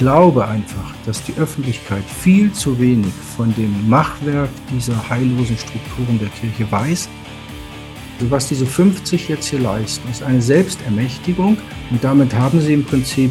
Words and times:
glaube 0.00 0.48
einfach, 0.48 0.94
dass 1.04 1.22
die 1.24 1.34
Öffentlichkeit 1.34 2.02
viel 2.04 2.50
zu 2.52 2.80
wenig 2.80 3.12
von 3.36 3.54
dem 3.54 3.86
Machwerk 3.86 4.48
dieser 4.72 5.10
heillosen 5.10 5.58
Strukturen 5.58 6.18
der 6.18 6.28
Kirche 6.28 6.72
weiß. 6.72 7.06
Also 8.18 8.30
was 8.30 8.48
diese 8.48 8.64
50 8.64 9.28
jetzt 9.28 9.48
hier 9.48 9.58
leisten, 9.58 10.10
ist 10.10 10.22
eine 10.22 10.40
Selbstermächtigung 10.40 11.58
und 11.90 12.02
damit 12.02 12.32
haben 12.32 12.62
sie 12.62 12.72
im 12.72 12.84
Prinzip 12.86 13.30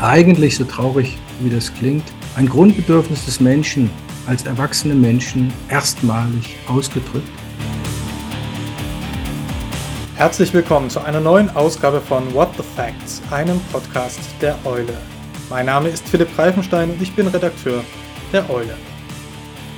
eigentlich, 0.00 0.56
so 0.56 0.62
traurig 0.62 1.18
wie 1.40 1.50
das 1.50 1.74
klingt, 1.74 2.04
ein 2.36 2.48
Grundbedürfnis 2.48 3.24
des 3.24 3.40
Menschen 3.40 3.90
als 4.28 4.46
erwachsene 4.46 4.94
Menschen 4.94 5.52
erstmalig 5.68 6.56
ausgedrückt. 6.68 7.26
Herzlich 10.14 10.54
willkommen 10.54 10.88
zu 10.88 11.00
einer 11.00 11.20
neuen 11.20 11.50
Ausgabe 11.56 12.00
von 12.00 12.32
What 12.32 12.50
the 12.56 12.62
Facts, 12.76 13.20
einem 13.32 13.58
Podcast 13.72 14.20
der 14.40 14.56
Eule. 14.64 14.96
Mein 15.48 15.66
Name 15.66 15.90
ist 15.90 16.08
Philipp 16.08 16.36
Reifenstein 16.36 16.90
und 16.90 17.00
ich 17.00 17.14
bin 17.14 17.28
Redakteur 17.28 17.84
der 18.32 18.50
Eule. 18.50 18.74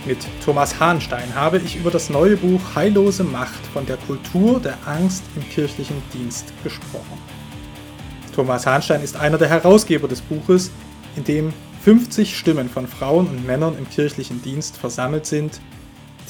Mit 0.06 0.16
Thomas 0.42 0.80
Hahnstein 0.80 1.34
habe 1.34 1.58
ich 1.58 1.76
über 1.76 1.90
das 1.90 2.08
neue 2.08 2.38
Buch 2.38 2.60
Heillose 2.74 3.22
Macht 3.22 3.66
von 3.74 3.84
der 3.84 3.98
Kultur 3.98 4.60
der 4.60 4.78
Angst 4.86 5.24
im 5.36 5.46
kirchlichen 5.50 6.02
Dienst 6.14 6.54
gesprochen. 6.64 7.18
Thomas 8.34 8.66
Hahnstein 8.66 9.02
ist 9.02 9.16
einer 9.16 9.36
der 9.36 9.50
Herausgeber 9.50 10.08
des 10.08 10.22
Buches, 10.22 10.70
in 11.16 11.24
dem 11.24 11.52
50 11.82 12.38
Stimmen 12.38 12.70
von 12.70 12.86
Frauen 12.86 13.26
und 13.26 13.46
Männern 13.46 13.76
im 13.76 13.90
kirchlichen 13.90 14.40
Dienst 14.40 14.78
versammelt 14.78 15.26
sind, 15.26 15.60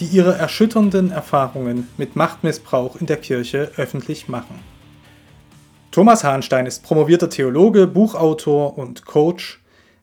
die 0.00 0.06
ihre 0.06 0.34
erschütternden 0.34 1.12
Erfahrungen 1.12 1.86
mit 1.96 2.16
Machtmissbrauch 2.16 2.96
in 2.96 3.06
der 3.06 3.18
Kirche 3.18 3.70
öffentlich 3.76 4.26
machen. 4.26 4.58
Thomas 5.98 6.22
Hahnstein 6.22 6.66
ist 6.66 6.84
promovierter 6.84 7.28
Theologe, 7.28 7.88
Buchautor 7.88 8.78
und 8.78 9.04
Coach. 9.04 9.60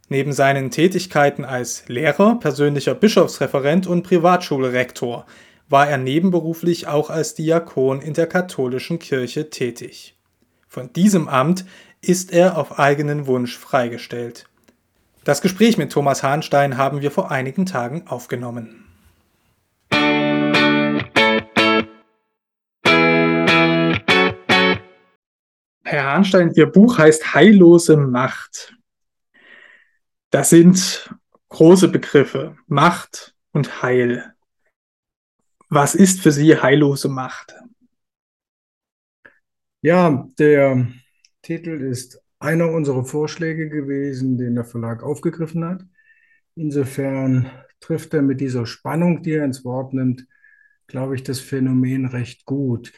Neben 0.09 0.33
seinen 0.33 0.69
Tätigkeiten 0.69 1.45
als 1.45 1.87
Lehrer, 1.87 2.37
persönlicher 2.37 2.93
Bischofsreferent 2.93 3.87
und 3.87 4.03
Privatschulrektor 4.03 5.25
war 5.69 5.87
er 5.87 5.97
nebenberuflich 5.97 6.87
auch 6.87 7.09
als 7.09 7.33
Diakon 7.35 8.01
in 8.01 8.13
der 8.13 8.27
katholischen 8.27 8.99
Kirche 8.99 9.49
tätig. 9.49 10.17
Von 10.67 10.91
diesem 10.91 11.29
Amt 11.29 11.63
ist 12.01 12.33
er 12.33 12.57
auf 12.57 12.77
eigenen 12.77 13.25
Wunsch 13.25 13.57
freigestellt. 13.57 14.49
Das 15.23 15.41
Gespräch 15.41 15.77
mit 15.77 15.93
Thomas 15.93 16.23
Hahnstein 16.23 16.75
haben 16.75 16.99
wir 16.99 17.11
vor 17.11 17.31
einigen 17.31 17.65
Tagen 17.65 18.03
aufgenommen. 18.07 18.84
Herr 25.95 26.11
Hahnstein, 26.11 26.51
Ihr 26.55 26.65
Buch 26.65 26.97
heißt 26.97 27.33
Heillose 27.33 27.95
Macht. 27.95 28.75
Das 30.29 30.49
sind 30.49 31.09
große 31.47 31.87
Begriffe, 31.87 32.57
Macht 32.67 33.33
und 33.53 33.81
Heil. 33.81 34.33
Was 35.69 35.95
ist 35.95 36.19
für 36.19 36.33
Sie 36.33 36.61
heillose 36.61 37.07
Macht? 37.07 37.55
Ja, 39.81 40.27
der 40.37 40.85
Titel 41.41 41.79
ist 41.79 42.21
einer 42.39 42.71
unserer 42.71 43.05
Vorschläge 43.05 43.69
gewesen, 43.69 44.37
den 44.37 44.55
der 44.55 44.65
Verlag 44.65 45.01
aufgegriffen 45.01 45.63
hat. 45.63 45.85
Insofern 46.55 47.49
trifft 47.79 48.13
er 48.13 48.21
mit 48.21 48.41
dieser 48.41 48.65
Spannung, 48.65 49.23
die 49.23 49.31
er 49.31 49.45
ins 49.45 49.63
Wort 49.63 49.93
nimmt, 49.93 50.27
glaube 50.87 51.15
ich, 51.15 51.23
das 51.23 51.39
Phänomen 51.39 52.05
recht 52.05 52.43
gut. 52.43 52.91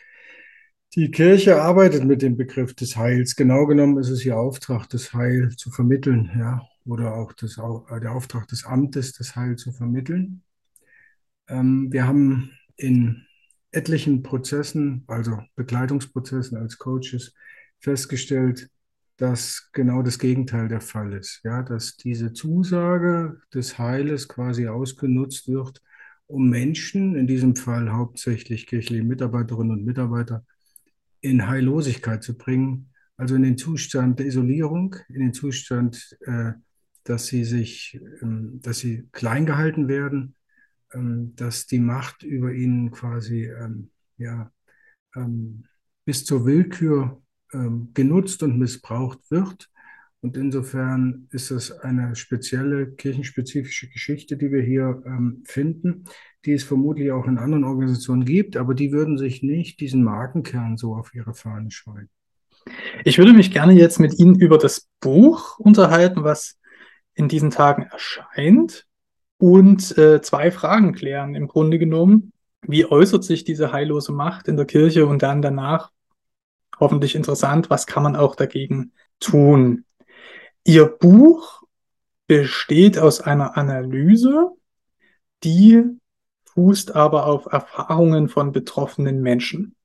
Die 0.98 1.12
Kirche 1.12 1.62
arbeitet 1.62 2.06
mit 2.06 2.24
dem 2.24 2.38
Begriff 2.38 2.74
des 2.74 2.98
Heils. 2.98 3.36
Genau 3.36 3.68
genommen 3.68 4.00
ist 4.00 4.10
es 4.10 4.26
ihr 4.26 4.36
Auftrag, 4.36 4.90
das 4.90 5.14
Heil 5.14 5.52
zu 5.56 5.70
vermitteln, 5.70 6.32
ja, 6.40 6.68
oder 6.88 7.14
auch 7.14 7.34
das, 7.34 7.60
äh, 7.60 8.00
der 8.00 8.14
Auftrag 8.14 8.48
des 8.48 8.66
Amtes, 8.66 9.14
das 9.14 9.36
Heil 9.36 9.58
zu 9.58 9.72
vermitteln. 9.72 10.42
Ähm, 11.50 11.94
wir 11.94 12.08
haben 12.08 12.50
in 12.78 13.28
etlichen 13.70 14.24
Prozessen, 14.24 15.04
also 15.06 15.38
Begleitungsprozessen 15.56 16.58
als 16.58 16.80
Coaches, 16.80 17.36
festgestellt, 17.80 18.68
dass 19.18 19.70
genau 19.74 20.02
das 20.02 20.18
Gegenteil 20.18 20.68
der 20.68 20.82
Fall 20.82 21.14
ist. 21.14 21.42
Ja, 21.44 21.62
dass 21.62 21.98
diese 21.98 22.34
Zusage 22.34 23.40
des 23.54 23.78
Heiles 23.78 24.28
quasi 24.28 24.68
ausgenutzt 24.68 25.48
wird, 25.48 25.80
um 26.26 26.50
Menschen, 26.50 27.16
in 27.16 27.28
diesem 27.28 27.56
Fall 27.56 27.92
hauptsächlich 27.92 28.66
kirchliche 28.66 29.04
Mitarbeiterinnen 29.04 29.78
und 29.78 29.86
Mitarbeiter, 29.86 30.44
in 31.30 31.48
Heillosigkeit 31.48 32.24
zu 32.24 32.38
bringen, 32.38 32.90
also 33.18 33.36
in 33.36 33.44
den 33.44 33.58
Zustand 33.58 34.20
der 34.20 34.28
Isolierung, 34.28 34.96
in 35.10 35.20
den 35.20 35.34
Zustand, 35.34 36.18
äh, 36.22 36.54
dass 37.04 37.28
sie 37.28 37.44
sich, 37.44 38.00
ähm, 38.22 38.60
dass 38.62 38.80
sie 38.80 39.08
klein 39.12 39.46
gehalten 39.46 39.88
werden, 39.88 40.36
ähm, 40.94 41.36
dass 41.36 41.66
die 41.66 41.80
Macht 41.80 42.24
über 42.24 42.54
ihnen 42.54 42.92
quasi 42.92 43.46
ähm, 43.46 43.92
ja, 44.18 44.52
bis 46.06 46.26
zur 46.26 46.46
Willkür 46.46 47.22
genutzt 47.94 48.44
und 48.44 48.60
missbraucht 48.60 49.32
wird. 49.32 49.70
Und 50.22 50.36
insofern 50.36 51.28
ist 51.32 51.52
es 51.52 51.72
eine 51.72 52.16
spezielle 52.16 52.92
kirchenspezifische 52.92 53.88
Geschichte, 53.90 54.36
die 54.36 54.52
wir 54.52 54.62
hier 54.62 55.04
ähm, 55.06 55.44
finden 55.46 56.06
die 56.48 56.54
es 56.54 56.64
vermutlich 56.64 57.12
auch 57.12 57.26
in 57.26 57.38
anderen 57.38 57.66
Organisationen 57.66 58.24
gibt, 58.24 58.56
aber 58.56 58.74
die 58.74 58.94
würden 58.94 59.18
sich 59.18 59.44
nicht 59.44 59.82
diesen 59.82 60.02
Markenkern 60.02 60.78
so 60.78 60.96
auf 60.96 61.14
ihre 61.14 61.34
Fahne 61.34 61.70
schreiben. 61.72 62.10
Ich 63.04 63.18
würde 63.18 63.34
mich 63.34 63.52
gerne 63.52 63.74
jetzt 63.74 64.00
mit 64.00 64.18
Ihnen 64.18 64.36
über 64.40 64.58
das 64.58 64.88
Buch 65.02 65.60
unterhalten, 65.60 66.24
was 66.24 66.58
in 67.14 67.28
diesen 67.28 67.52
Tagen 67.52 67.84
erscheint 67.84 68.86
und 69.38 69.98
äh, 69.98 70.22
zwei 70.22 70.52
Fragen 70.52 70.94
klären. 70.94 71.36
Im 71.36 71.48
Grunde 71.48 71.80
genommen, 71.80 72.32
wie 72.62 72.86
äußert 72.86 73.26
sich 73.26 73.44
diese 73.44 73.74
heillose 73.74 74.14
Macht 74.14 74.48
in 74.48 74.56
der 74.56 74.66
Kirche 74.66 75.06
und 75.06 75.24
dann 75.24 75.42
danach, 75.42 75.92
hoffentlich 76.80 77.16
interessant, 77.16 77.70
was 77.70 77.88
kann 77.88 78.04
man 78.04 78.16
auch 78.16 78.36
dagegen 78.36 78.94
tun? 79.20 79.84
Ihr 80.68 80.86
Buch 80.86 81.64
besteht 82.28 82.98
aus 82.98 83.22
einer 83.22 83.56
Analyse, 83.56 84.52
die 85.46 85.82
fußt 86.44 86.94
aber 86.94 87.26
auf 87.26 87.46
Erfahrungen 87.46 88.28
von 88.28 88.52
betroffenen 88.52 89.22
Menschen. 89.22 89.78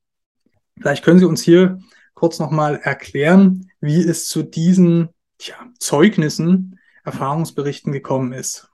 Vielleicht 0.77 1.05
können 1.05 1.19
Sie 1.19 1.25
uns 1.25 1.41
hier 1.41 1.79
kurz 2.15 2.37
nochmal 2.37 2.81
erklären, 2.83 3.71
wie 3.79 4.01
es 4.01 4.27
zu 4.27 4.43
diesen 4.43 5.07
tja, 5.37 5.55
Zeugnissen, 5.79 6.77
Erfahrungsberichten 7.05 7.93
gekommen 7.93 8.33
ist. 8.33 8.69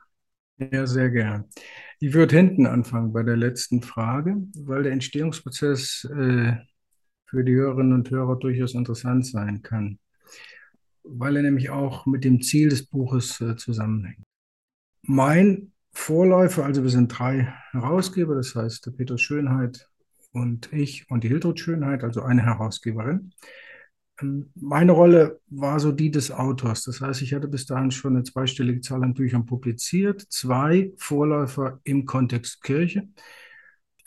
Ja, 0.58 0.88
sehr 0.88 1.12
gern. 1.12 1.46
Ich 2.00 2.16
würde 2.16 2.36
hinten 2.36 2.66
anfangen 2.66 3.14
bei 3.14 3.22
der 3.22 3.38
letzten 3.38 3.84
Frage, 3.84 4.36
weil 4.56 4.81
der 4.81 4.94
Entstehungsprozess 4.94 6.06
äh, 6.06 6.53
für 7.28 7.44
die 7.44 7.53
Hörerinnen 7.53 7.94
und 7.94 8.09
Hörer 8.09 8.36
durchaus 8.40 8.74
interessant 8.74 9.28
sein 9.28 9.62
kann, 9.62 10.00
weil 11.12 11.36
er 11.38 11.44
nämlich 11.44 11.70
auch 11.70 12.06
mit 12.06 12.24
dem 12.24 12.42
Ziel 12.42 12.70
des 12.70 12.86
Buches 12.86 13.42
äh, 13.42 13.56
zusammenhängt. 13.56 14.24
Mein 15.03 15.72
Vorläufer, 15.92 16.66
also 16.66 16.84
wir 16.84 16.90
sind 16.90 17.08
drei 17.08 17.53
Herausgeber, 17.72 18.36
das 18.36 18.56
heißt 18.56 18.86
der 18.86 18.92
Peter 18.92 19.18
Schönheit 19.18 19.90
und 20.31 20.72
ich 20.72 21.09
und 21.09 21.24
die 21.24 21.28
Hildred 21.28 21.59
Schönheit, 21.59 22.03
also 22.03 22.22
eine 22.22 22.44
Herausgeberin. 22.44 23.34
Ähm, 24.22 24.52
meine 24.56 24.92
Rolle 24.92 25.40
war 25.48 25.80
so 25.80 25.92
die 25.92 26.12
des 26.12 26.31
Autors. 26.31 26.84
Das 26.84 27.02
heißt, 27.02 27.22
ich 27.22 27.34
hatte 27.34 27.48
bis 27.48 27.66
dahin 27.66 27.92
schon 27.92 28.16
eine 28.16 28.24
zweistellige 28.24 28.81
Zahl 28.81 29.03
an 29.03 29.14
Büchern 29.14 29.46
publiziert, 29.46 30.22
zwei 30.30 30.92
Vorläufer 30.98 31.80
im 31.84 32.06
Kontext 32.06 32.62
Kirche. 32.62 33.08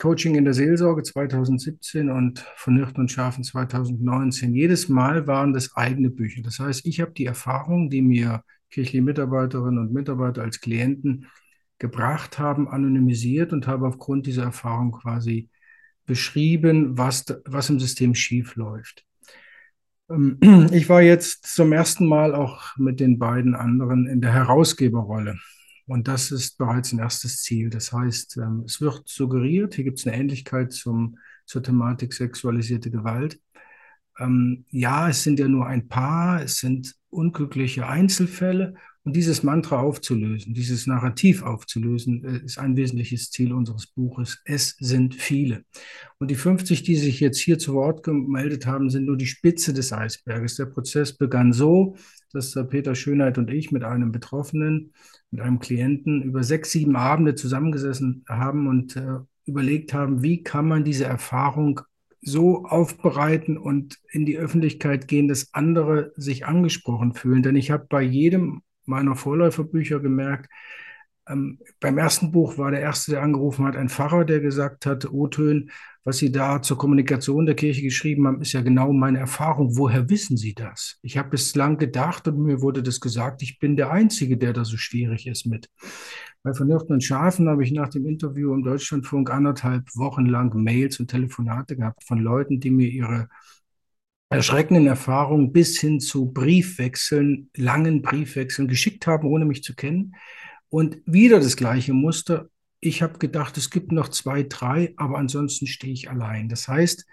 Coaching 0.03 0.35
in 0.35 0.43
der 0.43 0.53
Seelsorge 0.53 1.01
2017 1.01 2.09
und 2.09 2.39
von 2.57 2.75
Hirten 2.75 2.99
und 2.99 3.09
Schafen 3.09 3.41
2019. 3.41 4.53
Jedes 4.53 4.89
Mal 4.89 5.27
waren 5.27 5.53
das 5.53 5.77
eigene 5.77 6.09
Bücher. 6.09 6.41
Das 6.43 6.59
heißt, 6.59 6.85
ich 6.85 6.99
habe 6.99 7.13
die 7.13 7.25
Erfahrungen, 7.25 7.89
die 7.89 8.01
mir 8.01 8.43
kirchliche 8.69 9.01
Mitarbeiterinnen 9.01 9.79
und 9.79 9.93
Mitarbeiter 9.93 10.41
als 10.41 10.59
Klienten 10.59 11.27
gebracht 11.79 12.37
haben, 12.37 12.67
anonymisiert 12.67 13.53
und 13.53 13.65
habe 13.65 13.87
aufgrund 13.87 14.25
dieser 14.25 14.43
Erfahrung 14.43 14.91
quasi 14.91 15.47
beschrieben, 16.05 16.97
was, 16.97 17.23
was 17.45 17.69
im 17.69 17.79
System 17.79 18.13
schief 18.13 18.57
läuft. 18.57 19.05
Ähm, 20.09 20.37
ich 20.73 20.89
war 20.89 21.01
jetzt 21.01 21.45
zum 21.45 21.71
ersten 21.71 22.07
Mal 22.07 22.35
auch 22.35 22.75
mit 22.75 22.99
den 22.99 23.19
beiden 23.19 23.55
anderen 23.55 24.07
in 24.07 24.19
der 24.19 24.33
Herausgeberrolle. 24.33 25.39
Und 25.85 26.07
das 26.07 26.31
ist 26.31 26.57
bereits 26.57 26.93
ein 26.93 26.99
erstes 26.99 27.41
Ziel. 27.41 27.69
Das 27.69 27.91
heißt, 27.91 28.37
ähm, 28.37 28.63
es 28.65 28.79
wird 28.79 29.07
suggeriert, 29.07 29.75
hier 29.75 29.83
gibt 29.83 29.99
es 29.99 30.07
eine 30.07 30.15
Ähnlichkeit 30.15 30.71
zum, 30.71 31.17
zur 31.45 31.61
Thematik 31.61 32.13
sexualisierte 32.13 32.89
Gewalt. 32.89 33.39
Ähm, 34.19 34.65
ja, 34.69 35.09
es 35.09 35.23
sind 35.23 35.39
ja 35.39 35.47
nur 35.47 35.65
ein 35.65 35.87
paar, 35.87 36.41
es 36.41 36.57
sind 36.57 36.95
unglückliche 37.09 37.87
Einzelfälle 37.87 38.75
und 39.03 39.15
dieses 39.15 39.43
Mantra 39.43 39.79
aufzulösen, 39.79 40.53
dieses 40.53 40.87
Narrativ 40.87 41.43
aufzulösen, 41.43 42.23
äh, 42.23 42.45
ist 42.45 42.57
ein 42.57 42.77
wesentliches 42.77 43.31
Ziel 43.31 43.51
unseres 43.51 43.87
Buches. 43.87 44.41
Es 44.45 44.75
sind 44.79 45.15
viele. 45.15 45.65
Und 46.19 46.31
die 46.31 46.35
50, 46.35 46.83
die 46.83 46.95
sich 46.95 47.19
jetzt 47.19 47.39
hier 47.39 47.59
zu 47.59 47.73
Wort 47.73 48.03
gemeldet 48.03 48.65
haben, 48.65 48.89
sind 48.89 49.05
nur 49.05 49.17
die 49.17 49.27
Spitze 49.27 49.73
des 49.73 49.91
Eisberges. 49.91 50.55
Der 50.55 50.67
Prozess 50.67 51.17
begann 51.17 51.51
so, 51.51 51.97
dass 52.33 52.57
Peter 52.69 52.95
Schönheit 52.95 53.37
und 53.37 53.49
ich 53.49 53.71
mit 53.71 53.83
einem 53.83 54.11
Betroffenen, 54.11 54.91
mit 55.31 55.41
einem 55.41 55.59
Klienten 55.59 56.21
über 56.23 56.43
sechs, 56.43 56.71
sieben 56.71 56.95
Abende 56.95 57.35
zusammengesessen 57.35 58.25
haben 58.27 58.67
und 58.67 58.95
äh, 58.95 59.19
überlegt 59.45 59.93
haben, 59.93 60.23
wie 60.23 60.43
kann 60.43 60.67
man 60.67 60.83
diese 60.83 61.05
Erfahrung 61.05 61.81
so 62.21 62.65
aufbereiten 62.65 63.57
und 63.57 63.99
in 64.11 64.25
die 64.25 64.37
Öffentlichkeit 64.37 65.07
gehen, 65.07 65.27
dass 65.27 65.53
andere 65.53 66.13
sich 66.15 66.45
angesprochen 66.45 67.13
fühlen. 67.13 67.43
Denn 67.43 67.55
ich 67.55 67.71
habe 67.71 67.85
bei 67.89 68.01
jedem 68.01 68.61
meiner 68.85 69.15
Vorläuferbücher 69.15 69.99
gemerkt, 69.99 70.49
ähm, 71.27 71.59
beim 71.79 71.97
ersten 71.97 72.31
Buch 72.31 72.57
war 72.57 72.71
der 72.71 72.81
erste, 72.81 73.11
der 73.11 73.21
angerufen 73.21 73.65
hat, 73.65 73.75
ein 73.75 73.89
Pfarrer, 73.89 74.25
der 74.25 74.39
gesagt 74.39 74.85
hat, 74.85 75.11
O-Tön, 75.11 75.71
was 76.03 76.17
Sie 76.17 76.31
da 76.31 76.61
zur 76.61 76.77
Kommunikation 76.77 77.45
der 77.45 77.55
Kirche 77.55 77.81
geschrieben 77.81 78.27
haben, 78.27 78.41
ist 78.41 78.51
ja 78.51 78.61
genau 78.61 78.91
meine 78.91 79.19
Erfahrung. 79.19 79.77
Woher 79.77 80.09
wissen 80.09 80.35
Sie 80.35 80.53
das? 80.53 80.99
Ich 81.01 81.17
habe 81.17 81.29
bislang 81.29 81.77
gedacht 81.77 82.27
und 82.27 82.43
mir 82.43 82.61
wurde 82.61 82.83
das 82.83 82.99
gesagt, 82.99 83.41
ich 83.41 83.57
bin 83.57 83.77
der 83.77 83.91
Einzige, 83.91 84.37
der 84.37 84.51
da 84.51 84.65
so 84.65 84.75
schwierig 84.75 85.27
ist 85.27 85.45
mit. 85.45 85.69
Bei 86.43 86.53
Vernunft 86.53 86.89
und 86.89 87.01
Schafen 87.01 87.47
habe 87.47 87.63
ich 87.63 87.71
nach 87.71 87.87
dem 87.87 88.05
Interview 88.05 88.53
im 88.53 88.63
Deutschlandfunk 88.63 89.31
anderthalb 89.31 89.95
Wochen 89.95 90.25
lang 90.25 90.53
Mails 90.61 90.99
und 90.99 91.07
Telefonate 91.07 91.77
gehabt 91.77 92.03
von 92.03 92.19
Leuten, 92.19 92.59
die 92.59 92.71
mir 92.71 92.89
ihre 92.89 93.29
erschreckenden 94.29 94.87
Erfahrungen 94.87 95.53
bis 95.53 95.79
hin 95.79 96.01
zu 96.01 96.33
Briefwechseln, 96.33 97.49
langen 97.55 98.01
Briefwechseln 98.01 98.67
geschickt 98.67 99.07
haben, 99.07 99.27
ohne 99.27 99.45
mich 99.45 99.63
zu 99.63 99.73
kennen. 99.73 100.15
Und 100.73 100.97
wieder 101.05 101.39
das 101.39 101.55
gleiche 101.55 101.93
Muster. 101.93 102.49
Ich 102.79 103.03
habe 103.03 103.19
gedacht, 103.19 103.59
es 103.59 103.69
gibt 103.69 103.91
noch 103.91 104.07
zwei, 104.07 104.41
drei, 104.41 104.95
aber 104.97 105.19
ansonsten 105.19 105.67
stehe 105.67 105.93
ich 105.93 106.09
allein. 106.09 106.49
Das 106.49 106.67
heißt, 106.67 107.05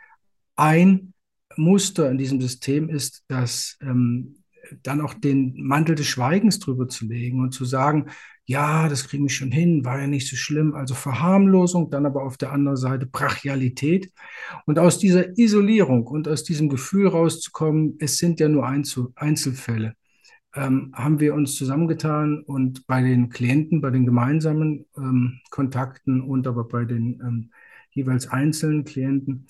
ein 0.56 1.12
Muster 1.58 2.10
in 2.10 2.16
diesem 2.16 2.40
System 2.40 2.88
ist, 2.88 3.22
dass 3.28 3.76
ähm, 3.82 4.36
dann 4.82 5.02
auch 5.02 5.12
den 5.12 5.62
Mantel 5.62 5.94
des 5.94 6.06
Schweigens 6.06 6.58
drüber 6.58 6.88
zu 6.88 7.04
legen 7.04 7.42
und 7.42 7.52
zu 7.52 7.66
sagen, 7.66 8.06
ja, 8.46 8.88
das 8.88 9.06
kriegen 9.06 9.24
wir 9.24 9.30
schon 9.30 9.52
hin, 9.52 9.84
war 9.84 10.00
ja 10.00 10.06
nicht 10.06 10.26
so 10.26 10.36
schlimm. 10.36 10.74
Also 10.74 10.94
Verharmlosung, 10.94 11.90
dann 11.90 12.06
aber 12.06 12.22
auf 12.24 12.38
der 12.38 12.52
anderen 12.52 12.78
Seite 12.78 13.04
Brachialität. 13.04 14.10
Und 14.64 14.78
aus 14.78 14.98
dieser 14.98 15.36
Isolierung 15.36 16.06
und 16.06 16.28
aus 16.28 16.44
diesem 16.44 16.70
Gefühl 16.70 17.08
rauszukommen, 17.08 17.98
es 17.98 18.16
sind 18.16 18.40
ja 18.40 18.48
nur 18.48 18.66
Einzelfälle, 18.66 19.96
ähm, 20.54 20.92
haben 20.94 21.20
wir 21.20 21.34
uns 21.34 21.54
zusammengetan 21.54 22.42
und 22.42 22.86
bei 22.86 23.02
den 23.02 23.28
Klienten, 23.28 23.80
bei 23.80 23.90
den 23.90 24.04
gemeinsamen 24.04 24.86
ähm, 24.96 25.40
Kontakten 25.50 26.20
und 26.20 26.46
aber 26.46 26.64
bei 26.64 26.84
den 26.84 27.20
ähm, 27.20 27.50
jeweils 27.90 28.28
einzelnen 28.28 28.84
Klienten 28.84 29.46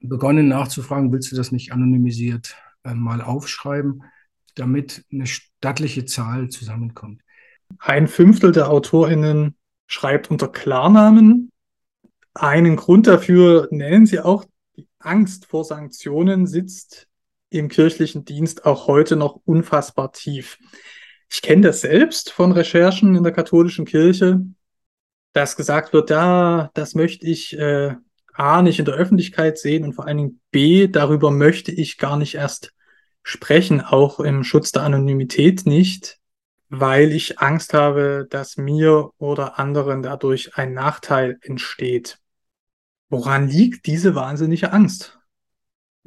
begonnen 0.00 0.48
nachzufragen, 0.48 1.12
willst 1.12 1.30
du 1.32 1.36
das 1.36 1.52
nicht 1.52 1.72
anonymisiert 1.72 2.56
äh, 2.84 2.94
mal 2.94 3.20
aufschreiben, 3.20 4.02
damit 4.54 5.04
eine 5.12 5.26
stattliche 5.26 6.04
Zahl 6.06 6.48
zusammenkommt. 6.48 7.22
Ein 7.78 8.08
Fünftel 8.08 8.52
der 8.52 8.70
AutorInnen 8.70 9.56
schreibt 9.86 10.30
unter 10.30 10.48
Klarnamen. 10.48 11.50
Einen 12.34 12.76
Grund 12.76 13.06
dafür 13.06 13.68
nennen 13.70 14.06
sie 14.06 14.20
auch, 14.20 14.44
die 14.76 14.88
Angst 14.98 15.46
vor 15.46 15.64
Sanktionen 15.64 16.46
sitzt 16.46 17.08
im 17.50 17.68
kirchlichen 17.68 18.24
Dienst 18.24 18.66
auch 18.66 18.86
heute 18.86 19.16
noch 19.16 19.40
unfassbar 19.44 20.12
tief. 20.12 20.58
Ich 21.30 21.42
kenne 21.42 21.62
das 21.62 21.80
selbst 21.80 22.30
von 22.30 22.52
Recherchen 22.52 23.14
in 23.14 23.22
der 23.22 23.32
katholischen 23.32 23.84
Kirche, 23.84 24.40
dass 25.32 25.56
gesagt 25.56 25.92
wird, 25.92 26.10
ja, 26.10 26.70
das 26.74 26.94
möchte 26.94 27.26
ich 27.26 27.56
äh, 27.58 27.94
A 28.34 28.62
nicht 28.62 28.78
in 28.78 28.84
der 28.84 28.94
Öffentlichkeit 28.94 29.58
sehen 29.58 29.84
und 29.84 29.94
vor 29.94 30.06
allen 30.06 30.18
Dingen 30.18 30.40
B, 30.50 30.88
darüber 30.88 31.30
möchte 31.30 31.72
ich 31.72 31.98
gar 31.98 32.16
nicht 32.16 32.34
erst 32.34 32.72
sprechen, 33.22 33.80
auch 33.80 34.20
im 34.20 34.44
Schutz 34.44 34.72
der 34.72 34.82
Anonymität 34.82 35.66
nicht 35.66 36.20
weil 36.68 37.12
ich 37.12 37.38
Angst 37.38 37.74
habe, 37.74 38.26
dass 38.28 38.56
mir 38.56 39.10
oder 39.18 39.58
anderen 39.58 40.02
dadurch 40.02 40.56
ein 40.56 40.72
Nachteil 40.72 41.38
entsteht. 41.42 42.18
Woran 43.08 43.48
liegt 43.48 43.86
diese 43.86 44.14
wahnsinnige 44.14 44.72
Angst? 44.72 45.15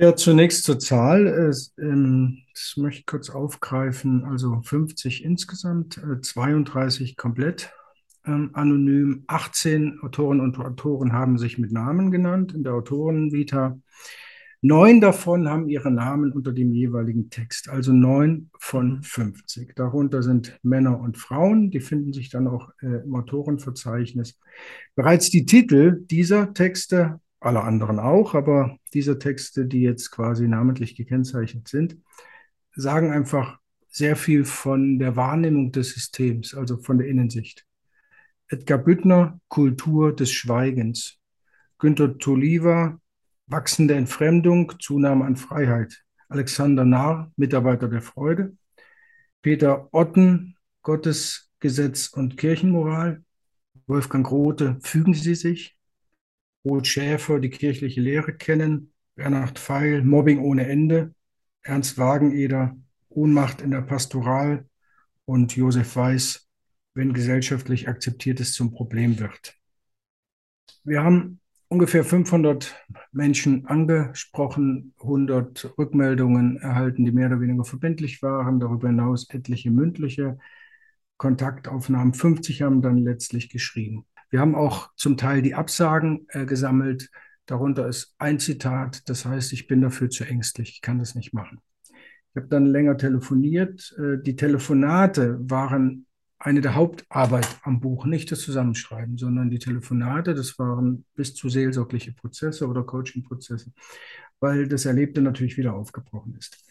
Ja, 0.02 0.16
zunächst 0.16 0.64
zur 0.64 0.80
Zahl. 0.80 1.52
Ähm, 1.78 2.38
das 2.54 2.76
möchte 2.78 3.02
ich 3.02 3.06
kurz 3.06 3.30
aufgreifen. 3.30 4.24
Also 4.24 4.62
50 4.62 5.26
insgesamt, 5.26 6.00
32 6.22 7.12
äh, 7.12 7.16
komplett 7.16 7.74
ähm, 8.26 8.52
anonym. 8.54 9.26
18 9.28 10.00
Autoren 10.02 10.40
und 10.40 10.58
Autoren 10.58 11.12
haben 11.12 11.38
sich 11.38 11.58
mit 11.58 11.74
Namen 11.74 12.12
genannt 12.12 12.54
in 12.54 12.64
der 12.64 12.76
Autorenvita. 12.76 13.78
Neun 14.62 15.02
davon 15.02 15.50
haben 15.50 15.68
ihre 15.68 15.92
Namen 15.92 16.32
unter 16.32 16.54
dem 16.54 16.72
jeweiligen 16.72 17.30
Text, 17.30 17.68
also 17.68 17.92
neun 17.92 18.52
von 18.58 19.04
50. 19.04 19.76
Darunter 19.76 20.24
sind 20.24 20.58
Männer 20.64 20.98
und 20.98 21.18
Frauen, 21.18 21.72
die 21.72 21.82
finden 21.82 22.14
sich 22.14 22.30
dann 22.30 22.48
auch 22.48 22.70
äh, 22.82 23.04
im 23.04 23.16
Autorenverzeichnis. 23.16 24.40
Bereits 24.96 25.30
die 25.30 25.46
Titel 25.46 26.06
dieser 26.10 26.54
Texte, 26.54 27.20
alle 27.40 27.62
anderen 27.62 28.00
auch, 28.00 28.36
aber 28.36 28.78
dieser 28.94 29.20
Texte, 29.20 29.66
die 29.66 29.82
jetzt 29.82 30.12
quasi 30.12 30.48
namentlich 30.48 30.96
gekennzeichnet 30.96 31.68
sind, 31.68 31.98
sagen 32.76 33.12
einfach 33.12 33.60
sehr 33.88 34.16
viel 34.16 34.46
von 34.46 35.00
der 35.00 35.16
Wahrnehmung 35.16 35.72
des 35.72 35.94
Systems, 35.94 36.54
also 36.54 36.78
von 36.78 36.98
der 36.98 37.08
Innensicht. 37.08 37.66
Edgar 38.48 38.78
Büttner, 38.80 39.40
Kultur 39.48 40.16
des 40.16 40.32
Schweigens. 40.32 41.18
Günter 41.78 42.18
Toliva, 42.18 43.00
wachsende 43.48 43.96
Entfremdung, 43.96 44.74
Zunahme 44.80 45.26
an 45.26 45.36
Freiheit. 45.36 46.04
Alexander 46.28 46.86
Nahr, 46.86 47.32
Mitarbeiter 47.36 47.88
der 47.88 48.02
Freude. 48.02 48.56
Peter 49.42 49.88
Otten, 49.94 50.56
Gottesgesetz 50.82 52.10
und 52.10 52.38
Kirchenmoral. 52.38 53.24
Wolfgang 53.88 54.30
Rothe, 54.30 54.78
fügen 54.82 55.14
Sie 55.14 55.36
sich. 55.36 55.79
Ruth 56.66 56.88
Schäfer, 56.88 57.40
die 57.40 57.50
kirchliche 57.50 58.02
Lehre 58.02 58.34
kennen. 58.34 58.94
Bernhard 59.16 59.60
Pfeil, 59.60 60.04
Mobbing 60.04 60.40
ohne 60.40 60.68
Ende. 60.68 61.14
Ernst 61.62 61.98
Wageneder, 61.98 62.78
Ohnmacht 63.10 63.62
in 63.62 63.72
der 63.72 63.82
Pastoral. 63.82 64.66
Und 65.26 65.56
Josef 65.56 65.96
Weiß, 65.96 66.48
wenn 66.94 67.14
gesellschaftlich 67.14 67.88
Akzeptiertes 67.88 68.54
zum 68.54 68.72
Problem 68.72 69.20
wird. 69.20 69.56
Wir 70.84 71.04
haben 71.04 71.40
ungefähr 71.68 72.04
500 72.04 72.76
Menschen 73.12 73.68
angesprochen, 73.68 74.94
100 75.00 75.78
Rückmeldungen 75.78 76.58
erhalten, 76.58 77.06
die 77.06 77.12
mehr 77.12 77.28
oder 77.28 77.42
weniger 77.42 77.64
verbindlich 77.64 78.24
waren, 78.24 78.60
darüber 78.60 78.88
hinaus 78.88 79.30
etliche 79.30 79.70
mündliche 79.70 80.40
Kontaktaufnahmen, 81.18 82.14
50 82.14 82.62
haben 82.62 82.82
dann 82.82 82.98
letztlich 82.98 83.50
geschrieben. 83.50 84.06
Wir 84.30 84.40
haben 84.40 84.56
auch 84.56 84.90
zum 84.96 85.18
Teil 85.18 85.42
die 85.42 85.56
Absagen 85.56 86.28
äh, 86.30 86.46
gesammelt. 86.46 87.10
Darunter 87.46 87.88
ist 87.88 88.16
ein 88.20 88.40
Zitat, 88.40 89.10
das 89.10 89.26
heißt, 89.26 89.54
ich 89.54 89.68
bin 89.68 89.82
dafür 89.82 90.10
zu 90.10 90.24
ängstlich, 90.24 90.70
ich 90.70 90.82
kann 90.82 91.00
das 91.00 91.16
nicht 91.16 91.34
machen. 91.34 91.60
Ich 91.90 92.36
habe 92.36 92.48
dann 92.48 92.68
länger 92.68 92.98
telefoniert. 92.98 93.96
Äh, 93.98 94.22
die 94.22 94.36
Telefonate 94.36 95.40
waren 95.50 96.06
eine 96.38 96.62
der 96.62 96.76
Hauptarbeit 96.76 97.48
am 97.64 97.82
Buch, 97.82 98.06
nicht 98.06 98.32
das 98.32 98.42
Zusammenschreiben, 98.42 99.18
sondern 99.18 99.50
die 99.50 99.60
Telefonate, 99.60 100.34
das 100.34 100.58
waren 100.58 101.06
bis 101.16 101.36
zu 101.36 101.50
seelsorgliche 101.50 102.14
Prozesse 102.14 102.68
oder 102.68 102.84
Coaching-Prozesse, 102.84 103.74
weil 104.40 104.68
das 104.68 104.86
Erlebte 104.86 105.22
natürlich 105.22 105.58
wieder 105.58 105.74
aufgebrochen 105.74 106.36
ist. 106.40 106.64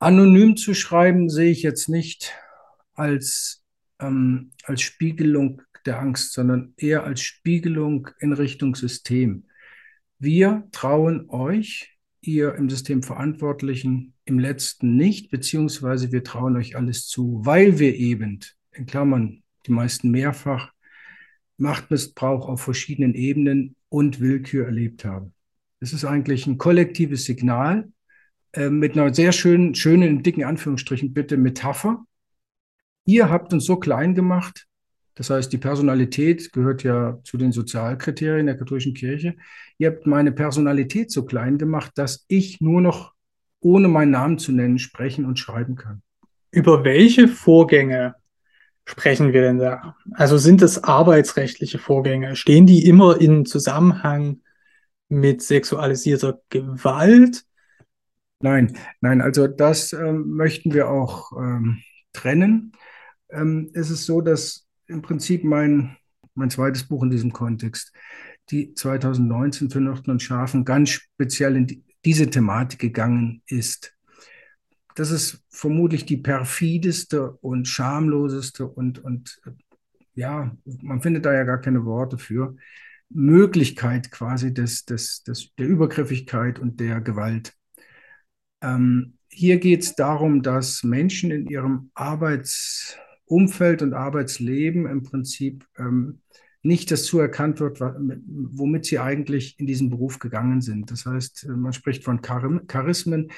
Anonym 0.00 0.56
zu 0.56 0.74
schreiben 0.74 1.28
sehe 1.28 1.50
ich 1.50 1.62
jetzt 1.62 1.88
nicht 1.88 2.34
als, 2.94 3.62
ähm, 4.00 4.50
als 4.64 4.82
Spiegelung 4.82 5.62
der 5.86 6.00
Angst, 6.00 6.32
sondern 6.32 6.74
eher 6.76 7.04
als 7.04 7.22
Spiegelung 7.22 8.08
in 8.20 8.32
Richtung 8.32 8.74
System. 8.74 9.44
Wir 10.18 10.68
trauen 10.72 11.30
euch, 11.30 11.96
ihr 12.20 12.54
im 12.54 12.68
System 12.68 13.02
Verantwortlichen, 13.02 14.14
im 14.24 14.38
letzten 14.38 14.96
nicht, 14.96 15.30
beziehungsweise 15.30 16.12
wir 16.12 16.22
trauen 16.22 16.56
euch 16.56 16.76
alles 16.76 17.06
zu, 17.06 17.40
weil 17.44 17.78
wir 17.78 17.96
eben 17.96 18.40
in 18.72 18.86
Klammern 18.86 19.42
die 19.66 19.72
meisten 19.72 20.10
mehrfach, 20.10 20.72
Machtmissbrauch 21.56 22.48
auf 22.48 22.62
verschiedenen 22.62 23.14
Ebenen 23.14 23.76
und 23.88 24.20
Willkür 24.20 24.66
erlebt 24.66 25.04
haben. 25.04 25.34
Es 25.80 25.92
ist 25.92 26.04
eigentlich 26.04 26.46
ein 26.46 26.58
kollektives 26.58 27.24
Signal 27.24 27.90
äh, 28.52 28.68
mit 28.68 28.92
einer 28.92 29.14
sehr 29.14 29.32
schönen, 29.32 29.74
schönen, 29.74 30.22
dicken 30.22 30.44
Anführungsstrichen, 30.44 31.12
bitte 31.12 31.36
Metapher. 31.36 32.04
Ihr 33.10 33.28
habt 33.28 33.52
uns 33.52 33.64
so 33.64 33.74
klein 33.74 34.14
gemacht, 34.14 34.68
das 35.16 35.30
heißt, 35.30 35.52
die 35.52 35.58
Personalität 35.58 36.52
gehört 36.52 36.84
ja 36.84 37.18
zu 37.24 37.38
den 37.38 37.50
Sozialkriterien 37.50 38.46
der 38.46 38.56
katholischen 38.56 38.94
Kirche. 38.94 39.34
Ihr 39.78 39.90
habt 39.90 40.06
meine 40.06 40.30
Personalität 40.30 41.10
so 41.10 41.24
klein 41.24 41.58
gemacht, 41.58 41.90
dass 41.96 42.24
ich 42.28 42.60
nur 42.60 42.80
noch, 42.80 43.12
ohne 43.58 43.88
meinen 43.88 44.12
Namen 44.12 44.38
zu 44.38 44.52
nennen, 44.52 44.78
sprechen 44.78 45.24
und 45.24 45.40
schreiben 45.40 45.74
kann. 45.74 46.02
Über 46.52 46.84
welche 46.84 47.26
Vorgänge 47.26 48.14
sprechen 48.84 49.32
wir 49.32 49.40
denn 49.40 49.58
da? 49.58 49.96
Also 50.12 50.38
sind 50.38 50.62
es 50.62 50.84
arbeitsrechtliche 50.84 51.80
Vorgänge? 51.80 52.36
Stehen 52.36 52.66
die 52.66 52.86
immer 52.86 53.20
in 53.20 53.44
Zusammenhang 53.44 54.42
mit 55.08 55.42
sexualisierter 55.42 56.42
Gewalt? 56.48 57.42
Nein, 58.38 58.78
nein, 59.00 59.20
also 59.20 59.48
das 59.48 59.92
ähm, 59.92 60.30
möchten 60.30 60.72
wir 60.72 60.88
auch 60.88 61.32
ähm, 61.32 61.82
trennen. 62.12 62.72
Ähm, 63.32 63.70
es 63.74 63.90
ist 63.90 64.06
so, 64.06 64.20
dass 64.20 64.66
im 64.86 65.02
Prinzip 65.02 65.44
mein, 65.44 65.96
mein 66.34 66.50
zweites 66.50 66.84
Buch 66.84 67.02
in 67.02 67.10
diesem 67.10 67.32
Kontext, 67.32 67.92
die 68.50 68.74
2019 68.74 69.70
für 69.70 69.80
Nürten 69.80 70.10
und 70.10 70.22
Schafen, 70.22 70.64
ganz 70.64 70.90
speziell 70.90 71.56
in 71.56 71.66
die, 71.66 71.84
diese 72.04 72.28
Thematik 72.28 72.80
gegangen 72.80 73.42
ist. 73.46 73.94
Das 74.96 75.10
ist 75.10 75.42
vermutlich 75.48 76.04
die 76.04 76.16
perfideste 76.16 77.32
und 77.32 77.68
schamloseste 77.68 78.66
und, 78.66 78.98
und 78.98 79.40
ja, 80.14 80.56
man 80.82 81.00
findet 81.00 81.24
da 81.24 81.32
ja 81.32 81.44
gar 81.44 81.60
keine 81.60 81.84
Worte 81.84 82.18
für, 82.18 82.56
Möglichkeit 83.10 84.10
quasi 84.10 84.54
des, 84.54 84.84
des, 84.84 85.22
des, 85.24 85.54
der 85.56 85.66
Übergriffigkeit 85.66 86.58
und 86.58 86.80
der 86.80 87.00
Gewalt. 87.00 87.54
Ähm, 88.62 89.18
hier 89.28 89.58
geht 89.58 89.82
es 89.82 89.94
darum, 89.94 90.42
dass 90.42 90.82
Menschen 90.82 91.30
in 91.30 91.46
ihrem 91.46 91.90
Arbeitsumfeld 93.30 93.82
und 93.82 93.94
Arbeitsleben 93.94 94.86
im 94.86 95.02
Prinzip 95.02 95.66
ähm, 95.78 96.20
nicht 96.62 96.90
das 96.90 97.04
zuerkannt 97.04 97.58
wird, 97.60 97.80
womit 97.80 98.84
sie 98.84 98.98
eigentlich 98.98 99.58
in 99.58 99.66
diesen 99.66 99.88
Beruf 99.88 100.18
gegangen 100.18 100.60
sind. 100.60 100.90
Das 100.90 101.06
heißt, 101.06 101.46
man 101.48 101.72
spricht 101.72 102.04
von 102.04 102.20
Charismen. 102.20 103.30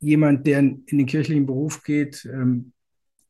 Jemand, 0.00 0.46
der 0.46 0.58
in 0.58 0.84
den 0.86 1.06
kirchlichen 1.06 1.46
Beruf 1.46 1.82
geht, 1.82 2.28
ähm, 2.30 2.72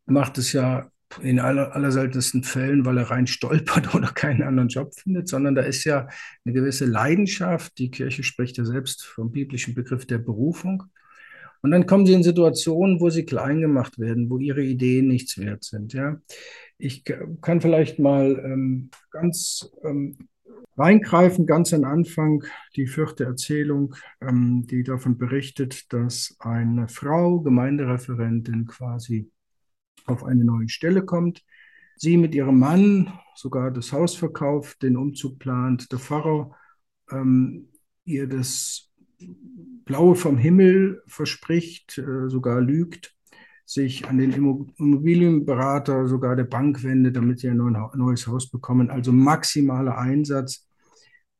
macht 0.07 0.39
es 0.39 0.53
ja 0.53 0.91
in 1.23 1.39
aller, 1.39 1.73
aller 1.77 1.93
seltensten 1.93 2.43
Fällen, 2.43 2.85
weil 2.85 2.99
er 2.99 3.11
rein 3.11 3.29
stolpert 3.29 3.95
oder 3.95 4.09
keinen 4.09 4.43
anderen 4.43 4.69
Job 4.69 4.93
findet, 4.97 5.29
sondern 5.29 5.55
da 5.55 5.63
ist 5.63 5.85
ja 5.85 6.09
eine 6.45 6.53
gewisse 6.53 6.85
Leidenschaft. 6.85 7.79
Die 7.79 7.93
Kirche 7.93 8.25
spricht 8.25 8.57
ja 8.57 8.65
selbst 8.65 9.05
vom 9.05 9.31
biblischen 9.31 9.75
Begriff 9.75 10.05
der 10.07 10.19
Berufung. 10.19 10.83
Und 11.63 11.71
dann 11.71 11.87
kommen 11.87 12.07
sie 12.07 12.13
in 12.13 12.23
Situationen, 12.23 13.01
wo 13.01 13.11
sie 13.11 13.25
klein 13.25 13.61
gemacht 13.61 13.99
werden, 13.99 14.31
wo 14.31 14.39
ihre 14.39 14.63
Ideen 14.63 15.09
nichts 15.09 15.39
wert 15.39 15.65
sind. 15.65 15.93
Ja? 15.93 16.21
Ich 16.79 17.05
kann 17.41 17.61
vielleicht 17.61 17.99
mal 17.99 18.41
ähm, 18.45 18.91
ganz 19.11 19.71
ähm, 19.85 20.17
reingreifen, 20.77 21.47
ganz 21.47 21.73
am 21.73 21.85
Anfang, 21.85 22.45
die 22.77 22.87
vierte 22.87 23.25
Erzählung, 23.25 23.95
ähm, 24.21 24.67
die 24.67 24.83
davon 24.83 25.19
berichtet, 25.19 25.93
dass 25.93 26.37
eine 26.39 26.89
Frau, 26.89 27.41
Gemeindereferentin 27.41 28.67
quasi, 28.67 29.31
auf 30.07 30.25
eine 30.25 30.45
neue 30.45 30.69
Stelle 30.69 31.05
kommt. 31.05 31.43
Sie 31.97 32.17
mit 32.17 32.35
ihrem 32.35 32.59
Mann 32.59 33.13
sogar 33.35 33.71
das 33.71 33.93
Haus 33.93 34.15
verkauft, 34.15 34.83
den 34.83 34.97
Umzug 34.97 35.39
plant. 35.39 35.91
Der 35.91 35.99
Pfarrer 35.99 36.55
ähm, 37.11 37.71
ihr 38.05 38.29
das 38.29 38.86
Blaue 39.85 40.17
vom 40.17 40.37
Himmel 40.37 41.03
verspricht, 41.07 41.99
äh, 41.99 42.29
sogar 42.29 42.61
lügt, 42.61 43.15
sich 43.65 44.07
an 44.07 44.19
den 44.19 44.33
Immobilienberater, 44.33 46.07
sogar 46.07 46.37
der 46.37 46.45
Bank 46.45 46.85
wendet, 46.85 47.17
damit 47.17 47.41
sie 47.41 47.49
ein 47.49 47.57
neues 47.57 48.27
Haus 48.27 48.49
bekommen. 48.51 48.91
Also 48.91 49.13
maximaler 49.13 49.99
Einsatz. 49.99 50.67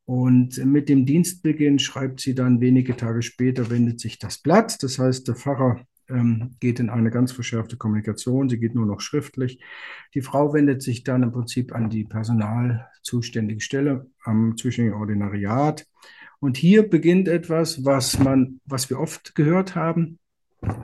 Und 0.05 0.65
mit 0.65 0.89
dem 0.89 1.05
Dienstbeginn 1.05 1.79
schreibt 1.79 2.21
sie 2.21 2.35
dann 2.35 2.61
wenige 2.61 2.97
Tage 2.97 3.23
später, 3.23 3.71
wendet 3.71 4.01
sich 4.01 4.19
das 4.19 4.39
Blatt. 4.39 4.83
Das 4.83 4.99
heißt, 4.99 5.27
der 5.27 5.35
Pfarrer 5.35 5.81
ähm, 6.09 6.57
geht 6.61 6.79
in 6.79 6.91
eine 6.91 7.11
ganz 7.11 7.33
verschärfte 7.33 7.77
Kommunikation, 7.77 8.49
sie 8.49 8.59
geht 8.59 8.75
nur 8.75 8.87
noch 8.87 9.01
schriftlich. 9.01 9.61
Die 10.15 10.23
Frau 10.23 10.53
wendet 10.55 10.83
sich 10.83 11.03
dann 11.03 11.25
im 11.25 11.33
Prinzip 11.33 11.75
an 11.75 11.91
die 11.91 12.05
personalzuständige 12.05 13.61
Stelle 13.61 14.07
am 14.23 14.57
zuständigen 14.57 14.99
Ordinariat. 14.99 15.87
Und 16.41 16.57
hier 16.57 16.89
beginnt 16.89 17.29
etwas, 17.29 17.85
was 17.85 18.19
man, 18.19 18.61
was 18.65 18.91
wir 18.91 19.01
oft 19.01 19.35
gehört 19.35 19.75
haben, 19.75 20.19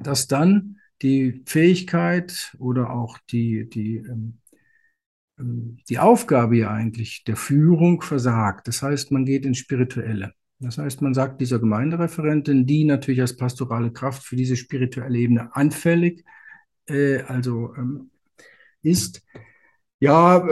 dass 0.03 0.29
dann 0.29 0.79
die 1.03 1.43
Fähigkeit 1.47 2.55
oder 2.59 2.91
auch 2.91 3.19
die, 3.31 3.69
die, 3.69 3.97
ähm, 3.97 4.39
ähm 5.39 5.79
die 5.89 5.99
Aufgabe 5.99 6.57
ja 6.57 6.71
eigentlich 6.71 7.25
der 7.25 7.37
Führung 7.37 8.03
versagt. 8.03 8.69
Das 8.69 8.83
heißt, 8.83 9.11
man 9.11 9.25
geht 9.25 9.45
ins 9.45 9.59
Spirituelle. 9.59 10.33
Das 10.63 10.79
heißt, 10.79 11.03
man 11.03 11.13
sagt 11.13 11.41
dieser 11.41 11.59
Gemeindereferentin, 11.59 12.67
die 12.67 12.85
natürlich 12.85 13.21
als 13.21 13.37
pastorale 13.37 13.93
Kraft 13.93 14.23
für 14.23 14.37
diese 14.37 14.57
spirituelle 14.57 15.19
Ebene 15.19 15.55
anfällig, 15.57 16.25
äh, 16.87 17.23
also 17.23 17.75
ähm, 17.77 18.11
ist, 18.83 19.25
ja, 20.03 20.45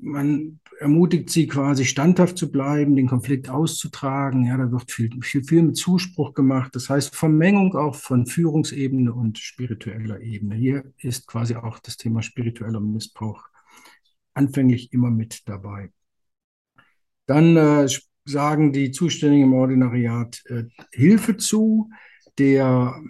man 0.00 0.60
ermutigt 0.78 1.28
sie 1.30 1.48
quasi 1.48 1.84
standhaft 1.84 2.38
zu 2.38 2.52
bleiben, 2.52 2.94
den 2.94 3.08
Konflikt 3.08 3.48
auszutragen. 3.48 4.46
Ja, 4.46 4.56
da 4.56 4.70
wird 4.70 4.92
viel, 4.92 5.10
viel, 5.22 5.42
viel 5.42 5.62
mit 5.62 5.76
Zuspruch 5.76 6.34
gemacht. 6.34 6.72
Das 6.72 6.88
heißt, 6.88 7.16
Vermengung 7.16 7.74
auch 7.74 7.96
von 7.96 8.26
Führungsebene 8.26 9.12
und 9.12 9.38
spiritueller 9.38 10.20
Ebene. 10.20 10.54
Hier 10.54 10.84
ist 10.98 11.26
quasi 11.26 11.56
auch 11.56 11.80
das 11.80 11.96
Thema 11.96 12.22
spiritueller 12.22 12.78
Missbrauch 12.78 13.48
anfänglich 14.34 14.92
immer 14.92 15.10
mit 15.10 15.48
dabei. 15.48 15.90
Dann 17.26 17.56
äh, 17.56 17.88
sagen 18.24 18.72
die 18.72 18.92
Zuständigen 18.92 19.46
im 19.46 19.54
Ordinariat 19.54 20.44
äh, 20.46 20.66
Hilfe 20.92 21.36
zu. 21.36 21.90
Der 22.38 23.02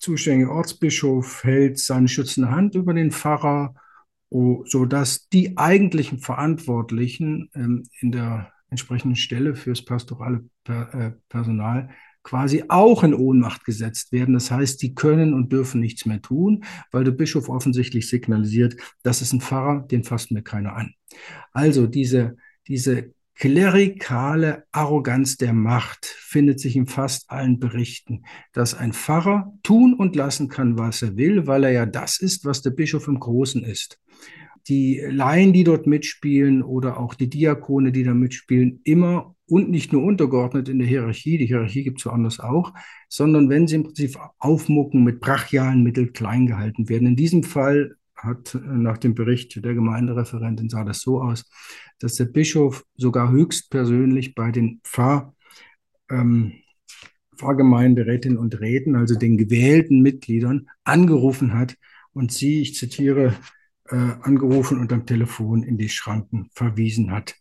zuständige 0.00 0.50
Ortsbischof 0.50 1.44
hält 1.44 1.78
seine 1.78 2.08
schützende 2.08 2.50
Hand 2.50 2.74
über 2.74 2.94
den 2.94 3.12
Pfarrer, 3.12 3.76
sodass 4.30 5.28
die 5.28 5.58
eigentlichen 5.58 6.18
Verantwortlichen 6.18 7.50
ähm, 7.54 7.88
in 8.00 8.12
der 8.12 8.52
entsprechenden 8.70 9.16
Stelle 9.16 9.56
fürs 9.56 9.84
pastorale 9.84 10.44
äh, 10.68 11.10
Personal 11.28 11.90
quasi 12.22 12.64
auch 12.68 13.02
in 13.02 13.14
Ohnmacht 13.14 13.64
gesetzt 13.64 14.12
werden. 14.12 14.34
Das 14.34 14.50
heißt, 14.50 14.80
die 14.82 14.94
können 14.94 15.34
und 15.34 15.52
dürfen 15.52 15.80
nichts 15.80 16.04
mehr 16.06 16.20
tun, 16.20 16.64
weil 16.92 17.04
der 17.04 17.12
Bischof 17.12 17.48
offensichtlich 17.48 18.08
signalisiert, 18.08 18.76
das 19.02 19.22
ist 19.22 19.32
ein 19.32 19.40
Pfarrer, 19.40 19.86
den 19.90 20.04
fasst 20.04 20.30
mir 20.30 20.42
keiner 20.42 20.76
an. 20.76 20.94
Also 21.52 21.86
diese, 21.86 22.36
diese 22.68 23.12
Klerikale 23.40 24.64
Arroganz 24.70 25.38
der 25.38 25.54
Macht 25.54 26.04
findet 26.04 26.60
sich 26.60 26.76
in 26.76 26.86
fast 26.86 27.30
allen 27.30 27.58
Berichten, 27.58 28.24
dass 28.52 28.74
ein 28.74 28.92
Pfarrer 28.92 29.50
tun 29.62 29.94
und 29.94 30.14
lassen 30.14 30.50
kann, 30.50 30.76
was 30.76 31.00
er 31.00 31.16
will, 31.16 31.46
weil 31.46 31.64
er 31.64 31.70
ja 31.70 31.86
das 31.86 32.20
ist, 32.20 32.44
was 32.44 32.60
der 32.60 32.72
Bischof 32.72 33.08
im 33.08 33.18
Großen 33.18 33.64
ist. 33.64 33.98
Die 34.68 35.00
Laien, 35.08 35.54
die 35.54 35.64
dort 35.64 35.86
mitspielen 35.86 36.62
oder 36.62 37.00
auch 37.00 37.14
die 37.14 37.30
Diakone, 37.30 37.92
die 37.92 38.04
da 38.04 38.12
mitspielen, 38.12 38.82
immer 38.84 39.34
und 39.46 39.70
nicht 39.70 39.94
nur 39.94 40.02
untergeordnet 40.02 40.68
in 40.68 40.78
der 40.78 40.86
Hierarchie, 40.86 41.38
die 41.38 41.46
Hierarchie 41.46 41.82
gibt 41.82 42.00
es 42.00 42.04
woanders 42.04 42.40
auch, 42.40 42.74
sondern 43.08 43.48
wenn 43.48 43.66
sie 43.66 43.76
im 43.76 43.84
Prinzip 43.84 44.18
aufmucken, 44.38 45.02
mit 45.02 45.18
brachialen 45.18 45.82
Mitteln 45.82 46.12
klein 46.12 46.44
gehalten 46.44 46.90
werden. 46.90 47.08
In 47.08 47.16
diesem 47.16 47.42
Fall 47.42 47.96
hat 48.22 48.58
nach 48.62 48.98
dem 48.98 49.14
Bericht 49.14 49.62
der 49.64 49.74
Gemeindereferentin 49.74 50.68
sah 50.68 50.84
das 50.84 51.00
so 51.00 51.20
aus, 51.20 51.50
dass 51.98 52.14
der 52.14 52.26
Bischof 52.26 52.84
sogar 52.96 53.30
höchstpersönlich 53.30 54.34
bei 54.34 54.50
den 54.50 54.80
Pfarr, 54.84 55.34
ähm, 56.10 56.52
Pfarrgemeinderätinnen 57.36 58.38
und 58.38 58.60
Räten, 58.60 58.96
also 58.96 59.14
den 59.14 59.38
gewählten 59.38 60.02
Mitgliedern, 60.02 60.68
angerufen 60.84 61.54
hat 61.54 61.76
und 62.12 62.32
sie, 62.32 62.60
ich 62.60 62.74
zitiere, 62.74 63.34
äh, 63.90 63.96
angerufen 64.22 64.78
und 64.78 64.92
am 64.92 65.06
Telefon 65.06 65.62
in 65.62 65.76
die 65.76 65.88
Schranken 65.88 66.48
verwiesen 66.52 67.10
hat. 67.10 67.34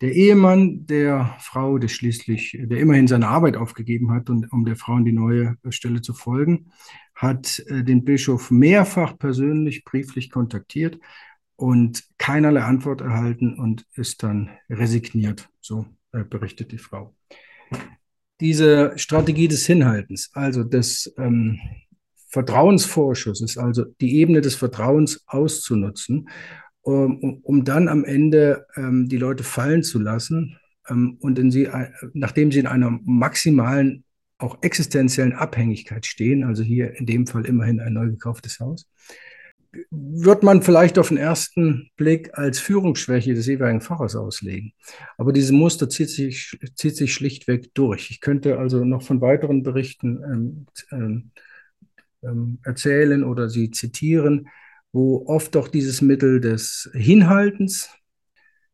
Der 0.00 0.12
Ehemann 0.12 0.86
der 0.86 1.34
Frau, 1.40 1.78
der 1.78 1.88
schließlich, 1.88 2.58
der 2.60 2.78
immerhin 2.78 3.06
seine 3.06 3.28
Arbeit 3.28 3.56
aufgegeben 3.56 4.10
hat, 4.12 4.28
und, 4.28 4.52
um 4.52 4.64
der 4.64 4.76
Frau 4.76 4.96
in 4.96 5.04
die 5.04 5.12
neue 5.12 5.56
Stelle 5.70 6.02
zu 6.02 6.12
folgen, 6.12 6.70
hat 7.24 7.58
äh, 7.66 7.82
den 7.82 8.04
Bischof 8.04 8.50
mehrfach 8.50 9.18
persönlich 9.18 9.84
brieflich 9.84 10.30
kontaktiert 10.30 10.98
und 11.56 12.04
keinerlei 12.18 12.62
Antwort 12.62 13.00
erhalten 13.00 13.58
und 13.58 13.86
ist 13.94 14.22
dann 14.22 14.50
resigniert. 14.68 15.48
So 15.60 15.86
äh, 16.12 16.24
berichtet 16.24 16.72
die 16.72 16.78
Frau. 16.78 17.14
Diese 18.40 18.92
Strategie 18.96 19.48
des 19.48 19.66
Hinhaltens, 19.66 20.30
also 20.34 20.64
des 20.64 21.12
ähm, 21.18 21.58
Vertrauensvorschusses, 22.28 23.58
also 23.58 23.84
die 24.00 24.16
Ebene 24.16 24.40
des 24.40 24.56
Vertrauens 24.56 25.22
auszunutzen, 25.26 26.28
um, 26.82 27.40
um 27.42 27.64
dann 27.64 27.88
am 27.88 28.04
Ende 28.04 28.66
ähm, 28.76 29.08
die 29.08 29.16
Leute 29.16 29.44
fallen 29.44 29.82
zu 29.82 29.98
lassen 29.98 30.58
ähm, 30.88 31.16
und 31.20 31.38
in 31.38 31.50
sie, 31.50 31.64
äh, 31.64 31.90
nachdem 32.12 32.52
sie 32.52 32.58
in 32.58 32.66
einer 32.66 32.98
maximalen, 33.04 34.03
auch 34.44 34.58
existenziellen 34.62 35.32
Abhängigkeit 35.32 36.06
stehen, 36.06 36.44
also 36.44 36.62
hier 36.62 36.94
in 36.98 37.06
dem 37.06 37.26
Fall 37.26 37.46
immerhin 37.46 37.80
ein 37.80 37.94
neu 37.94 38.10
gekauftes 38.10 38.60
Haus, 38.60 38.86
wird 39.90 40.42
man 40.42 40.62
vielleicht 40.62 40.98
auf 40.98 41.08
den 41.08 41.16
ersten 41.16 41.90
Blick 41.96 42.30
als 42.38 42.60
Führungsschwäche 42.60 43.34
des 43.34 43.46
jeweiligen 43.46 43.80
Pfarrers 43.80 44.14
auslegen. 44.14 44.72
Aber 45.18 45.32
dieses 45.32 45.50
Muster 45.50 45.88
zieht 45.88 46.10
sich, 46.10 46.56
zieht 46.76 46.96
sich 46.96 47.12
schlichtweg 47.12 47.74
durch. 47.74 48.10
Ich 48.10 48.20
könnte 48.20 48.58
also 48.58 48.84
noch 48.84 49.02
von 49.02 49.20
weiteren 49.20 49.62
Berichten 49.62 50.22
ähm, 50.22 50.66
ähm, 50.92 51.30
ähm, 52.22 52.58
erzählen 52.62 53.24
oder 53.24 53.48
sie 53.48 53.70
zitieren, 53.70 54.48
wo 54.92 55.26
oft 55.26 55.54
doch 55.54 55.68
dieses 55.68 56.02
Mittel 56.02 56.40
des 56.40 56.90
Hinhaltens 56.94 57.90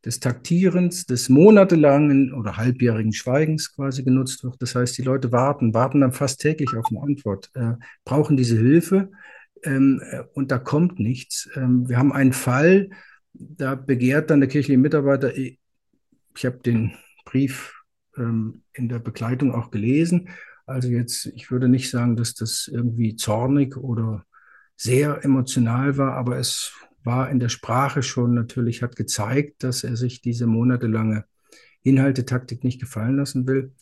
des 0.04 0.20
Taktierens, 0.20 1.06
des 1.06 1.28
monatelangen 1.28 2.32
oder 2.32 2.56
halbjährigen 2.56 3.12
Schweigens 3.12 3.74
quasi 3.74 4.02
genutzt 4.02 4.42
wird. 4.44 4.56
Das 4.60 4.74
heißt, 4.74 4.96
die 4.96 5.02
Leute 5.02 5.32
warten, 5.32 5.74
warten 5.74 6.00
dann 6.00 6.12
fast 6.12 6.40
täglich 6.40 6.74
auf 6.74 6.86
eine 6.90 7.02
Antwort, 7.02 7.50
äh, 7.54 7.74
brauchen 8.04 8.36
diese 8.36 8.56
Hilfe 8.56 9.10
ähm, 9.62 10.00
äh, 10.10 10.22
und 10.32 10.50
da 10.50 10.58
kommt 10.58 10.98
nichts. 10.98 11.48
Ähm, 11.54 11.88
wir 11.88 11.98
haben 11.98 12.12
einen 12.12 12.32
Fall, 12.32 12.90
da 13.32 13.74
begehrt 13.74 14.30
dann 14.30 14.40
der 14.40 14.48
kirchliche 14.48 14.78
Mitarbeiter, 14.78 15.36
ich, 15.36 15.58
ich 16.36 16.46
habe 16.46 16.58
den 16.58 16.92
Brief 17.24 17.74
ähm, 18.16 18.62
in 18.72 18.88
der 18.88 18.98
Begleitung 18.98 19.54
auch 19.54 19.70
gelesen. 19.70 20.30
Also 20.66 20.88
jetzt, 20.88 21.26
ich 21.26 21.50
würde 21.50 21.68
nicht 21.68 21.90
sagen, 21.90 22.16
dass 22.16 22.34
das 22.34 22.70
irgendwie 22.72 23.16
zornig 23.16 23.76
oder 23.76 24.24
sehr 24.76 25.24
emotional 25.24 25.98
war, 25.98 26.14
aber 26.14 26.38
es 26.38 26.72
war 27.04 27.30
in 27.30 27.40
der 27.40 27.48
Sprache 27.48 28.02
schon 28.02 28.34
natürlich, 28.34 28.82
hat 28.82 28.96
gezeigt, 28.96 29.62
dass 29.62 29.84
er 29.84 29.96
sich 29.96 30.20
diese 30.20 30.46
monatelange 30.46 31.24
Inhaltetaktik 31.82 32.64
nicht 32.64 32.80
gefallen 32.80 33.16
lassen 33.16 33.46
will. 33.46 33.72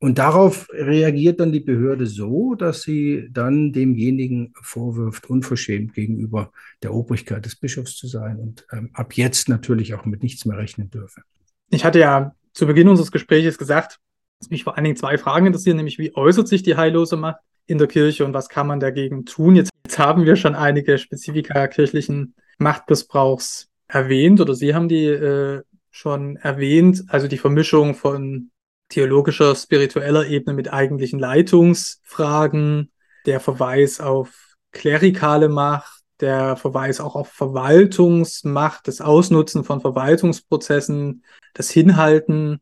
Und 0.00 0.18
darauf 0.18 0.68
reagiert 0.72 1.40
dann 1.40 1.50
die 1.50 1.60
Behörde 1.60 2.06
so, 2.06 2.54
dass 2.54 2.82
sie 2.82 3.28
dann 3.32 3.72
demjenigen 3.72 4.52
vorwirft, 4.62 5.28
unverschämt 5.28 5.92
gegenüber 5.92 6.52
der 6.84 6.94
Obrigkeit 6.94 7.44
des 7.44 7.56
Bischofs 7.56 7.96
zu 7.96 8.06
sein 8.06 8.38
und 8.38 8.64
ähm, 8.70 8.90
ab 8.92 9.14
jetzt 9.14 9.48
natürlich 9.48 9.94
auch 9.94 10.04
mit 10.04 10.22
nichts 10.22 10.44
mehr 10.44 10.56
rechnen 10.56 10.88
dürfe. 10.90 11.22
Ich 11.70 11.84
hatte 11.84 11.98
ja 11.98 12.32
zu 12.52 12.66
Beginn 12.66 12.88
unseres 12.88 13.10
Gesprächs 13.10 13.58
gesagt, 13.58 13.98
dass 14.38 14.50
mich 14.50 14.62
vor 14.62 14.76
allen 14.76 14.84
Dingen 14.84 14.96
zwei 14.96 15.18
Fragen 15.18 15.46
interessieren, 15.46 15.76
nämlich 15.78 15.98
wie 15.98 16.14
äußert 16.14 16.46
sich 16.46 16.62
die 16.62 16.76
heillose 16.76 17.16
Macht 17.16 17.40
in 17.68 17.78
der 17.78 17.86
Kirche 17.86 18.24
und 18.24 18.32
was 18.34 18.48
kann 18.48 18.66
man 18.66 18.80
dagegen 18.80 19.24
tun? 19.24 19.54
Jetzt, 19.54 19.70
jetzt 19.84 19.98
haben 19.98 20.24
wir 20.24 20.34
schon 20.36 20.54
einige 20.54 20.98
Spezifika 20.98 21.68
kirchlichen 21.68 22.34
Machtmissbrauchs 22.58 23.68
erwähnt 23.86 24.40
oder 24.40 24.54
Sie 24.54 24.74
haben 24.74 24.88
die 24.88 25.04
äh, 25.06 25.62
schon 25.90 26.36
erwähnt, 26.36 27.04
also 27.08 27.28
die 27.28 27.38
Vermischung 27.38 27.94
von 27.94 28.50
theologischer, 28.88 29.54
spiritueller 29.54 30.26
Ebene 30.26 30.54
mit 30.54 30.72
eigentlichen 30.72 31.18
Leitungsfragen, 31.18 32.90
der 33.26 33.40
Verweis 33.40 34.00
auf 34.00 34.54
klerikale 34.72 35.48
Macht, 35.48 36.02
der 36.20 36.56
Verweis 36.56 37.00
auch 37.00 37.14
auf 37.14 37.28
Verwaltungsmacht, 37.28 38.88
das 38.88 39.00
Ausnutzen 39.00 39.62
von 39.62 39.80
Verwaltungsprozessen, 39.80 41.22
das 41.54 41.70
Hinhalten. 41.70 42.60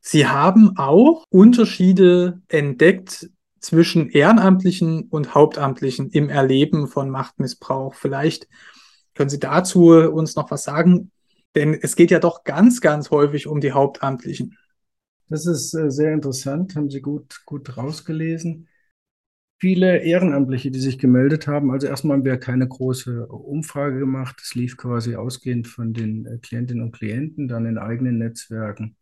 Sie 0.00 0.26
haben 0.26 0.76
auch 0.76 1.24
Unterschiede 1.30 2.40
entdeckt 2.48 3.30
zwischen 3.60 4.10
Ehrenamtlichen 4.10 5.04
und 5.08 5.34
Hauptamtlichen 5.34 6.10
im 6.10 6.28
Erleben 6.28 6.88
von 6.88 7.10
Machtmissbrauch. 7.10 7.94
Vielleicht 7.94 8.48
können 9.14 9.30
Sie 9.30 9.40
dazu 9.40 9.88
uns 9.88 10.36
noch 10.36 10.50
was 10.50 10.64
sagen? 10.64 11.10
Denn 11.54 11.74
es 11.74 11.96
geht 11.96 12.10
ja 12.10 12.20
doch 12.20 12.44
ganz, 12.44 12.80
ganz 12.80 13.10
häufig 13.10 13.46
um 13.46 13.60
die 13.60 13.72
Hauptamtlichen. 13.72 14.56
Das 15.28 15.46
ist 15.46 15.74
äh, 15.74 15.90
sehr 15.90 16.12
interessant, 16.12 16.76
haben 16.76 16.90
Sie 16.90 17.00
gut, 17.00 17.42
gut 17.44 17.76
rausgelesen. 17.76 18.68
Viele 19.60 19.98
Ehrenamtliche, 19.98 20.70
die 20.70 20.78
sich 20.78 20.98
gemeldet 20.98 21.48
haben, 21.48 21.72
also 21.72 21.88
erstmal 21.88 22.16
haben 22.16 22.24
wir 22.24 22.38
keine 22.38 22.68
große 22.68 23.26
Umfrage 23.26 23.98
gemacht. 23.98 24.40
Es 24.40 24.54
lief 24.54 24.76
quasi 24.76 25.16
ausgehend 25.16 25.66
von 25.66 25.92
den 25.92 26.26
äh, 26.26 26.38
Klientinnen 26.38 26.84
und 26.84 26.92
Klienten, 26.92 27.48
dann 27.48 27.66
in 27.66 27.76
eigenen 27.76 28.18
Netzwerken 28.18 28.96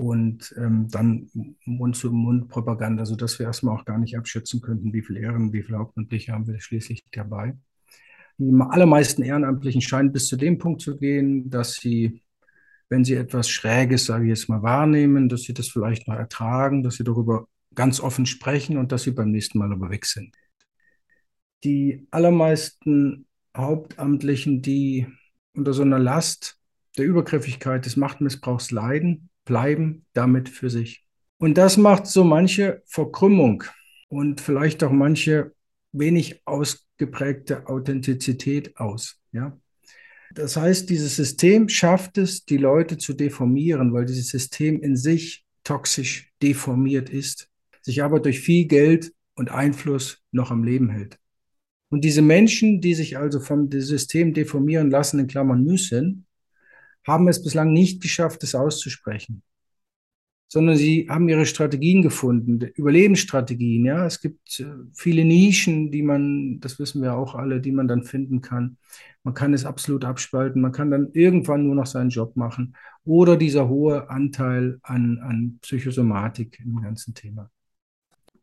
und 0.00 0.54
ähm, 0.56 0.88
dann 0.90 1.30
Mund-zu-Mund-Propaganda, 1.64 3.04
sodass 3.04 3.38
wir 3.38 3.46
erstmal 3.46 3.76
auch 3.76 3.84
gar 3.84 3.98
nicht 3.98 4.16
abschätzen 4.16 4.60
könnten, 4.60 4.92
wie 4.92 5.02
viel 5.02 5.16
Ehren, 5.16 5.52
wie 5.52 5.62
viel 5.62 5.76
Hauptamtliche 5.76 6.32
haben 6.32 6.46
wir 6.46 6.60
schließlich 6.60 7.04
dabei. 7.12 7.56
Die 8.38 8.52
allermeisten 8.58 9.22
Ehrenamtlichen 9.22 9.82
scheinen 9.82 10.12
bis 10.12 10.26
zu 10.26 10.36
dem 10.36 10.58
Punkt 10.58 10.80
zu 10.80 10.96
gehen, 10.96 11.50
dass 11.50 11.74
sie, 11.74 12.22
wenn 12.88 13.04
sie 13.04 13.14
etwas 13.14 13.50
Schräges, 13.50 14.06
sage 14.06 14.24
ich 14.24 14.30
jetzt 14.30 14.48
mal, 14.48 14.62
wahrnehmen, 14.62 15.28
dass 15.28 15.42
sie 15.42 15.54
das 15.54 15.68
vielleicht 15.68 16.08
mal 16.08 16.16
ertragen, 16.16 16.82
dass 16.82 16.96
sie 16.96 17.04
darüber 17.04 17.46
ganz 17.74 18.00
offen 18.00 18.26
sprechen 18.26 18.78
und 18.78 18.92
dass 18.92 19.02
sie 19.02 19.12
beim 19.12 19.30
nächsten 19.30 19.58
Mal 19.58 19.72
aber 19.72 19.90
weg 19.90 20.06
sind. 20.06 20.34
Die 21.64 22.06
allermeisten 22.10 23.26
Hauptamtlichen, 23.56 24.62
die 24.62 25.06
unter 25.54 25.72
so 25.72 25.82
einer 25.82 25.98
Last 25.98 26.58
der 26.96 27.06
Übergriffigkeit 27.06 27.84
des 27.84 27.96
Machtmissbrauchs 27.96 28.70
leiden, 28.70 29.29
bleiben 29.50 30.06
damit 30.12 30.48
für 30.48 30.70
sich. 30.70 31.04
Und 31.38 31.58
das 31.58 31.76
macht 31.76 32.06
so 32.06 32.22
manche 32.22 32.82
Verkrümmung 32.86 33.64
und 34.08 34.40
vielleicht 34.40 34.84
auch 34.84 34.92
manche 34.92 35.52
wenig 35.90 36.42
ausgeprägte 36.44 37.66
Authentizität 37.66 38.76
aus. 38.76 39.18
Ja? 39.32 39.58
Das 40.32 40.56
heißt, 40.56 40.88
dieses 40.88 41.16
System 41.16 41.68
schafft 41.68 42.16
es, 42.16 42.44
die 42.44 42.58
Leute 42.58 42.96
zu 42.96 43.12
deformieren, 43.12 43.92
weil 43.92 44.06
dieses 44.06 44.28
System 44.28 44.80
in 44.82 44.96
sich 44.96 45.44
toxisch 45.64 46.30
deformiert 46.40 47.10
ist, 47.10 47.48
sich 47.82 48.04
aber 48.04 48.20
durch 48.20 48.38
viel 48.38 48.66
Geld 48.66 49.12
und 49.34 49.50
Einfluss 49.50 50.22
noch 50.30 50.52
am 50.52 50.62
Leben 50.62 50.90
hält. 50.90 51.18
Und 51.88 52.04
diese 52.04 52.22
Menschen, 52.22 52.80
die 52.80 52.94
sich 52.94 53.18
also 53.18 53.40
vom 53.40 53.68
System 53.68 54.32
deformieren 54.32 54.92
lassen, 54.92 55.18
in 55.18 55.26
Klammern 55.26 55.64
müssen, 55.64 56.26
haben 57.06 57.28
es 57.28 57.42
bislang 57.42 57.72
nicht 57.72 58.02
geschafft, 58.02 58.42
es 58.42 58.54
auszusprechen 58.54 59.42
sondern 60.52 60.76
sie 60.76 61.06
haben 61.08 61.28
ihre 61.28 61.46
Strategien 61.46 62.02
gefunden, 62.02 62.60
Überlebensstrategien. 62.74 63.84
Ja, 63.84 64.04
es 64.04 64.20
gibt 64.20 64.58
äh, 64.58 64.66
viele 64.92 65.24
Nischen, 65.24 65.92
die 65.92 66.02
man, 66.02 66.58
das 66.58 66.80
wissen 66.80 67.02
wir 67.02 67.14
auch 67.14 67.36
alle, 67.36 67.60
die 67.60 67.70
man 67.70 67.86
dann 67.86 68.02
finden 68.02 68.40
kann. 68.40 68.76
Man 69.22 69.34
kann 69.34 69.54
es 69.54 69.64
absolut 69.64 70.04
abspalten. 70.04 70.60
Man 70.60 70.72
kann 70.72 70.90
dann 70.90 71.10
irgendwann 71.12 71.66
nur 71.66 71.76
noch 71.76 71.86
seinen 71.86 72.10
Job 72.10 72.34
machen 72.34 72.74
oder 73.04 73.36
dieser 73.36 73.68
hohe 73.68 74.10
Anteil 74.10 74.80
an, 74.82 75.20
an 75.22 75.58
Psychosomatik 75.62 76.58
im 76.64 76.82
ganzen 76.82 77.14
Thema. 77.14 77.48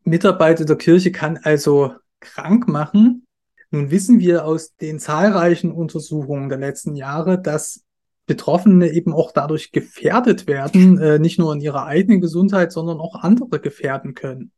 Mitarbeiter 0.04 0.64
der 0.64 0.76
Kirche 0.76 1.12
kann 1.12 1.36
also 1.36 1.92
krank 2.20 2.68
machen. 2.68 3.26
Nun 3.70 3.90
wissen 3.90 4.18
wir 4.18 4.46
aus 4.46 4.74
den 4.76 4.98
zahlreichen 4.98 5.70
Untersuchungen 5.70 6.48
der 6.48 6.56
letzten 6.56 6.96
Jahre, 6.96 7.38
dass 7.38 7.84
Betroffene 8.28 8.92
eben 8.92 9.12
auch 9.12 9.32
dadurch 9.32 9.72
gefährdet 9.72 10.46
werden, 10.46 10.98
äh, 10.98 11.18
nicht 11.18 11.38
nur 11.38 11.52
in 11.52 11.60
ihrer 11.60 11.86
eigenen 11.86 12.20
Gesundheit, 12.20 12.70
sondern 12.70 13.00
auch 13.00 13.16
andere 13.16 13.58
gefährden 13.58 14.14
können. 14.14 14.52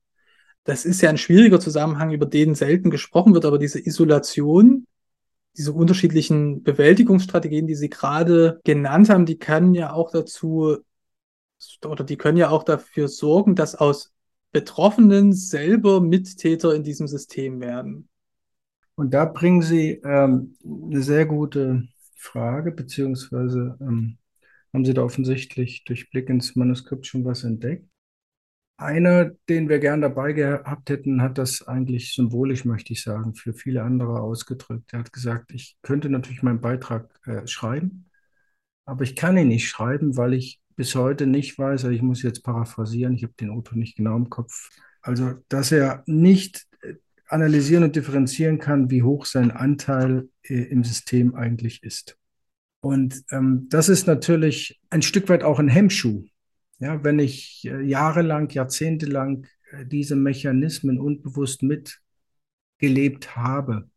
Das 0.65 0.85
ist 0.85 1.01
ja 1.01 1.09
ein 1.09 1.17
schwieriger 1.17 1.61
Zusammenhang, 1.61 2.11
über 2.11 2.27
den 2.27 2.55
selten 2.55 2.91
gesprochen 2.91 3.33
wird, 3.33 3.47
aber 3.47 3.59
diese 3.59 3.79
Isolation, 3.79 4.87
diese 5.57 5.73
unterschiedlichen 5.73 6.63
Bewältigungsstrategien, 6.63 7.67
die 7.67 7.77
Sie 7.77 7.89
gerade 7.89 8.61
genannt 8.65 9.09
haben, 9.09 9.25
die 9.25 9.39
können 9.39 9.73
ja 9.73 9.93
auch 9.93 10.11
dazu 10.11 10.77
oder 11.87 12.05
die 12.05 12.17
können 12.17 12.39
ja 12.39 12.51
auch 12.51 12.65
dafür 12.65 13.09
sorgen, 13.09 13.55
dass 13.55 13.75
aus 13.75 14.13
Betroffenen 14.53 15.33
selber 15.33 16.01
Mittäter 16.01 16.75
in 16.75 16.83
diesem 16.83 17.07
System 17.07 17.61
werden. 17.61 18.09
Und 18.97 19.15
da 19.15 19.27
bringen 19.27 19.63
Sie 19.63 20.01
ähm, 20.05 20.57
eine 20.65 21.03
sehr 21.03 21.25
gute 21.25 21.85
Frage, 22.21 22.73
beziehungsweise 22.73 23.77
ähm, 23.81 24.19
haben 24.73 24.85
Sie 24.85 24.95
da 24.95 25.03
offensichtlich 25.03 25.85
durch 25.85 26.11
Blick 26.11 26.29
ins 26.29 26.55
Manuskript 26.55 27.07
schon 27.07 27.25
was 27.25 27.45
entdeckt? 27.45 27.89
Einer, 28.77 29.33
den 29.49 29.69
wir 29.69 29.79
gern 29.79 30.01
dabei 30.01 30.33
gehabt 30.33 30.89
hätten, 30.89 31.21
hat 31.21 31.37
das 31.37 31.67
eigentlich 31.67 32.15
symbolisch, 32.15 32.65
möchte 32.65 32.93
ich 32.95 33.03
sagen, 33.03 33.35
für 33.35 33.53
viele 33.53 33.83
andere 33.83 34.21
ausgedrückt. 34.21 34.93
Er 34.93 35.01
hat 35.01 35.13
gesagt, 35.13 35.53
ich 35.53 35.77
könnte 35.83 36.09
natürlich 36.09 36.43
meinen 36.43 36.63
Beitrag 36.63 37.11
äh, 37.27 37.47
schreiben, 37.47 38.11
aber 38.87 39.05
ich 39.05 39.17
kann 39.17 39.37
ihn 39.37 39.49
nicht 39.49 39.69
schreiben, 39.69 40.17
weil 40.17 40.35
ich 40.35 40.61
bis 40.77 40.95
heute 40.95 41.27
nicht 41.27 41.59
weiß, 41.59 41.85
also 41.85 41.95
ich 41.95 42.01
muss 42.01 42.23
jetzt 42.23 42.43
paraphrasieren, 42.43 43.15
ich 43.15 43.23
habe 43.23 43.35
den 43.35 43.51
Autor 43.51 43.77
nicht 43.77 43.97
genau 43.97 44.17
im 44.17 44.31
Kopf, 44.31 44.71
also 45.03 45.35
dass 45.49 45.73
er 45.73 46.03
nicht 46.07 46.67
analysieren 47.33 47.85
und 47.85 47.97
differenzieren 47.97 48.59
kann, 48.59 48.91
wie 48.91 49.03
hoch 49.03 49.27
sein 49.27 49.51
Anteil 49.51 50.29
äh, 50.43 50.55
im 50.55 50.85
System 50.85 51.35
eigentlich 51.35 51.83
ist. 51.83 52.17
Und 52.81 53.23
ähm, 53.31 53.67
das 53.69 53.89
ist 53.89 54.07
natürlich 54.07 54.81
ein 54.91 55.03
Stück 55.03 55.29
weit 55.29 55.43
auch 55.43 55.59
ein 55.59 55.69
Hemmschuh. 55.69 56.25
Ja, 56.79 57.05
wenn 57.05 57.19
ich 57.19 57.63
äh, 57.67 57.83
jahrelang, 57.83 58.49
jahrzehntelang 58.49 59.47
äh, 59.73 59.85
diese 59.85 60.17
Mechanismen 60.17 60.99
unbewusst 60.99 61.63
mitgelebt 61.63 63.37
habe, 63.37 63.91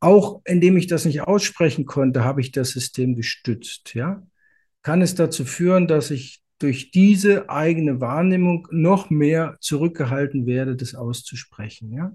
auch 0.00 0.42
indem 0.44 0.76
ich 0.76 0.86
das 0.86 1.04
nicht 1.04 1.22
aussprechen 1.22 1.86
konnte, 1.86 2.24
habe 2.24 2.40
ich 2.40 2.52
das 2.52 2.70
System 2.70 3.14
gestützt. 3.14 3.94
Ja, 3.94 4.22
kann 4.82 5.02
es 5.02 5.14
dazu 5.14 5.44
führen, 5.44 5.86
dass 5.86 6.10
ich 6.10 6.42
durch 6.58 6.90
diese 6.90 7.48
eigene 7.48 8.00
Wahrnehmung 8.00 8.66
noch 8.70 9.10
mehr 9.10 9.56
zurückgehalten 9.60 10.46
werde, 10.46 10.76
das 10.76 10.94
auszusprechen. 10.94 11.92
Ja? 11.92 12.12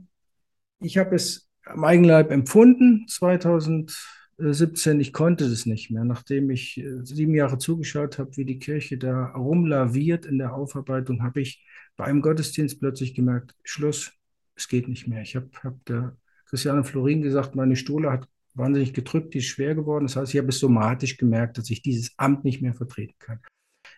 Ich 0.79 0.97
habe 0.97 1.15
es 1.15 1.49
am 1.65 1.83
Eigenleib 1.85 2.29
empfunden 2.29 3.05
2017. 3.07 4.99
Ich 4.99 5.13
konnte 5.13 5.45
es 5.45 5.65
nicht 5.65 5.91
mehr, 5.91 6.03
nachdem 6.03 6.49
ich 6.49 6.77
äh, 6.77 7.03
sieben 7.03 7.35
Jahre 7.35 7.57
zugeschaut 7.57 8.19
habe, 8.19 8.35
wie 8.35 8.45
die 8.45 8.59
Kirche 8.59 8.97
da 8.97 9.27
rumlaviert 9.31 10.25
in 10.25 10.37
der 10.37 10.53
Aufarbeitung, 10.53 11.23
habe 11.23 11.41
ich 11.41 11.65
bei 11.95 12.05
einem 12.05 12.21
Gottesdienst 12.21 12.79
plötzlich 12.79 13.13
gemerkt, 13.13 13.55
Schluss, 13.63 14.11
es 14.55 14.67
geht 14.67 14.87
nicht 14.87 15.07
mehr. 15.07 15.21
Ich 15.21 15.35
habe 15.35 15.49
hab 15.63 15.83
der 15.85 16.17
Christiane 16.47 16.83
Florin 16.83 17.21
gesagt, 17.21 17.55
meine 17.55 17.75
Stuhle 17.75 18.11
hat 18.11 18.27
wahnsinnig 18.55 18.93
gedrückt, 18.93 19.33
die 19.33 19.39
ist 19.39 19.45
schwer 19.45 19.73
geworden. 19.73 20.05
Das 20.05 20.15
heißt, 20.15 20.33
ich 20.33 20.39
habe 20.39 20.49
es 20.49 20.59
somatisch 20.59 21.17
gemerkt, 21.17 21.57
dass 21.57 21.69
ich 21.69 21.81
dieses 21.81 22.13
Amt 22.17 22.43
nicht 22.43 22.61
mehr 22.61 22.73
vertreten 22.73 23.15
kann. 23.19 23.39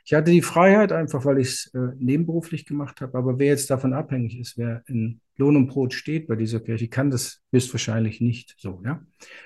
Ich 0.05 0.13
hatte 0.13 0.31
die 0.31 0.43
Freiheit 0.43 0.91
einfach, 0.91 1.25
weil 1.25 1.39
ich 1.39 1.47
es 1.47 1.73
äh, 1.73 1.87
nebenberuflich 1.97 2.65
gemacht 2.67 3.01
habe. 3.01 3.17
Aber 3.17 3.39
wer 3.39 3.47
jetzt 3.47 3.71
davon 3.71 3.93
abhängig 3.93 4.39
ist, 4.39 4.55
wer 4.55 4.83
in 4.85 5.19
Lohn 5.35 5.55
und 5.55 5.67
Brot 5.67 5.95
steht 5.95 6.27
bei 6.27 6.35
dieser 6.35 6.59
Kirche, 6.59 6.87
kann 6.87 7.09
das 7.09 7.41
höchstwahrscheinlich 7.51 8.21
nicht 8.21 8.53
so. 8.59 8.81
Ja? 8.85 9.03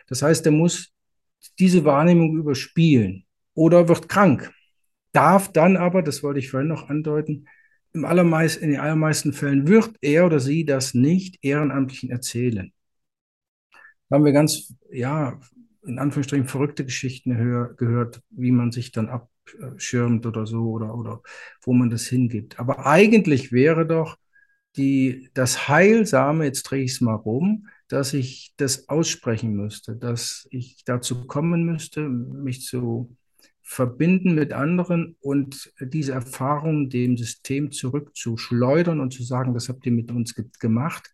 Das 0.07 0.21
heißt, 0.21 0.45
er 0.45 0.51
muss 0.51 0.93
diese 1.59 1.85
Wahrnehmung 1.85 2.37
überspielen 2.37 3.25
oder 3.53 3.87
wird 3.87 4.09
krank. 4.09 4.51
Darf 5.13 5.51
dann 5.53 5.77
aber, 5.77 6.03
das 6.03 6.23
wollte 6.23 6.39
ich 6.39 6.49
vorhin 6.49 6.67
noch 6.67 6.89
andeuten, 6.89 7.47
im 7.93 8.03
allermeist, 8.03 8.61
in 8.61 8.69
den 8.69 8.81
allermeisten 8.81 9.31
Fällen 9.31 9.65
wird 9.65 9.95
er 10.01 10.25
oder 10.25 10.41
sie 10.41 10.65
das 10.65 10.93
nicht 10.93 11.39
Ehrenamtlichen 11.41 12.11
erzählen. 12.11 12.73
Da 14.09 14.15
haben 14.15 14.25
wir 14.25 14.33
ganz, 14.33 14.75
ja, 14.91 15.39
in 15.85 15.99
Anführungsstrichen 15.99 16.47
verrückte 16.47 16.83
Geschichten 16.83 17.31
gehört, 17.77 18.21
wie 18.29 18.51
man 18.51 18.71
sich 18.71 18.91
dann 18.91 19.09
abschirmt 19.61 20.25
oder 20.25 20.45
so 20.45 20.71
oder, 20.71 20.95
oder 20.95 21.21
wo 21.61 21.73
man 21.73 21.89
das 21.89 22.07
hingibt. 22.07 22.59
Aber 22.59 22.85
eigentlich 22.85 23.51
wäre 23.51 23.85
doch 23.85 24.17
die, 24.75 25.29
das 25.33 25.67
Heilsame, 25.67 26.45
jetzt 26.45 26.63
drehe 26.63 26.83
ich 26.83 26.91
es 26.91 27.01
mal 27.01 27.15
rum, 27.15 27.67
dass 27.87 28.13
ich 28.13 28.53
das 28.57 28.87
aussprechen 28.87 29.53
müsste, 29.53 29.95
dass 29.95 30.47
ich 30.51 30.83
dazu 30.85 31.25
kommen 31.25 31.65
müsste, 31.65 32.07
mich 32.07 32.63
zu 32.63 33.15
verbinden 33.61 34.33
mit 34.33 34.51
anderen 34.51 35.15
und 35.19 35.71
diese 35.79 36.13
Erfahrung 36.13 36.89
dem 36.89 37.17
System 37.17 37.71
zurückzuschleudern 37.71 38.99
und 38.99 39.13
zu 39.13 39.23
sagen, 39.23 39.53
das 39.53 39.69
habt 39.69 39.85
ihr 39.85 39.91
mit 39.91 40.11
uns 40.11 40.33
ge 40.33 40.45
gemacht. 40.59 41.11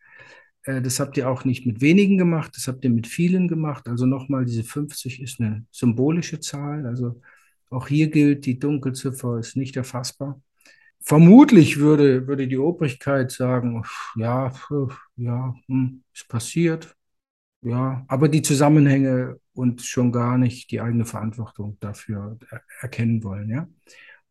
Äh, 0.63 0.81
das 0.81 0.99
habt 0.99 1.17
ihr 1.17 1.29
auch 1.29 1.45
nicht 1.45 1.65
mit 1.65 1.81
wenigen 1.81 2.17
gemacht, 2.17 2.53
das 2.55 2.67
habt 2.67 2.83
ihr 2.85 2.91
mit 2.91 3.07
vielen 3.07 3.47
gemacht. 3.47 3.87
Also 3.87 4.05
nochmal, 4.05 4.45
diese 4.45 4.63
50 4.63 5.21
ist 5.21 5.41
eine 5.41 5.65
symbolische 5.71 6.39
Zahl. 6.39 6.85
Also 6.85 7.21
auch 7.69 7.87
hier 7.87 8.09
gilt, 8.09 8.45
die 8.45 8.59
Dunkelziffer 8.59 9.39
ist 9.39 9.55
nicht 9.55 9.75
erfassbar. 9.75 10.41
Vermutlich 11.01 11.79
würde, 11.79 12.27
würde 12.27 12.47
die 12.47 12.57
Obrigkeit 12.57 13.31
sagen, 13.31 13.83
ja, 14.15 14.51
ja, 15.17 15.55
hm, 15.67 16.03
ist 16.13 16.27
passiert, 16.27 16.95
ja, 17.61 18.03
aber 18.07 18.27
die 18.27 18.41
Zusammenhänge 18.41 19.39
und 19.53 19.81
schon 19.81 20.11
gar 20.11 20.37
nicht 20.37 20.71
die 20.71 20.81
eigene 20.81 21.05
Verantwortung 21.05 21.77
dafür 21.79 22.37
erkennen 22.81 23.23
wollen. 23.23 23.49
Ja? 23.49 23.67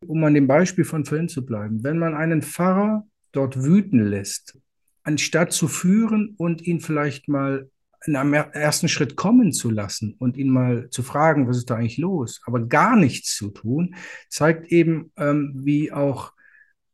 Um 0.06 0.22
an 0.24 0.34
dem 0.34 0.46
Beispiel 0.46 0.84
von 0.84 1.04
vorhin 1.04 1.28
zu 1.28 1.44
bleiben, 1.44 1.82
wenn 1.82 1.98
man 1.98 2.14
einen 2.14 2.42
Pfarrer 2.42 3.06
dort 3.32 3.62
wüten 3.62 4.04
lässt, 4.04 4.58
anstatt 5.02 5.52
zu 5.52 5.68
führen 5.68 6.34
und 6.36 6.62
ihn 6.62 6.80
vielleicht 6.80 7.28
mal 7.28 7.70
in 8.06 8.16
einem 8.16 8.34
ersten 8.34 8.88
Schritt 8.88 9.16
kommen 9.16 9.52
zu 9.52 9.70
lassen 9.70 10.14
und 10.18 10.36
ihn 10.36 10.50
mal 10.50 10.88
zu 10.90 11.02
fragen, 11.02 11.48
was 11.48 11.56
ist 11.56 11.70
da 11.70 11.76
eigentlich 11.76 11.98
los, 11.98 12.40
aber 12.44 12.66
gar 12.66 12.96
nichts 12.96 13.34
zu 13.36 13.50
tun, 13.50 13.94
zeigt 14.28 14.70
eben, 14.70 15.12
ähm, 15.16 15.52
wie 15.54 15.92
auch 15.92 16.32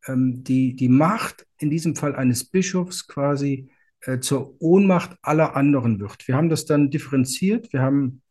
ähm, 0.06 0.44
die, 0.44 0.76
die 0.76 0.88
Macht 0.88 1.46
in 1.58 1.70
diesem 1.70 1.96
Fall 1.96 2.14
eines 2.14 2.44
Bischofs 2.44 3.06
quasi 3.06 3.70
äh, 4.02 4.20
zur 4.20 4.60
Ohnmacht 4.60 5.16
aller 5.22 5.56
anderen 5.56 6.00
wird. 6.00 6.26
Wir 6.26 6.36
haben 6.36 6.48
das 6.48 6.64
dann 6.64 6.90
differenziert. 6.90 7.72
Wir 7.72 7.82
haben 7.82 8.22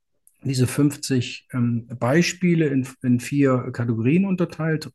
diese 0.43 0.67
50 0.67 1.47
ähm, 1.53 1.87
Beispiele 1.87 2.67
in, 2.67 2.87
in, 3.03 3.19
vier 3.19 3.71
Kategorien 3.71 4.25
unterteilt, 4.25 4.91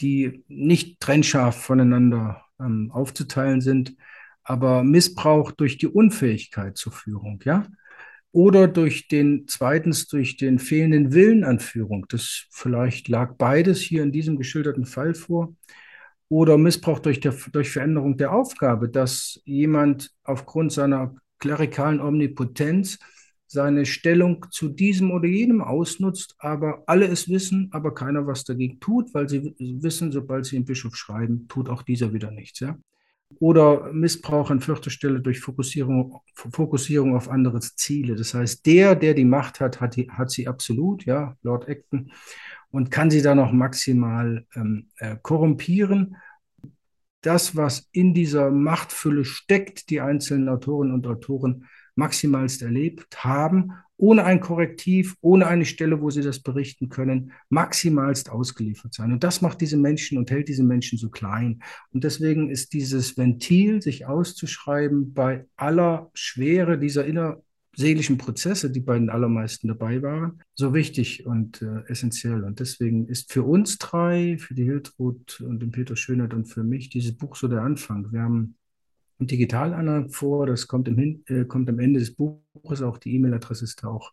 die 0.00 0.44
nicht 0.48 1.00
trennscharf 1.00 1.62
voneinander 1.62 2.42
ähm, 2.60 2.90
aufzuteilen 2.92 3.60
sind, 3.60 3.96
aber 4.44 4.84
Missbrauch 4.84 5.52
durch 5.52 5.78
die 5.78 5.86
Unfähigkeit 5.86 6.76
zur 6.76 6.92
Führung, 6.92 7.40
ja, 7.44 7.66
oder 8.32 8.66
durch 8.66 9.08
den, 9.08 9.46
zweitens 9.46 10.08
durch 10.08 10.36
den 10.36 10.58
fehlenden 10.58 11.12
Willen 11.12 11.44
an 11.44 11.60
Führung. 11.60 12.06
Das 12.08 12.46
vielleicht 12.50 13.08
lag 13.08 13.34
beides 13.36 13.80
hier 13.80 14.02
in 14.02 14.12
diesem 14.12 14.36
geschilderten 14.36 14.86
Fall 14.86 15.14
vor 15.14 15.54
oder 16.28 16.58
Missbrauch 16.58 16.98
durch, 16.98 17.20
der, 17.20 17.34
durch 17.52 17.70
Veränderung 17.70 18.16
der 18.16 18.32
Aufgabe, 18.32 18.88
dass 18.88 19.40
jemand 19.44 20.10
aufgrund 20.24 20.72
seiner 20.72 21.14
klerikalen 21.38 22.00
Omnipotenz 22.00 22.98
seine 23.46 23.86
Stellung 23.86 24.46
zu 24.50 24.68
diesem 24.68 25.12
oder 25.12 25.28
jenem 25.28 25.60
ausnutzt, 25.60 26.34
aber 26.38 26.82
alle 26.86 27.06
es 27.06 27.28
wissen, 27.28 27.68
aber 27.70 27.94
keiner 27.94 28.26
was 28.26 28.42
dagegen 28.42 28.80
tut, 28.80 29.14
weil 29.14 29.28
sie 29.28 29.54
wissen, 29.58 30.10
sobald 30.10 30.46
sie 30.46 30.56
einen 30.56 30.64
Bischof 30.64 30.96
schreiben, 30.96 31.46
tut 31.46 31.68
auch 31.68 31.82
dieser 31.82 32.12
wieder 32.12 32.32
nichts. 32.32 32.58
Ja? 32.60 32.76
Oder 33.40 33.92
Missbrauch 33.92 34.50
an 34.50 34.60
vierter 34.60 34.90
Stelle 34.90 35.20
durch 35.20 35.40
Fokussierung, 35.40 36.20
Fokussierung 36.34 37.16
auf 37.16 37.28
andere 37.28 37.60
Ziele. 37.60 38.14
Das 38.14 38.32
heißt, 38.34 38.64
der, 38.64 38.94
der 38.94 39.14
die 39.14 39.24
Macht 39.24 39.60
hat, 39.60 39.80
hat, 39.80 39.96
die, 39.96 40.10
hat 40.10 40.30
sie 40.30 40.46
absolut, 40.46 41.04
ja, 41.04 41.36
Lord 41.42 41.68
Acton 41.68 42.12
und 42.70 42.90
kann 42.90 43.10
sie 43.10 43.22
dann 43.22 43.38
auch 43.38 43.52
maximal 43.52 44.46
ähm, 44.54 44.88
äh, 44.98 45.16
korrumpieren. 45.22 46.16
Das, 47.20 47.56
was 47.56 47.88
in 47.92 48.14
dieser 48.14 48.50
Machtfülle 48.50 49.24
steckt, 49.24 49.90
die 49.90 50.00
einzelnen 50.00 50.48
Autorinnen 50.48 50.94
und 50.94 51.06
Autoren 51.06 51.66
maximalst 51.94 52.62
erlebt 52.62 53.24
haben, 53.24 53.72
ohne 53.96 54.24
ein 54.24 54.40
Korrektiv, 54.40 55.16
ohne 55.20 55.46
eine 55.46 55.64
Stelle, 55.64 56.00
wo 56.00 56.10
sie 56.10 56.22
das 56.22 56.40
berichten 56.40 56.88
können, 56.88 57.32
maximalst 57.48 58.30
ausgeliefert 58.30 58.94
sein. 58.94 59.12
Und 59.12 59.24
das 59.24 59.40
macht 59.40 59.60
diese 59.60 59.76
Menschen 59.76 60.18
und 60.18 60.30
hält 60.30 60.48
diese 60.48 60.64
Menschen 60.64 60.98
so 60.98 61.10
klein. 61.10 61.62
Und 61.92 62.04
deswegen 62.04 62.50
ist 62.50 62.72
dieses 62.72 63.16
Ventil, 63.16 63.82
sich 63.82 64.06
auszuschreiben, 64.06 65.14
bei 65.14 65.46
aller 65.56 66.10
Schwere 66.14 66.78
dieser 66.78 67.04
inner 67.04 67.42
seelischen 67.76 68.18
Prozesse, 68.18 68.70
die 68.70 68.80
bei 68.80 68.98
den 68.98 69.10
allermeisten 69.10 69.68
dabei 69.68 70.02
waren, 70.02 70.40
so 70.54 70.74
wichtig 70.74 71.26
und 71.26 71.62
äh, 71.62 71.82
essentiell. 71.88 72.44
Und 72.44 72.60
deswegen 72.60 73.08
ist 73.08 73.32
für 73.32 73.42
uns 73.42 73.78
drei, 73.78 74.38
für 74.38 74.54
die 74.54 74.64
Hiltrud 74.64 75.40
und 75.40 75.60
den 75.60 75.72
Peter 75.72 75.96
Schönert 75.96 76.34
und 76.34 76.46
für 76.46 76.62
mich 76.62 76.88
dieses 76.90 77.16
Buch 77.16 77.36
so 77.36 77.48
der 77.48 77.62
Anfang. 77.62 78.12
Wir 78.12 78.22
haben 78.22 78.56
ein 79.20 79.26
Digitalanhang 79.26 80.10
vor, 80.10 80.46
das 80.46 80.66
kommt, 80.66 80.88
im, 80.88 81.24
äh, 81.26 81.44
kommt 81.44 81.68
am 81.68 81.78
Ende 81.78 82.00
des 82.00 82.14
Buches, 82.14 82.82
auch 82.82 82.98
die 82.98 83.14
E-Mail-Adresse 83.14 83.64
ist 83.64 83.82
da 83.82 83.88
auch 83.88 84.12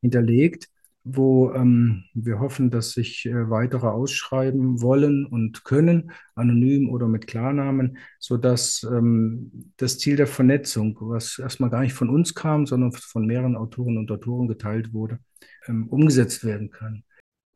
hinterlegt 0.00 0.68
wo 1.08 1.52
ähm, 1.52 2.04
wir 2.14 2.40
hoffen, 2.40 2.70
dass 2.70 2.90
sich 2.90 3.26
äh, 3.26 3.48
weitere 3.48 3.86
ausschreiben 3.86 4.82
wollen 4.82 5.24
und 5.24 5.62
können, 5.62 6.10
anonym 6.34 6.90
oder 6.90 7.06
mit 7.06 7.28
Klarnamen, 7.28 7.98
sodass 8.18 8.84
ähm, 8.90 9.72
das 9.76 9.98
Ziel 9.98 10.16
der 10.16 10.26
Vernetzung, 10.26 10.98
was 11.00 11.38
erstmal 11.38 11.70
gar 11.70 11.82
nicht 11.82 11.94
von 11.94 12.10
uns 12.10 12.34
kam, 12.34 12.66
sondern 12.66 12.90
von 12.90 13.24
mehreren 13.24 13.54
Autoren 13.56 13.98
und 13.98 14.10
Autoren 14.10 14.48
geteilt 14.48 14.92
wurde, 14.92 15.20
ähm, 15.68 15.86
umgesetzt 15.88 16.44
werden 16.44 16.70
kann. 16.70 17.04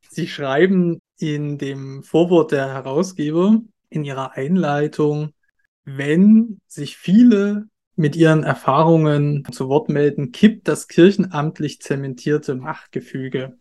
Sie 0.09 0.29
schreiben 0.29 1.01
in 1.19 1.59
dem 1.59 2.05
Vorwort 2.05 2.53
der 2.53 2.73
Herausgeber 2.73 3.61
in 3.89 4.05
Ihrer 4.05 4.37
Einleitung, 4.37 5.33
wenn 5.97 6.61
sich 6.67 6.97
viele 6.97 7.69
mit 7.97 8.17
ihren 8.17 8.45
Erfahrungen 8.45 9.45
zu 9.53 9.69
Wort 9.69 9.89
melden, 9.89 10.33
kippt 10.33 10.69
das 10.69 10.89
kirchenamtlich 10.89 11.81
zementierte 11.81 12.55
Machtgefüge. 12.55 13.59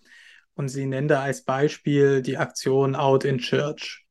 Und 0.53 0.69
sie 0.69 0.85
nennt 0.85 1.11
da 1.11 1.21
als 1.21 1.43
Beispiel 1.43 2.21
die 2.21 2.37
Aktion 2.37 2.95
Out 2.95 3.25
in 3.25 3.39
Church. 3.39 4.05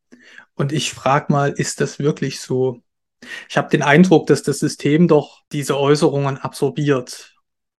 Und 0.54 0.72
ich 0.72 0.92
frage 0.92 1.32
mal, 1.32 1.52
ist 1.52 1.80
das 1.80 1.98
wirklich 1.98 2.40
so? 2.40 2.82
Ich 3.48 3.56
habe 3.56 3.68
den 3.68 3.82
Eindruck, 3.82 4.26
dass 4.26 4.42
das 4.42 4.58
System 4.58 5.08
doch 5.08 5.42
diese 5.52 5.78
Äußerungen 5.78 6.38
absorbiert 6.38 7.34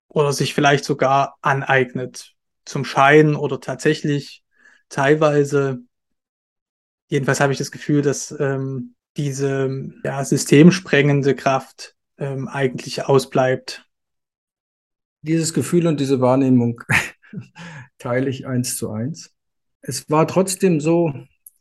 oder 0.08 0.34
sich 0.34 0.54
vielleicht 0.54 0.86
sogar 0.86 1.38
aneignet. 1.42 2.36
Zum 2.66 2.86
Schein 2.86 3.36
oder 3.36 3.60
tatsächlich 3.60 4.44
teilweise. 4.90 5.80
Jedenfalls 7.08 7.40
habe 7.40 7.52
ich 7.52 7.58
das 7.58 7.72
Gefühl, 7.72 8.02
dass 8.02 8.32
ähm, 8.40 8.96
diese 9.20 9.92
ja, 10.06 10.24
systemsprengende 10.24 11.36
Kraft 11.36 11.96
ähm, 12.18 12.48
eigentlich 12.48 13.04
ausbleibt. 13.04 13.86
Dieses 15.22 15.54
Gefühl 15.54 15.88
und 15.88 16.00
diese 16.00 16.22
Wahrnehmung 16.22 16.82
teile 17.98 18.30
ich 18.30 18.48
eins 18.48 18.78
zu 18.78 18.92
eins. 18.92 19.36
Es 19.82 20.10
war 20.10 20.26
trotzdem 20.26 20.80
so, 20.80 21.14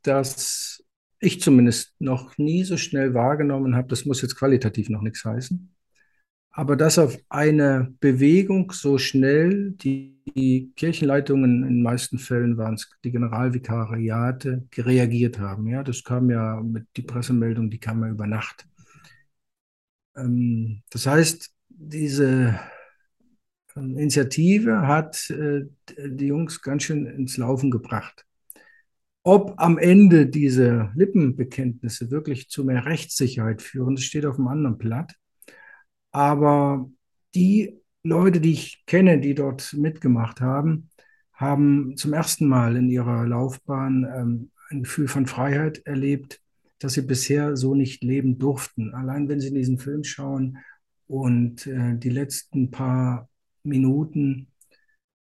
dass 0.03 0.85
ich 1.19 1.41
zumindest 1.41 1.95
noch 1.99 2.39
nie 2.39 2.63
so 2.63 2.77
schnell 2.77 3.13
wahrgenommen 3.13 3.75
habe, 3.75 3.89
das 3.89 4.05
muss 4.05 4.23
jetzt 4.23 4.37
qualitativ 4.37 4.89
noch 4.89 5.03
nichts 5.03 5.25
heißen, 5.25 5.75
aber 6.59 6.75
dass 6.75 6.99
auf 6.99 7.17
eine 7.29 7.95
Bewegung 8.01 8.73
so 8.73 8.99
schnell 8.99 9.75
die, 9.75 10.21
die 10.35 10.73
Kirchenleitungen, 10.75 11.63
in 11.63 11.69
den 11.69 11.83
meisten 11.83 12.19
Fällen 12.19 12.57
waren 12.57 12.75
es 12.75 12.91
die 13.05 13.13
Generalvikariate, 13.13 14.67
reagiert 14.77 15.39
haben. 15.39 15.69
Ja, 15.69 15.85
das 15.85 16.03
kam 16.03 16.31
ja 16.31 16.61
mit 16.61 16.89
die 16.97 17.03
Pressemeldung, 17.03 17.71
die 17.71 17.79
kam 17.79 18.03
ja 18.03 18.11
über 18.11 18.27
Nacht. 18.27 18.67
Ähm, 20.17 20.83
das 20.91 21.07
heißt, 21.07 21.55
diese 21.69 22.59
ähm, 23.77 23.97
Initiative 23.97 24.81
hat 24.89 25.31
äh, 25.31 25.67
die 25.97 26.27
Jungs 26.27 26.61
ganz 26.61 26.83
schön 26.83 27.07
ins 27.07 27.37
Laufen 27.37 27.71
gebracht. 27.71 28.27
Ob 29.23 29.55
am 29.59 29.79
Ende 29.79 30.27
diese 30.27 30.91
Lippenbekenntnisse 30.97 32.11
wirklich 32.11 32.49
zu 32.49 32.65
mehr 32.65 32.85
Rechtssicherheit 32.85 33.63
führen, 33.63 33.95
das 33.95 34.03
steht 34.03 34.27
auf 34.27 34.41
einem 34.41 34.49
anderen 34.49 34.77
Blatt. 34.77 35.15
Aber 36.11 36.91
die 37.35 37.81
Leute, 38.03 38.41
die 38.41 38.53
ich 38.53 38.85
kenne, 38.87 39.21
die 39.21 39.35
dort 39.35 39.75
mitgemacht 39.75 40.41
haben, 40.41 40.89
haben 41.33 41.97
zum 41.97 42.13
ersten 42.13 42.49
Mal 42.49 42.77
in 42.77 42.89
ihrer 42.89 43.27
Laufbahn 43.27 44.07
ähm, 44.13 44.51
ein 44.71 44.83
Gefühl 44.83 45.09
von 45.09 45.27
Freiheit 45.27 45.87
erlebt, 45.87 46.41
das 46.79 46.95
sie 46.95 47.03
bisher 47.03 47.57
so 47.57 47.75
nicht 47.75 48.03
leben 48.03 48.39
durften. 48.39 48.95
Allein 48.95 49.29
wenn 49.29 49.41
sie 49.41 49.49
in 49.49 49.55
diesen 49.55 49.79
Film 49.79 50.05
schauen 50.05 50.59
und 51.07 51.67
äh, 51.67 51.97
die 51.97 52.11
letzten 52.11 52.71
paar 52.71 53.29
Minuten 53.63 54.49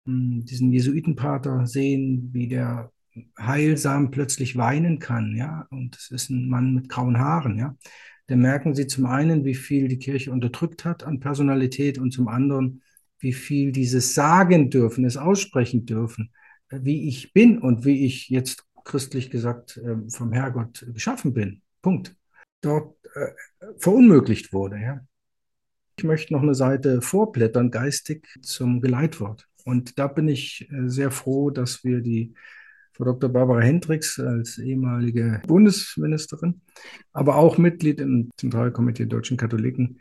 mh, 0.04 0.12
hm, 0.12 0.44
diesen 0.44 0.72
Jesuitenpater 0.72 1.66
sehen, 1.66 2.30
wie 2.32 2.48
der 2.48 2.92
heilsam 3.38 4.10
plötzlich 4.10 4.56
weinen 4.56 4.98
kann, 4.98 5.36
ja, 5.36 5.66
und 5.70 5.96
es 5.96 6.10
ist 6.10 6.30
ein 6.30 6.48
Mann 6.48 6.74
mit 6.74 6.88
grauen 6.88 7.18
Haaren, 7.18 7.58
ja, 7.58 7.76
dann 8.32 8.40
merken 8.40 8.74
sie 8.74 8.86
zum 8.86 9.04
einen, 9.04 9.44
wie 9.44 9.54
viel 9.54 9.88
die 9.88 9.98
Kirche 9.98 10.32
unterdrückt 10.32 10.86
hat 10.86 11.04
an 11.04 11.20
Personalität 11.20 11.98
und 11.98 12.12
zum 12.12 12.28
anderen, 12.28 12.80
wie 13.18 13.34
viel 13.34 13.72
dieses 13.72 14.14
sagen 14.14 14.70
dürfen, 14.70 15.04
es 15.04 15.18
aussprechen 15.18 15.84
dürfen, 15.84 16.32
äh, 16.70 16.78
wie 16.80 17.08
ich 17.08 17.34
bin 17.34 17.58
und 17.58 17.84
wie 17.84 18.06
ich 18.06 18.30
jetzt 18.30 18.64
christlich 18.84 19.28
gesagt 19.28 19.76
äh, 19.76 19.96
vom 20.08 20.32
Herrgott 20.32 20.86
geschaffen 20.94 21.34
bin. 21.34 21.60
Punkt. 21.82 22.16
Dort 22.62 22.96
äh, 23.14 23.32
verunmöglicht 23.76 24.54
wurde, 24.54 24.80
ja. 24.80 25.00
Ich 25.98 26.04
möchte 26.04 26.32
noch 26.32 26.40
eine 26.40 26.54
Seite 26.54 27.02
vorblättern, 27.02 27.70
geistig 27.70 28.26
zum 28.40 28.80
Geleitwort. 28.80 29.46
Und 29.66 29.98
da 29.98 30.06
bin 30.06 30.26
ich 30.26 30.70
äh, 30.70 30.88
sehr 30.88 31.10
froh, 31.10 31.50
dass 31.50 31.84
wir 31.84 32.00
die 32.00 32.32
Frau 32.92 33.04
Dr. 33.04 33.30
Barbara 33.30 33.60
Hendricks 33.60 34.20
als 34.20 34.58
ehemalige 34.58 35.40
Bundesministerin, 35.46 36.60
aber 37.12 37.36
auch 37.36 37.56
Mitglied 37.56 38.00
im 38.00 38.30
Zentralkomitee 38.36 39.06
deutschen 39.06 39.38
Katholiken 39.38 40.00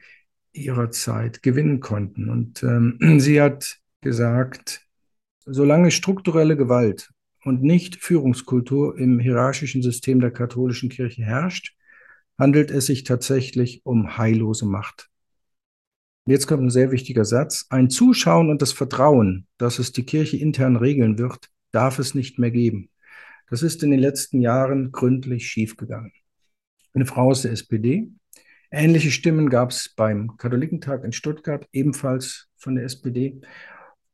ihrer 0.52 0.92
Zeit 0.92 1.42
gewinnen 1.42 1.80
konnten. 1.80 2.30
Und 2.30 2.64
ähm, 2.64 2.98
sie 3.20 3.42
hat 3.42 3.80
gesagt, 4.02 4.86
solange 5.46 5.92
strukturelle 5.92 6.58
Gewalt 6.58 7.12
und 7.44 7.64
nicht 7.64 7.96
Führungskultur 7.96 8.98
im 8.98 9.20
hierarchischen 9.20 9.82
System 9.82 10.20
der 10.20 10.32
katholischen 10.32 10.90
Kirche 10.90 11.24
herrscht, 11.24 11.76
handelt 12.38 12.72
es 12.72 12.88
sich 12.88 13.04
tatsächlich 13.04 13.86
um 13.86 14.18
heillose 14.18 14.66
Macht. 14.66 15.10
Jetzt 16.26 16.48
kommt 16.48 16.64
ein 16.64 16.70
sehr 16.70 16.92
wichtiger 16.92 17.26
Satz. 17.26 17.66
Ein 17.70 17.90
Zuschauen 17.90 18.50
und 18.50 18.62
das 18.62 18.74
Vertrauen, 18.74 19.48
dass 19.58 19.80
es 19.80 19.92
die 19.92 20.06
Kirche 20.06 20.38
intern 20.38 20.76
regeln 20.76 21.18
wird, 21.18 21.50
darf 21.72 22.00
es 22.00 22.16
nicht 22.16 22.40
mehr 22.40 22.52
geben. 22.52 22.90
Das 23.50 23.64
ist 23.64 23.84
in 23.84 23.92
den 23.92 24.00
letzten 24.00 24.42
Jahren 24.42 24.92
gründlich 24.92 25.48
schiefgegangen. 25.48 26.14
Eine 26.94 27.06
Frau 27.06 27.30
aus 27.30 27.42
der 27.42 27.52
SPD. 27.52 28.10
Ähnliche 28.72 29.12
Stimmen 29.12 29.50
gab 29.50 29.72
es 29.72 29.94
beim 29.96 30.38
Katholikentag 30.38 31.04
in 31.04 31.12
Stuttgart, 31.12 31.68
ebenfalls 31.74 32.48
von 32.58 32.76
der 32.76 32.86
SPD. 32.86 33.42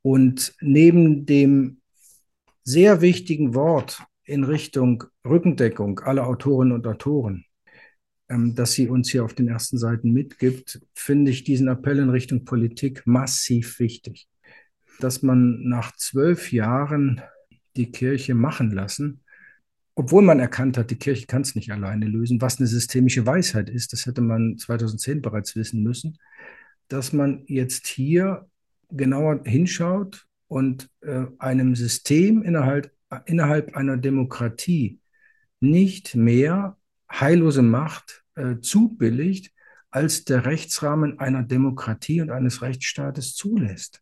Und 0.01 0.55
neben 0.61 1.25
dem 1.25 1.81
sehr 2.63 3.01
wichtigen 3.01 3.53
Wort 3.53 4.01
in 4.23 4.43
Richtung 4.43 5.03
Rückendeckung 5.25 5.99
aller 5.99 6.27
Autorinnen 6.27 6.73
und 6.73 6.87
Autoren, 6.87 7.45
ähm, 8.29 8.55
das 8.55 8.73
sie 8.73 8.89
uns 8.89 9.09
hier 9.09 9.23
auf 9.23 9.33
den 9.33 9.47
ersten 9.47 9.77
Seiten 9.77 10.11
mitgibt, 10.11 10.81
finde 10.95 11.31
ich 11.31 11.43
diesen 11.43 11.67
Appell 11.67 11.99
in 11.99 12.09
Richtung 12.09 12.43
Politik 12.43 13.05
massiv 13.05 13.79
wichtig. 13.79 14.27
Dass 14.99 15.21
man 15.21 15.63
nach 15.63 15.95
zwölf 15.95 16.51
Jahren 16.51 17.21
die 17.77 17.91
Kirche 17.91 18.33
machen 18.33 18.71
lassen, 18.71 19.21
obwohl 19.95 20.21
man 20.21 20.39
erkannt 20.39 20.77
hat, 20.77 20.91
die 20.91 20.99
Kirche 20.99 21.25
kann 21.25 21.41
es 21.41 21.55
nicht 21.55 21.71
alleine 21.71 22.05
lösen, 22.05 22.41
was 22.41 22.59
eine 22.59 22.67
systemische 22.67 23.25
Weisheit 23.25 23.69
ist, 23.69 23.93
das 23.93 24.05
hätte 24.05 24.21
man 24.21 24.57
2010 24.57 25.21
bereits 25.21 25.55
wissen 25.55 25.81
müssen, 25.81 26.17
dass 26.87 27.13
man 27.13 27.43
jetzt 27.47 27.87
hier 27.87 28.47
genauer 28.89 29.41
hinschaut 29.43 30.27
und 30.47 30.89
äh, 31.01 31.25
einem 31.39 31.75
System 31.75 32.43
innerhalb, 32.43 32.91
innerhalb 33.25 33.75
einer 33.75 33.97
Demokratie 33.97 34.99
nicht 35.59 36.15
mehr 36.15 36.77
heillose 37.11 37.61
Macht 37.61 38.23
äh, 38.35 38.59
zubilligt, 38.59 39.51
als 39.89 40.25
der 40.25 40.45
Rechtsrahmen 40.45 41.19
einer 41.19 41.43
Demokratie 41.43 42.21
und 42.21 42.29
eines 42.29 42.61
Rechtsstaates 42.61 43.33
zulässt. 43.35 44.01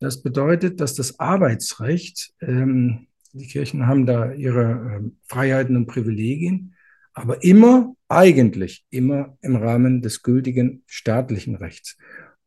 Das 0.00 0.22
bedeutet, 0.22 0.80
dass 0.80 0.94
das 0.94 1.18
Arbeitsrecht 1.18 2.32
ähm, 2.40 3.07
die 3.32 3.46
Kirchen 3.46 3.86
haben 3.86 4.06
da 4.06 4.32
ihre 4.32 4.62
äh, 5.02 5.10
Freiheiten 5.26 5.76
und 5.76 5.86
Privilegien, 5.86 6.74
aber 7.12 7.42
immer, 7.42 7.94
eigentlich 8.08 8.84
immer 8.90 9.36
im 9.42 9.56
Rahmen 9.56 10.02
des 10.02 10.22
gültigen 10.22 10.82
staatlichen 10.86 11.56
Rechts. 11.56 11.96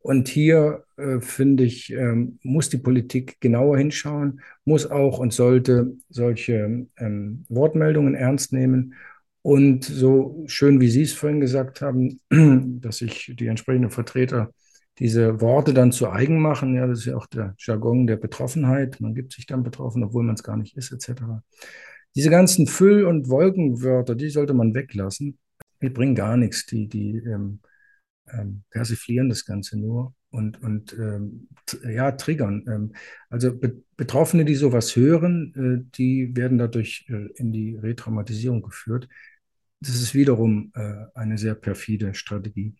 Und 0.02 0.28
hier, 0.28 0.84
äh, 0.96 1.20
finde 1.20 1.62
ich, 1.64 1.92
ähm, 1.92 2.38
muss 2.42 2.68
die 2.68 2.78
Politik 2.78 3.40
genauer 3.40 3.78
hinschauen, 3.78 4.40
muss 4.64 4.90
auch 4.90 5.18
und 5.18 5.32
sollte 5.32 5.96
solche 6.08 6.86
ähm, 6.96 7.44
Wortmeldungen 7.48 8.14
ernst 8.14 8.52
nehmen. 8.52 8.94
Und 9.42 9.84
so 9.84 10.44
schön, 10.46 10.80
wie 10.80 10.88
Sie 10.88 11.02
es 11.02 11.12
vorhin 11.12 11.40
gesagt 11.40 11.82
haben, 11.82 12.20
dass 12.80 12.98
sich 12.98 13.32
die 13.38 13.46
entsprechenden 13.46 13.90
Vertreter 13.90 14.52
diese 14.98 15.40
Worte 15.40 15.74
dann 15.74 15.92
zu 15.92 16.10
eigen 16.10 16.40
machen. 16.40 16.74
Ja, 16.74 16.86
das 16.86 17.00
ist 17.00 17.04
ja 17.06 17.16
auch 17.16 17.26
der 17.26 17.54
Jargon 17.58 18.06
der 18.06 18.16
Betroffenheit. 18.16 19.00
Man 19.00 19.14
gibt 19.14 19.32
sich 19.32 19.46
dann 19.46 19.62
betroffen, 19.62 20.04
obwohl 20.04 20.22
man 20.22 20.34
es 20.34 20.42
gar 20.42 20.56
nicht 20.56 20.76
ist, 20.76 20.92
etc. 20.92 21.22
Diese 22.14 22.30
ganzen 22.30 22.66
Füll- 22.66 23.04
und 23.04 23.28
Wolkenwörter, 23.28 24.14
die 24.14 24.28
sollte 24.28 24.54
man 24.54 24.74
weglassen. 24.74 25.38
Die 25.80 25.88
bringen 25.88 26.14
gar 26.14 26.36
nichts. 26.36 26.66
Die, 26.66 26.88
die 26.88 27.16
ähm, 27.16 27.60
ähm, 28.32 28.64
persiflieren 28.70 29.28
das 29.28 29.44
Ganze 29.44 29.78
nur 29.78 30.14
und, 30.30 30.62
und 30.62 30.92
ähm, 30.98 31.48
ja, 31.88 32.12
triggern. 32.12 32.64
Ähm, 32.68 32.92
also 33.28 33.56
Be 33.56 33.82
Betroffene, 33.96 34.44
die 34.44 34.56
sowas 34.56 34.96
hören, 34.96 35.54
äh, 35.54 35.90
die 35.96 36.34
werden 36.34 36.58
dadurch 36.58 37.06
äh, 37.08 37.28
in 37.36 37.52
die 37.52 37.76
Retraumatisierung 37.76 38.62
geführt. 38.62 39.08
Das 39.80 39.94
ist 39.94 40.14
wiederum 40.14 40.72
äh, 40.74 41.04
eine 41.14 41.38
sehr 41.38 41.54
perfide 41.54 42.14
Strategie. 42.14 42.74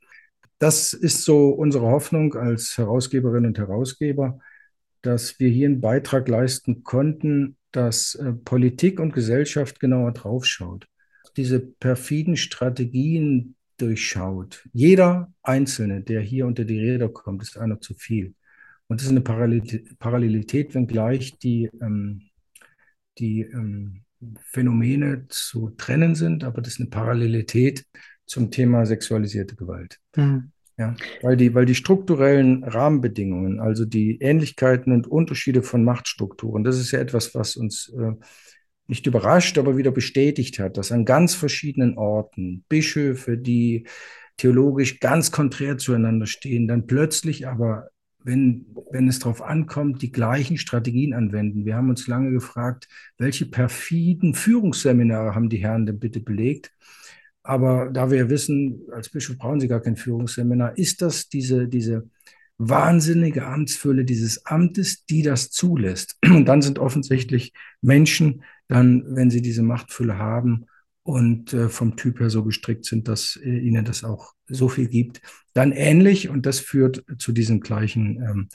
Das 0.63 0.93
ist 0.93 1.25
so 1.25 1.49
unsere 1.49 1.87
Hoffnung 1.87 2.37
als 2.37 2.79
Herausgeberinnen 2.79 3.47
und 3.47 3.59
Herausgeber, 3.59 4.39
dass 5.01 5.41
wir 5.41 5.49
hier 5.49 5.67
einen 5.67 5.81
Beitrag 5.81 6.29
leisten 6.29 6.85
konnten, 6.85 7.57
dass 7.73 8.15
äh, 8.15 8.33
Politik 8.33 9.01
und 9.01 9.13
Gesellschaft 9.13 9.81
genauer 9.81 10.13
draufschaut, 10.13 10.87
diese 11.37 11.59
perfiden 11.59 12.37
Strategien 12.37 13.57
durchschaut. 13.77 14.69
Jeder 14.73 15.33
Einzelne, 15.43 16.01
der 16.01 16.21
hier 16.21 16.47
unter 16.47 16.65
die 16.65 16.79
Räder 16.79 17.09
kommt, 17.09 17.43
ist 17.43 17.59
einer 17.59 17.81
zu 17.81 17.95
viel. 17.95 18.37
Und 18.87 19.01
das 19.01 19.07
ist 19.07 19.11
eine 19.11 19.21
Parallelität, 19.99 20.77
wenngleich 20.77 21.39
die, 21.39 21.71
ähm, 21.81 22.31
die 23.19 23.41
ähm, 23.41 24.05
Phänomene 24.43 25.27
zu 25.27 25.71
trennen 25.71 26.15
sind, 26.15 26.45
aber 26.45 26.63
das 26.63 26.75
ist 26.75 26.81
eine 26.83 26.91
Parallelität 26.91 27.85
zum 28.27 28.53
Thema 28.53 28.87
sexualisierte 28.87 29.57
Gewalt. 29.57 29.99
Mhm. 30.15 30.52
Ja, 30.79 30.97
weil 31.21 31.37
die, 31.37 31.55
weil 31.55 31.67
die 31.67 31.75
strukturellen 31.75 32.65
Rahmenbedingungen, 32.65 33.61
also 33.61 33.85
die 33.85 34.19
Ähnlichkeiten 34.21 34.93
und 34.93 35.07
Unterschiede 35.07 35.63
von 35.63 35.85
Machtstrukturen, 35.85 36.65
das 36.65 36.79
ist 36.79 36.93
ja 36.93 36.99
etwas, 36.99 37.35
was 37.35 37.57
uns 37.57 37.93
äh, 37.97 38.13
nicht 38.87 39.07
überrascht, 39.07 39.59
aber 39.59 39.77
wieder 39.77 39.91
bestätigt 39.91 40.59
hat, 40.59 40.77
dass 40.77 40.93
an 40.93 41.05
ganz 41.05 41.35
verschiedenen 41.35 41.99
Orten 41.99 42.65
Bischöfe, 42.69 43.37
die 43.37 43.87
theologisch 44.37 44.99
ganz 45.01 45.31
konträr 45.31 45.79
zueinander 45.79 46.27
stehen, 46.27 46.67
dann 46.69 46.87
plötzlich 46.87 47.47
aber, 47.47 47.89
wenn, 48.25 48.67
wenn 48.91 49.09
es 49.09 49.19
darauf 49.19 49.43
ankommt, 49.43 50.03
die 50.03 50.13
gleichen 50.13 50.57
Strategien 50.57 51.13
anwenden. 51.13 51.65
Wir 51.65 51.77
haben 51.77 51.91
uns 51.91 52.07
lange 52.07 52.31
gefragt, 52.31 52.89
welche 53.19 53.47
perfiden 53.47 54.35
Führungsseminare 54.35 55.35
haben 55.35 55.49
die 55.49 55.59
Herren 55.59 55.87
denn 55.87 55.99
bitte 55.99 56.21
belegt? 56.21 56.73
Aber 57.43 57.91
da 57.91 58.11
wir 58.11 58.31
wissen, 58.31 58.83
als 58.93 59.09
Bischof 59.09 59.37
brauchen 59.37 59.61
Sie 59.61 59.69
gar 59.69 59.81
kein 59.81 59.97
Führungsseminar, 59.97 60.79
ist 60.79 61.03
das 61.03 61.29
diese, 61.29 61.69
diese 61.69 62.09
wahnsinnige 62.59 63.47
Amtsfülle 63.47 64.05
dieses 64.05 64.47
Amtes, 64.47 65.05
die 65.07 65.23
das 65.23 65.51
zulässt. 65.51 66.17
Und 66.25 66.47
dann 66.47 66.63
sind 66.63 66.79
offensichtlich 66.79 67.53
Menschen 67.81 68.45
dann, 68.69 69.05
wenn 69.17 69.31
sie 69.31 69.43
diese 69.43 69.63
Machtfülle 69.63 70.17
haben 70.17 70.67
und 71.03 71.53
äh, 71.53 71.69
vom 71.69 71.97
Typ 71.97 72.21
her 72.21 72.31
so 72.31 72.45
gestrickt 72.45 72.85
sind, 72.85 73.09
dass 73.09 73.39
äh, 73.43 73.59
ihnen 73.59 73.85
das 73.85 74.05
auch 74.05 74.33
so 74.47 74.69
viel 74.69 74.87
gibt, 74.87 75.21
dann 75.53 75.73
ähnlich. 75.73 76.29
Und 76.29 76.47
das 76.47 76.61
führt 76.61 77.05
zu 77.19 77.33
diesen 77.33 77.61
gleichen 77.61 78.23
ähm, 78.23 78.49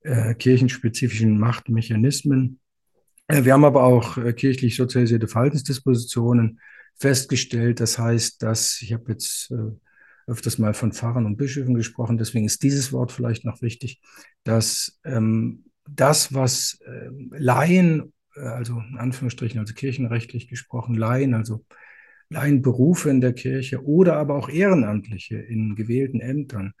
äh, 0.00 0.34
kirchenspezifischen 0.34 1.38
Machtmechanismen. 1.38 2.58
Äh, 3.28 3.44
wir 3.44 3.52
haben 3.52 3.64
aber 3.64 3.84
auch 3.84 4.18
kirchlich 4.34 4.76
sozialisierte 4.76 5.28
Verhaltensdispositionen 5.28 6.58
festgestellt. 7.00 7.80
Das 7.80 7.98
heißt, 7.98 8.42
dass 8.42 8.80
ich 8.82 8.92
habe 8.92 9.10
jetzt 9.10 9.50
äh, 9.50 9.72
öfters 10.30 10.58
mal 10.58 10.74
von 10.74 10.92
Pfarrern 10.92 11.26
und 11.26 11.36
Bischöfen 11.36 11.74
gesprochen, 11.74 12.18
deswegen 12.18 12.46
ist 12.46 12.62
dieses 12.62 12.92
Wort 12.92 13.10
vielleicht 13.10 13.44
noch 13.44 13.62
wichtig, 13.62 14.00
dass 14.44 15.00
ähm, 15.04 15.64
das, 15.88 16.32
was 16.34 16.78
äh, 16.86 17.08
Laien, 17.30 18.12
äh, 18.36 18.40
also 18.40 18.78
in 18.78 18.98
Anführungsstrichen, 18.98 19.58
also 19.58 19.74
kirchenrechtlich 19.74 20.46
gesprochen, 20.48 20.94
Laien, 20.94 21.34
also 21.34 21.64
Laienberufe 22.28 23.10
in 23.10 23.20
der 23.20 23.32
Kirche 23.32 23.84
oder 23.84 24.16
aber 24.16 24.36
auch 24.36 24.48
Ehrenamtliche 24.48 25.36
in 25.36 25.74
gewählten 25.74 26.20
Ämtern, 26.20 26.74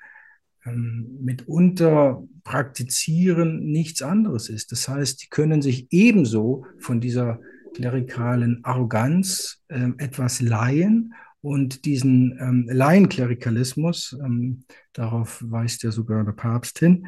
ähm, 0.64 1.18
mitunter 1.22 2.22
praktizieren, 2.44 3.70
nichts 3.70 4.02
anderes 4.02 4.48
ist. 4.48 4.70
Das 4.70 4.86
heißt, 4.86 5.22
die 5.22 5.28
können 5.28 5.62
sich 5.62 5.88
ebenso 5.90 6.66
von 6.78 7.00
dieser 7.00 7.40
klerikalen 7.74 8.60
Arroganz 8.64 9.62
äh, 9.68 9.88
etwas 9.98 10.40
leihen 10.40 11.14
und 11.42 11.84
diesen 11.84 12.38
ähm, 12.40 12.68
Laienklerikalismus, 12.70 14.18
ähm, 14.22 14.64
darauf 14.92 15.42
weist 15.46 15.82
ja 15.82 15.90
sogar 15.90 16.24
der 16.24 16.32
Papst 16.32 16.78
hin, 16.78 17.06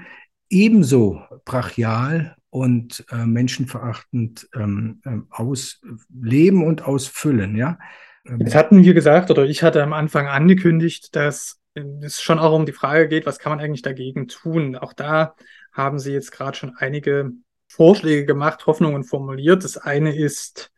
ebenso 0.48 1.22
brachial 1.44 2.37
und 2.51 3.05
äh, 3.11 3.27
menschenverachtend 3.27 4.48
ähm, 4.55 5.01
ähm 5.07 5.27
ausleben 5.31 6.64
und 6.64 6.83
ausfüllen. 6.83 7.57
Ja? 7.57 7.79
Jetzt 8.38 8.55
hatten 8.55 8.85
wir 8.85 8.94
gesagt, 8.94 9.31
oder 9.31 9.44
ich 9.44 9.62
hatte 9.62 9.83
am 9.83 9.92
Anfang 9.92 10.29
angekündigt, 10.29 11.16
dass 11.16 11.61
es 11.75 12.20
schon 12.20 12.38
auch 12.38 12.55
um 12.55 12.66
die 12.66 12.72
Frage 12.72 13.09
geht, 13.09 13.27
was 13.27 13.38
kann 13.38 13.51
man 13.51 13.61
eigentlich 13.61 13.83
dagegen 13.83 14.29
tun? 14.29 14.77
Auch 14.77 14.92
da 14.92 15.35
haben 15.72 15.98
Sie 15.98 16.12
jetzt 16.12 16.31
gerade 16.31 16.57
schon 16.57 16.77
einige 16.77 17.33
Vorschläge 17.72 18.26
gemacht, 18.26 18.66
Hoffnungen 18.66 19.02
formuliert. 19.02 19.64
Das 19.64 19.78
eine 19.78 20.14
ist, 20.14 20.70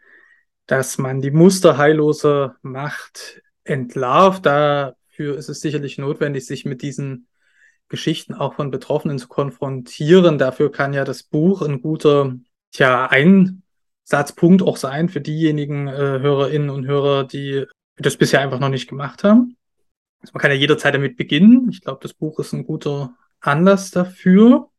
dass 0.66 0.96
man 0.96 1.20
die 1.20 1.32
Muster 1.32 1.76
heilloser 1.76 2.56
Macht 2.62 3.42
entlarvt. 3.64 4.46
Dafür 4.46 5.36
ist 5.36 5.48
es 5.48 5.60
sicherlich 5.60 5.98
notwendig, 5.98 6.46
sich 6.46 6.64
mit 6.64 6.82
diesen 6.82 7.26
Geschichten 7.88 8.32
auch 8.34 8.54
von 8.54 8.70
Betroffenen 8.70 9.18
zu 9.18 9.28
konfrontieren. 9.28 10.38
Dafür 10.38 10.70
kann 10.70 10.92
ja 10.92 11.04
das 11.04 11.24
Buch 11.24 11.62
ein 11.62 11.80
guter 11.82 12.36
tja, 12.70 13.08
Einsatzpunkt 13.10 14.62
auch 14.62 14.76
sein 14.76 15.08
für 15.08 15.20
diejenigen 15.20 15.88
äh, 15.88 16.20
Hörerinnen 16.20 16.70
und 16.70 16.86
Hörer, 16.86 17.24
die 17.24 17.64
das 17.96 18.16
bisher 18.16 18.40
einfach 18.40 18.60
noch 18.60 18.68
nicht 18.68 18.88
gemacht 18.88 19.24
haben. 19.24 19.56
Also 20.20 20.30
man 20.32 20.40
kann 20.40 20.50
ja 20.52 20.56
jederzeit 20.56 20.94
damit 20.94 21.16
beginnen. 21.16 21.68
Ich 21.70 21.82
glaube, 21.82 22.00
das 22.02 22.14
Buch 22.14 22.38
ist 22.38 22.52
ein 22.52 22.64
guter 22.64 23.14
Anlass 23.40 23.90
dafür. 23.90 24.70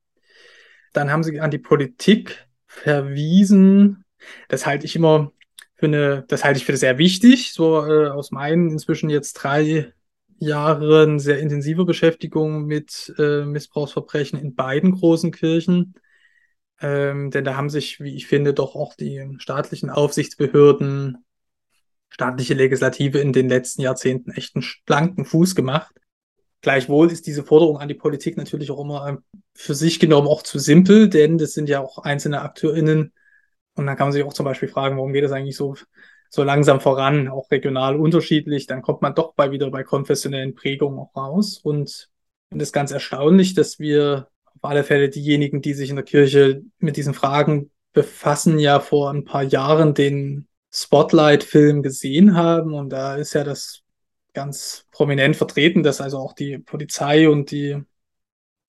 Dann 0.95 1.11
haben 1.11 1.23
sie 1.23 1.41
an 1.41 1.51
die 1.51 1.57
Politik 1.57 2.47
verwiesen. 2.67 4.05
Das 4.47 4.65
halte 4.65 4.85
ich 4.85 4.95
immer 4.95 5.33
für 5.75 5.87
eine, 5.87 6.23
das 6.29 6.45
halte 6.45 6.57
ich 6.57 6.65
für 6.65 6.77
sehr 6.77 6.97
wichtig, 6.97 7.51
so 7.51 7.85
äh, 7.85 8.07
aus 8.07 8.31
meinen 8.31 8.71
inzwischen 8.71 9.09
jetzt 9.09 9.33
drei 9.33 9.91
Jahren 10.37 11.19
sehr 11.19 11.39
intensiver 11.39 11.85
Beschäftigung 11.85 12.65
mit 12.65 13.13
äh, 13.17 13.43
Missbrauchsverbrechen 13.43 14.39
in 14.39 14.55
beiden 14.55 14.91
großen 14.91 15.31
Kirchen. 15.31 15.95
Ähm, 16.79 17.29
denn 17.29 17.43
da 17.43 17.57
haben 17.57 17.69
sich, 17.69 17.99
wie 17.99 18.15
ich 18.15 18.27
finde, 18.27 18.53
doch 18.53 18.75
auch 18.75 18.95
die 18.95 19.35
staatlichen 19.39 19.89
Aufsichtsbehörden, 19.89 21.25
staatliche 22.09 22.53
Legislative 22.53 23.19
in 23.19 23.33
den 23.33 23.49
letzten 23.49 23.81
Jahrzehnten 23.81 24.31
echt 24.31 24.55
einen 24.55 24.63
schlanken 24.63 25.25
Fuß 25.25 25.55
gemacht. 25.55 25.93
Gleichwohl 26.65 27.11
ist 27.11 27.27
diese 27.27 27.43
Forderung 27.43 27.77
an 27.77 27.87
die 27.87 27.93
Politik 27.93 28.37
natürlich 28.37 28.71
auch 28.71 28.83
immer 28.83 29.07
ähm, 29.07 29.23
für 29.53 29.75
sich 29.75 29.99
genommen 29.99 30.27
auch 30.27 30.41
zu 30.41 30.57
simpel, 30.57 31.09
denn 31.09 31.37
das 31.37 31.53
sind 31.53 31.69
ja 31.69 31.79
auch 31.79 31.99
einzelne 31.99 32.41
AkteurInnen, 32.41 33.13
und 33.75 33.85
dann 33.85 33.95
kann 33.95 34.07
man 34.07 34.13
sich 34.13 34.23
auch 34.23 34.33
zum 34.33 34.45
Beispiel 34.45 34.69
fragen, 34.69 34.97
warum 34.97 35.13
geht 35.13 35.23
das 35.23 35.31
eigentlich 35.31 35.57
so, 35.57 35.75
so 36.29 36.43
langsam 36.43 36.79
voran, 36.79 37.27
auch 37.27 37.51
regional 37.51 37.97
unterschiedlich. 37.97 38.67
Dann 38.67 38.81
kommt 38.81 39.01
man 39.01 39.13
doch 39.13 39.33
bei 39.35 39.51
wieder 39.51 39.69
bei 39.69 39.83
konfessionellen 39.83 40.55
Prägungen 40.55 40.97
auch 40.97 41.15
raus. 41.15 41.59
Und 41.61 42.09
finde 42.49 42.63
es 42.63 42.71
ganz 42.71 42.91
erstaunlich, 42.91 43.53
dass 43.53 43.79
wir 43.79 44.29
auf 44.45 44.63
alle 44.63 44.83
Fälle 44.83 45.09
diejenigen, 45.09 45.61
die 45.61 45.73
sich 45.73 45.89
in 45.89 45.97
der 45.97 46.05
Kirche 46.05 46.63
mit 46.79 46.97
diesen 46.97 47.13
Fragen 47.13 47.69
befassen, 47.93 48.59
ja 48.59 48.79
vor 48.79 49.11
ein 49.11 49.25
paar 49.25 49.43
Jahren 49.43 49.93
den 49.93 50.47
Spotlight-Film 50.71 51.83
gesehen 51.83 52.35
haben. 52.35 52.73
Und 52.73 52.89
da 52.89 53.15
ist 53.15 53.33
ja 53.33 53.43
das 53.43 53.81
ganz 54.35 54.85
prominent 54.91 55.35
vertreten, 55.35 55.81
dass 55.81 56.01
also 56.01 56.19
auch 56.19 56.33
die 56.33 56.59
Polizei 56.59 57.27
und 57.27 57.49
die 57.49 57.81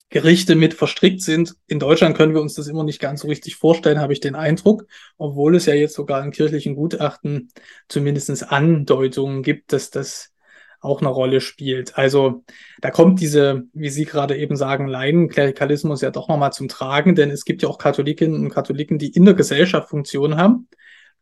Gerichte 0.09 0.55
mit 0.55 0.73
verstrickt 0.73 1.21
sind. 1.21 1.57
In 1.67 1.81
Deutschland 1.81 2.17
können 2.17 2.33
wir 2.33 2.41
uns 2.41 2.55
das 2.55 2.69
immer 2.69 2.85
nicht 2.85 3.01
ganz 3.01 3.23
so 3.23 3.29
richtig 3.29 3.57
vorstellen, 3.57 4.01
habe 4.01 4.13
ich 4.13 4.21
den 4.21 4.37
Eindruck, 4.37 4.87
obwohl 5.19 5.57
es 5.57 5.67
ja 5.67 5.75
jetzt 5.75 5.95
sogar 5.95 6.25
in 6.25 6.31
kirchlichen 6.31 6.77
Gutachten 6.77 7.49
zumindest 7.89 8.51
Andeutungen 8.51 9.43
gibt, 9.43 9.73
dass 9.73 9.91
das 9.91 10.33
auch 10.81 11.01
eine 11.01 11.11
Rolle 11.11 11.41
spielt. 11.41 11.99
Also 11.99 12.45
da 12.81 12.91
kommt 12.91 13.21
diese, 13.21 13.65
wie 13.73 13.91
Sie 13.91 14.05
gerade 14.05 14.37
eben 14.37 14.57
sagen, 14.57 14.87
Laienklerikalismus 14.87 16.03
ja 16.03 16.11
doch 16.11 16.29
nochmal 16.29 16.53
zum 16.53 16.69
Tragen, 16.69 17.17
denn 17.17 17.31
es 17.31 17.45
gibt 17.45 17.63
ja 17.63 17.69
auch 17.69 17.79
Katholikinnen 17.79 18.41
und 18.41 18.51
Katholiken, 18.51 18.99
die 18.99 19.11
in 19.11 19.25
der 19.25 19.35
Gesellschaft 19.35 19.89
Funktionen 19.89 20.37
haben, 20.37 20.69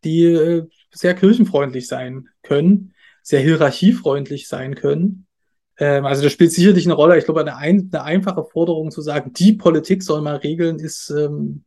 die 0.03 0.25
äh, 0.25 0.67
sehr 0.93 1.15
kirchenfreundlich 1.15 1.87
sein 1.87 2.29
können, 2.43 2.93
sehr 3.25 3.41
hierarchiefreundlich 3.41 4.47
sein 4.47 4.75
können 4.75 5.25
ähm, 5.77 6.05
also 6.05 6.23
das 6.23 6.31
spielt 6.31 6.51
sicherlich 6.51 6.85
eine 6.85 6.93
Rolle. 6.93 7.17
Ich 7.17 7.25
glaube, 7.25 7.41
eine, 7.41 7.57
ein, 7.57 7.89
eine 7.91 8.03
einfache 8.03 8.45
Forderung 8.45 8.91
zu 8.91 9.01
sagen, 9.01 9.33
die 9.33 9.53
Politik 9.53 10.03
soll 10.03 10.21
mal 10.21 10.37
regeln, 10.37 10.79
ist, 10.79 11.09
ähm, 11.09 11.63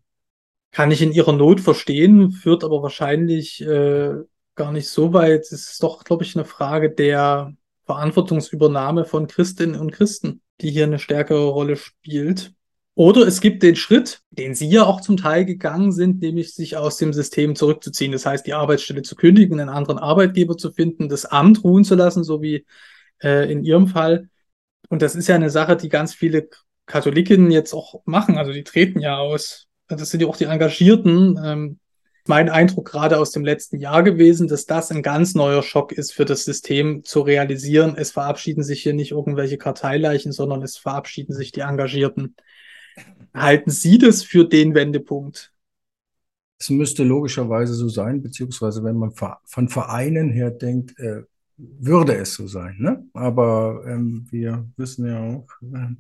kann 0.71 0.91
ich 0.91 1.03
in 1.03 1.13
ihrer 1.13 1.33
Not 1.33 1.61
verstehen, 1.61 2.31
führt 2.31 2.65
aber 2.65 2.83
wahrscheinlich 2.83 3.61
äh, 3.63 4.15
gar 4.55 4.73
nicht 4.73 4.89
so 4.89 5.13
weit. 5.13 5.43
Es 5.43 5.53
ist 5.53 5.83
doch, 5.83 6.05
glaube 6.05 6.25
ich, 6.25 6.37
eine 6.37 6.45
Frage 6.45 6.91
der 6.91 7.55
Verantwortungsübernahme 7.87 9.05
von 9.05 9.27
Christinnen 9.27 9.81
und 9.81 9.93
Christen, 9.93 10.43
die 10.61 10.71
hier 10.71 10.85
eine 10.85 10.99
stärkere 10.99 11.49
Rolle 11.49 11.77
spielt. 11.77 12.53
Oder 12.99 13.29
es 13.29 13.41
gibt 13.41 13.63
den 13.63 13.77
Schritt, 13.77 14.23
den 14.33 14.57
Sie 14.57 14.69
ja 14.69 14.83
auch 14.83 15.01
zum 15.01 15.17
Teil 15.17 15.45
gegangen 15.45 15.93
sind, 15.93 16.21
nämlich 16.21 16.53
sich 16.53 16.77
aus 16.77 16.97
dem 16.97 17.13
System 17.13 17.55
zurückzuziehen. 17.55 18.11
Das 18.11 18.27
heißt, 18.27 18.45
die 18.45 18.55
Arbeitsstelle 18.55 19.03
zu 19.03 19.15
kündigen, 19.15 19.61
einen 19.61 19.69
anderen 19.69 19.99
Arbeitgeber 19.99 20.57
zu 20.57 20.73
finden, 20.73 21.09
das 21.09 21.25
Amt 21.25 21.63
ruhen 21.63 21.85
zu 21.85 21.95
lassen, 21.95 22.25
so 22.25 22.43
wie 22.43 22.67
äh, 23.23 23.53
in 23.53 23.63
ihrem 23.63 23.87
Fall. 23.87 24.29
Und 24.89 25.01
das 25.01 25.15
ist 25.15 25.29
ja 25.29 25.37
eine 25.37 25.49
Sache, 25.49 25.77
die 25.77 25.89
ganz 25.89 26.13
viele 26.13 26.49
Katholikinnen 26.87 27.53
jetzt 27.53 27.73
auch 27.73 28.03
machen. 28.05 28.37
Also 28.37 28.53
die 28.53 28.65
treten 28.65 28.99
ja 28.99 29.17
aus. 29.19 29.69
Das 29.87 30.11
sind 30.11 30.21
ja 30.21 30.27
auch 30.27 30.37
die 30.37 30.47
Engagierten. 30.47 31.39
Ähm, 31.41 31.79
mein 32.27 32.49
Eindruck 32.49 32.91
gerade 32.91 33.21
aus 33.21 33.31
dem 33.31 33.45
letzten 33.45 33.79
Jahr 33.79 34.03
gewesen, 34.03 34.49
dass 34.49 34.67
das 34.67 34.91
ein 34.91 35.05
ganz 35.05 35.37
neuer 35.37 35.63
Schock 35.63 35.93
ist 35.93 36.13
für 36.13 36.25
das 36.25 36.45
System 36.45 37.05
zu 37.05 37.21
realisieren. 37.21 37.95
Es 37.97 38.11
verabschieden 38.11 38.65
sich 38.65 38.83
hier 38.83 38.93
nicht 38.93 39.13
irgendwelche 39.13 39.57
Karteileichen, 39.57 40.33
sondern 40.33 40.65
es 40.65 40.77
verabschieden 40.77 41.33
sich 41.33 41.53
die 41.53 41.61
Engagierten. 41.61 42.35
Halten 43.35 43.71
Sie 43.71 43.99
das 43.99 44.23
für 44.23 44.45
den 44.45 44.75
Wendepunkt? 44.75 45.53
Es 46.59 46.71
müsste 46.71 47.05
logischerweise 47.05 47.75
so 47.75 47.89
sein, 47.89 48.23
beziehungsweise 48.23 48.83
wenn 48.83 48.97
man 48.97 49.13
von 49.45 49.69
Vereinen 49.69 50.31
her 50.31 50.51
denkt, 50.51 50.99
äh, 50.99 51.23
würde 51.57 52.15
es 52.17 52.35
so 52.35 52.47
sein. 52.47 52.77
Ne? 52.79 53.05
Aber 53.13 53.85
ähm, 53.87 54.27
wir 54.31 54.69
wissen 54.77 55.07
ja 55.07 55.21
auch, 55.21 55.49
äh, 55.63 55.95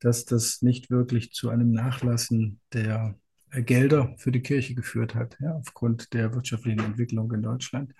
dass 0.00 0.24
das 0.24 0.62
nicht 0.62 0.90
wirklich 0.90 1.32
zu 1.32 1.48
einem 1.48 1.72
Nachlassen 1.72 2.60
der 2.72 3.14
äh, 3.50 3.62
Gelder 3.62 4.14
für 4.18 4.32
die 4.32 4.42
Kirche 4.42 4.74
geführt 4.74 5.14
hat, 5.14 5.36
ja, 5.40 5.54
aufgrund 5.54 6.12
der 6.12 6.34
wirtschaftlichen 6.34 6.80
Entwicklung 6.80 7.32
in 7.32 7.42
Deutschland. 7.42 7.94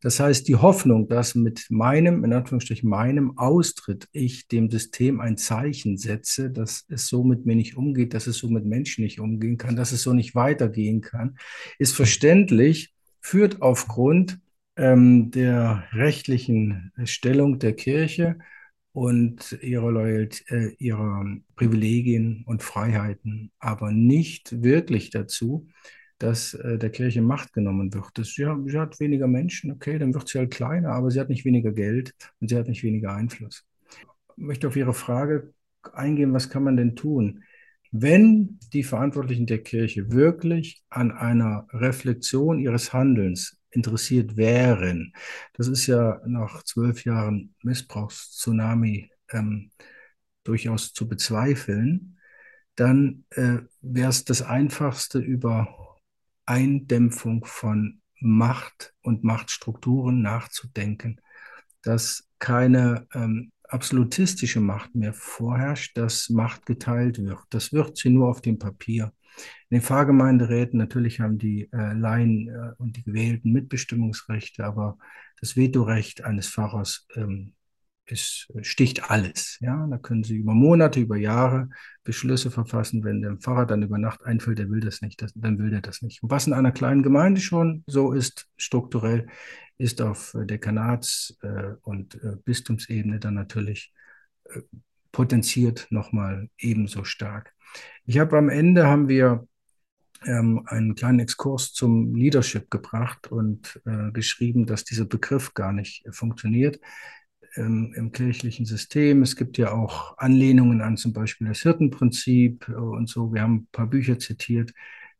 Das 0.00 0.20
heißt, 0.20 0.46
die 0.46 0.56
Hoffnung, 0.56 1.08
dass 1.08 1.34
mit 1.34 1.66
meinem, 1.70 2.24
in 2.24 2.32
Anführungsstrichen 2.32 2.88
meinem 2.88 3.36
Austritt 3.36 4.08
ich 4.12 4.48
dem 4.48 4.70
System 4.70 5.20
ein 5.20 5.36
Zeichen 5.36 5.96
setze, 5.96 6.50
dass 6.50 6.84
es 6.88 7.08
so 7.08 7.24
mit 7.24 7.46
mir 7.46 7.56
nicht 7.56 7.76
umgeht, 7.76 8.14
dass 8.14 8.26
es 8.26 8.38
so 8.38 8.48
mit 8.48 8.64
Menschen 8.64 9.04
nicht 9.04 9.20
umgehen 9.20 9.56
kann, 9.56 9.76
dass 9.76 9.92
es 9.92 10.02
so 10.02 10.12
nicht 10.12 10.34
weitergehen 10.34 11.00
kann, 11.00 11.36
ist 11.78 11.94
verständlich, 11.94 12.94
führt 13.20 13.60
aufgrund 13.62 14.38
ähm, 14.76 15.30
der 15.30 15.84
rechtlichen 15.92 16.92
Stellung 17.04 17.58
der 17.58 17.74
Kirche 17.74 18.38
und 18.92 19.58
ihrer, 19.60 19.90
Loyalität, 19.90 20.50
äh, 20.50 20.74
ihrer 20.78 21.24
Privilegien 21.56 22.44
und 22.46 22.62
Freiheiten, 22.62 23.52
aber 23.58 23.92
nicht 23.92 24.62
wirklich 24.62 25.10
dazu, 25.10 25.68
dass 26.18 26.54
äh, 26.54 26.78
der 26.78 26.90
Kirche 26.90 27.22
Macht 27.22 27.52
genommen 27.52 27.94
wird. 27.94 28.10
Das, 28.14 28.36
ja, 28.36 28.58
sie 28.66 28.78
hat 28.78 28.98
weniger 29.00 29.28
Menschen, 29.28 29.70
okay, 29.70 29.98
dann 29.98 30.14
wird 30.14 30.28
sie 30.28 30.38
halt 30.38 30.50
kleiner, 30.50 30.90
aber 30.90 31.10
sie 31.10 31.20
hat 31.20 31.28
nicht 31.28 31.44
weniger 31.44 31.72
Geld 31.72 32.14
und 32.40 32.48
sie 32.48 32.56
hat 32.56 32.68
nicht 32.68 32.82
weniger 32.82 33.14
Einfluss. 33.14 33.64
Ich 34.36 34.44
möchte 34.44 34.68
auf 34.68 34.76
Ihre 34.76 34.94
Frage 34.94 35.52
eingehen, 35.92 36.32
was 36.32 36.50
kann 36.50 36.64
man 36.64 36.76
denn 36.76 36.96
tun? 36.96 37.44
Wenn 37.90 38.58
die 38.72 38.82
Verantwortlichen 38.82 39.46
der 39.46 39.62
Kirche 39.62 40.12
wirklich 40.12 40.82
an 40.90 41.10
einer 41.10 41.66
Reflexion 41.72 42.58
ihres 42.58 42.92
Handelns 42.92 43.58
interessiert 43.70 44.36
wären. 44.36 45.12
Das 45.54 45.68
ist 45.68 45.86
ja 45.86 46.20
nach 46.26 46.62
zwölf 46.64 47.04
Jahren 47.04 47.54
Missbrauchstsunami 47.62 49.10
ähm, 49.30 49.70
durchaus 50.44 50.92
zu 50.92 51.08
bezweifeln. 51.08 52.18
Dann 52.76 53.24
äh, 53.30 53.58
wäre 53.80 54.10
es 54.10 54.24
das 54.24 54.42
Einfachste 54.42 55.18
über 55.18 55.87
Eindämpfung 56.48 57.44
von 57.44 58.00
Macht 58.20 58.94
und 59.02 59.22
Machtstrukturen 59.22 60.22
nachzudenken, 60.22 61.20
dass 61.82 62.28
keine 62.38 63.06
ähm, 63.14 63.52
absolutistische 63.64 64.60
Macht 64.60 64.94
mehr 64.94 65.12
vorherrscht, 65.12 65.96
dass 65.96 66.30
Macht 66.30 66.66
geteilt 66.66 67.22
wird. 67.22 67.40
Das 67.50 67.72
wird 67.72 67.96
sie 67.96 68.10
nur 68.10 68.28
auf 68.28 68.40
dem 68.40 68.58
Papier. 68.58 69.12
In 69.68 69.76
den 69.76 69.82
Pfarrgemeinderäten 69.82 70.78
natürlich 70.78 71.20
haben 71.20 71.38
die 71.38 71.68
äh, 71.72 71.92
Laien 71.92 72.48
äh, 72.48 72.72
und 72.78 72.96
die 72.96 73.04
Gewählten 73.04 73.52
Mitbestimmungsrechte, 73.52 74.64
aber 74.64 74.98
das 75.40 75.54
Vetorecht 75.56 76.24
eines 76.24 76.48
Pfarrers 76.48 77.06
ähm, 77.14 77.52
es 78.10 78.48
sticht 78.62 79.10
alles. 79.10 79.58
Ja, 79.60 79.86
da 79.86 79.98
können 79.98 80.24
Sie 80.24 80.36
über 80.36 80.54
Monate, 80.54 81.00
über 81.00 81.16
Jahre 81.16 81.68
Beschlüsse 82.04 82.50
verfassen. 82.50 83.04
Wenn 83.04 83.22
dem 83.22 83.40
Pfarrer 83.40 83.66
dann 83.66 83.82
über 83.82 83.98
Nacht 83.98 84.24
einfällt, 84.24 84.58
der 84.58 84.70
will 84.70 84.80
das 84.80 85.02
nicht, 85.02 85.20
das, 85.22 85.32
dann 85.34 85.58
will 85.58 85.70
der 85.70 85.80
das 85.80 86.02
nicht. 86.02 86.22
Und 86.22 86.30
was 86.30 86.46
in 86.46 86.52
einer 86.52 86.72
kleinen 86.72 87.02
Gemeinde 87.02 87.40
schon 87.40 87.84
so 87.86 88.12
ist, 88.12 88.48
strukturell, 88.56 89.26
ist 89.76 90.02
auf 90.02 90.34
Dekanats- 90.34 91.36
äh, 91.42 91.74
und 91.82 92.16
äh, 92.22 92.36
Bistumsebene 92.44 93.20
dann 93.20 93.34
natürlich 93.34 93.92
äh, 94.44 94.60
potenziert 95.12 95.86
nochmal 95.90 96.48
ebenso 96.58 97.04
stark. 97.04 97.54
Ich 98.04 98.18
habe 98.18 98.36
am 98.38 98.48
Ende 98.48 98.86
haben 98.86 99.08
wir 99.08 99.46
ähm, 100.24 100.62
einen 100.66 100.94
kleinen 100.94 101.20
Exkurs 101.20 101.72
zum 101.72 102.14
Leadership 102.14 102.70
gebracht 102.70 103.30
und 103.30 103.80
äh, 103.84 104.10
geschrieben, 104.10 104.66
dass 104.66 104.84
dieser 104.84 105.04
Begriff 105.04 105.54
gar 105.54 105.72
nicht 105.72 106.04
funktioniert 106.10 106.80
ähm, 107.56 107.92
im 107.96 108.12
kirchlichen 108.12 108.66
System. 108.66 109.22
Es 109.22 109.36
gibt 109.36 109.58
ja 109.58 109.72
auch 109.72 110.16
Anlehnungen 110.18 110.80
an 110.80 110.96
zum 110.96 111.12
Beispiel 111.12 111.48
das 111.48 111.62
Hirtenprinzip 111.62 112.68
und 112.68 113.08
so. 113.08 113.32
Wir 113.32 113.42
haben 113.42 113.54
ein 113.54 113.68
paar 113.72 113.86
Bücher 113.86 114.18
zitiert, 114.18 114.72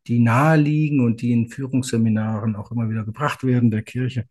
die 0.06 0.18
naheliegen 0.18 1.00
und 1.04 1.22
die 1.22 1.32
in 1.32 1.48
Führungsseminaren 1.48 2.56
auch 2.56 2.70
immer 2.72 2.88
wieder 2.88 3.04
gebracht 3.04 3.44
werden 3.44 3.70
der 3.70 3.82
Kirche. 3.82 4.26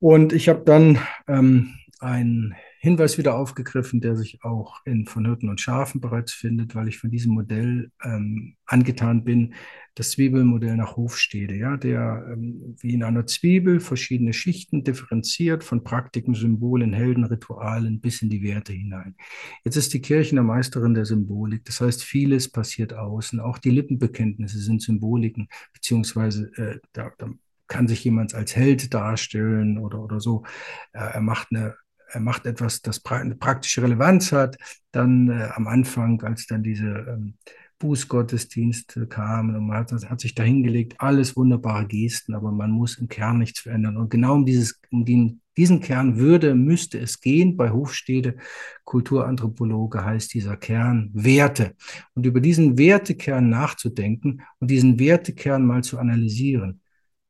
Und 0.00 0.32
ich 0.32 0.48
habe 0.48 0.62
dann 0.64 0.98
ähm, 1.26 1.74
ein 1.98 2.54
Hinweis 2.80 3.18
wieder 3.18 3.36
aufgegriffen, 3.36 4.00
der 4.00 4.16
sich 4.16 4.44
auch 4.44 4.80
in 4.84 5.06
von 5.06 5.26
Hirten 5.26 5.48
und 5.48 5.60
Schafen 5.60 6.00
bereits 6.00 6.32
findet, 6.32 6.74
weil 6.74 6.88
ich 6.88 6.98
von 6.98 7.10
diesem 7.10 7.34
Modell 7.34 7.90
ähm, 8.04 8.56
angetan 8.66 9.24
bin, 9.24 9.54
das 9.96 10.12
Zwiebelmodell 10.12 10.76
nach 10.76 10.96
Hofstede, 10.96 11.56
ja, 11.56 11.76
der 11.76 12.24
ähm, 12.32 12.76
wie 12.78 12.94
in 12.94 13.02
einer 13.02 13.26
Zwiebel 13.26 13.80
verschiedene 13.80 14.32
Schichten 14.32 14.84
differenziert, 14.84 15.64
von 15.64 15.82
Praktiken, 15.82 16.34
Symbolen, 16.34 16.92
Helden, 16.92 17.24
Ritualen 17.24 18.00
bis 18.00 18.22
in 18.22 18.30
die 18.30 18.44
Werte 18.44 18.72
hinein. 18.72 19.16
Jetzt 19.64 19.76
ist 19.76 19.92
die 19.92 20.00
Kirche 20.00 20.32
eine 20.32 20.44
Meisterin 20.44 20.94
der 20.94 21.04
Symbolik, 21.04 21.64
das 21.64 21.80
heißt, 21.80 22.04
vieles 22.04 22.48
passiert 22.48 22.94
außen, 22.94 23.40
auch 23.40 23.58
die 23.58 23.70
Lippenbekenntnisse 23.70 24.60
sind 24.60 24.82
Symboliken, 24.82 25.48
beziehungsweise 25.72 26.52
äh, 26.56 26.78
da, 26.92 27.10
da 27.18 27.28
kann 27.66 27.88
sich 27.88 28.02
jemand 28.04 28.34
als 28.34 28.54
Held 28.54 28.94
darstellen 28.94 29.78
oder, 29.78 30.00
oder 30.00 30.20
so. 30.20 30.44
Äh, 30.92 31.00
er 31.00 31.20
macht 31.20 31.48
eine 31.50 31.74
er 32.10 32.20
macht 32.20 32.46
etwas, 32.46 32.80
das 32.82 33.04
eine 33.04 33.36
praktische 33.36 33.82
Relevanz 33.82 34.32
hat. 34.32 34.56
Dann 34.92 35.28
äh, 35.28 35.48
am 35.54 35.66
Anfang, 35.66 36.22
als 36.22 36.46
dann 36.46 36.62
diese 36.62 36.86
ähm, 36.86 37.34
Bußgottesdienste 37.78 39.06
kamen 39.06 39.54
und 39.54 39.66
man 39.68 39.78
hat, 39.78 39.92
hat 39.92 40.20
sich 40.20 40.34
dahingelegt, 40.34 40.96
alles 40.98 41.36
wunderbare 41.36 41.86
Gesten, 41.86 42.34
aber 42.34 42.50
man 42.50 42.70
muss 42.70 42.98
im 42.98 43.08
Kern 43.08 43.38
nichts 43.38 43.60
verändern. 43.60 43.96
Und 43.96 44.10
genau 44.10 44.34
um, 44.34 44.44
dieses, 44.44 44.80
um 44.90 45.04
den, 45.04 45.40
diesen 45.56 45.80
Kern 45.80 46.16
würde, 46.16 46.54
müsste 46.54 46.98
es 46.98 47.20
gehen. 47.20 47.56
Bei 47.56 47.70
Hofstede, 47.70 48.36
Kulturanthropologe 48.84 50.04
heißt 50.04 50.34
dieser 50.34 50.56
Kern 50.56 51.10
Werte. 51.12 51.74
Und 52.14 52.26
über 52.26 52.40
diesen 52.40 52.78
Wertekern 52.78 53.48
nachzudenken 53.48 54.42
und 54.58 54.70
diesen 54.70 54.98
Wertekern 54.98 55.64
mal 55.64 55.84
zu 55.84 55.98
analysieren, 55.98 56.80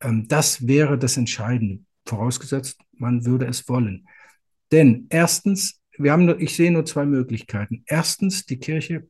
ähm, 0.01 0.29
das 0.29 0.67
wäre 0.67 0.99
das 0.99 1.17
Entscheidende. 1.17 1.81
Vorausgesetzt, 2.07 2.81
man 2.97 3.27
würde 3.27 3.47
es 3.47 3.69
wollen. 3.69 4.07
Denn 4.73 5.07
erstens, 5.11 5.81
wir 5.97 6.13
haben, 6.13 6.41
ich 6.41 6.55
sehe 6.55 6.71
nur 6.71 6.85
zwei 6.85 7.07
Möglichkeiten. 7.07 7.83
Erstens, 7.87 8.47
die 8.47 8.59
Kirche, 8.59 9.09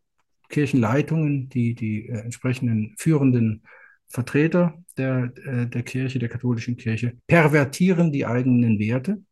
Kirchenleitungen, 0.49 1.49
die, 1.49 1.75
die 1.75 2.09
äh, 2.09 2.21
entsprechenden 2.21 2.95
führenden 2.99 3.63
Vertreter 4.07 4.83
der, 4.97 5.33
äh, 5.45 5.67
der 5.67 5.83
Kirche, 5.83 6.19
der 6.19 6.29
katholischen 6.29 6.77
Kirche, 6.77 7.19
pervertieren 7.27 8.13
die 8.13 8.25
eigenen 8.25 8.79
Werte, 8.79 9.23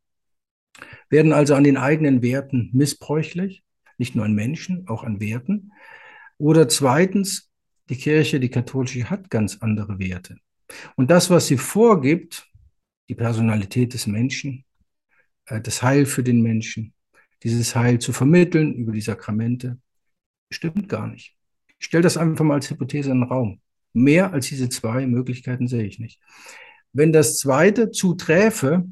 werden 1.09 1.33
also 1.33 1.55
an 1.55 1.64
den 1.64 1.79
eigenen 1.79 2.22
Werten 2.22 2.70
missbräuchlich, 2.72 3.62
nicht 3.97 4.14
nur 4.14 4.24
an 4.27 4.35
Menschen, 4.35 4.87
auch 4.89 5.05
an 5.05 5.20
Werten. 5.20 5.72
Oder 6.37 6.68
zweitens, 6.68 7.51
die 7.89 7.97
Kirche, 7.97 8.41
die 8.41 8.51
katholische, 8.51 9.09
hat 9.09 9.31
ganz 9.31 9.59
andere 9.61 9.99
Werte. 9.99 10.37
Und 10.97 11.11
das, 11.11 11.31
was 11.31 11.47
sie 11.47 11.57
vorgibt, 11.57 12.51
die 13.09 13.14
Personalität 13.14 13.95
des 13.95 14.07
Menschen, 14.07 14.66
das 15.47 15.83
Heil 15.83 16.07
für 16.07 16.23
den 16.23 16.43
Menschen, 16.43 16.93
dieses 17.43 17.75
Heil 17.77 17.99
zu 17.99 18.13
vermitteln 18.13 18.75
über 18.75 18.93
die 18.93 19.01
Sakramente, 19.01 19.79
stimmt 20.51 20.89
gar 20.89 21.07
nicht. 21.07 21.37
Ich 21.79 21.87
stelle 21.87 22.03
das 22.03 22.17
einfach 22.17 22.45
mal 22.45 22.55
als 22.55 22.71
Hypothese 22.71 23.11
in 23.11 23.21
den 23.21 23.29
Raum. 23.29 23.61
Mehr 23.93 24.33
als 24.33 24.49
diese 24.49 24.69
zwei 24.69 25.07
Möglichkeiten 25.07 25.69
sehe 25.69 25.85
ich 25.85 25.99
nicht. 25.99 26.21
Wenn 26.93 27.13
das 27.13 27.39
zweite 27.39 27.91
zuträfe, 27.91 28.87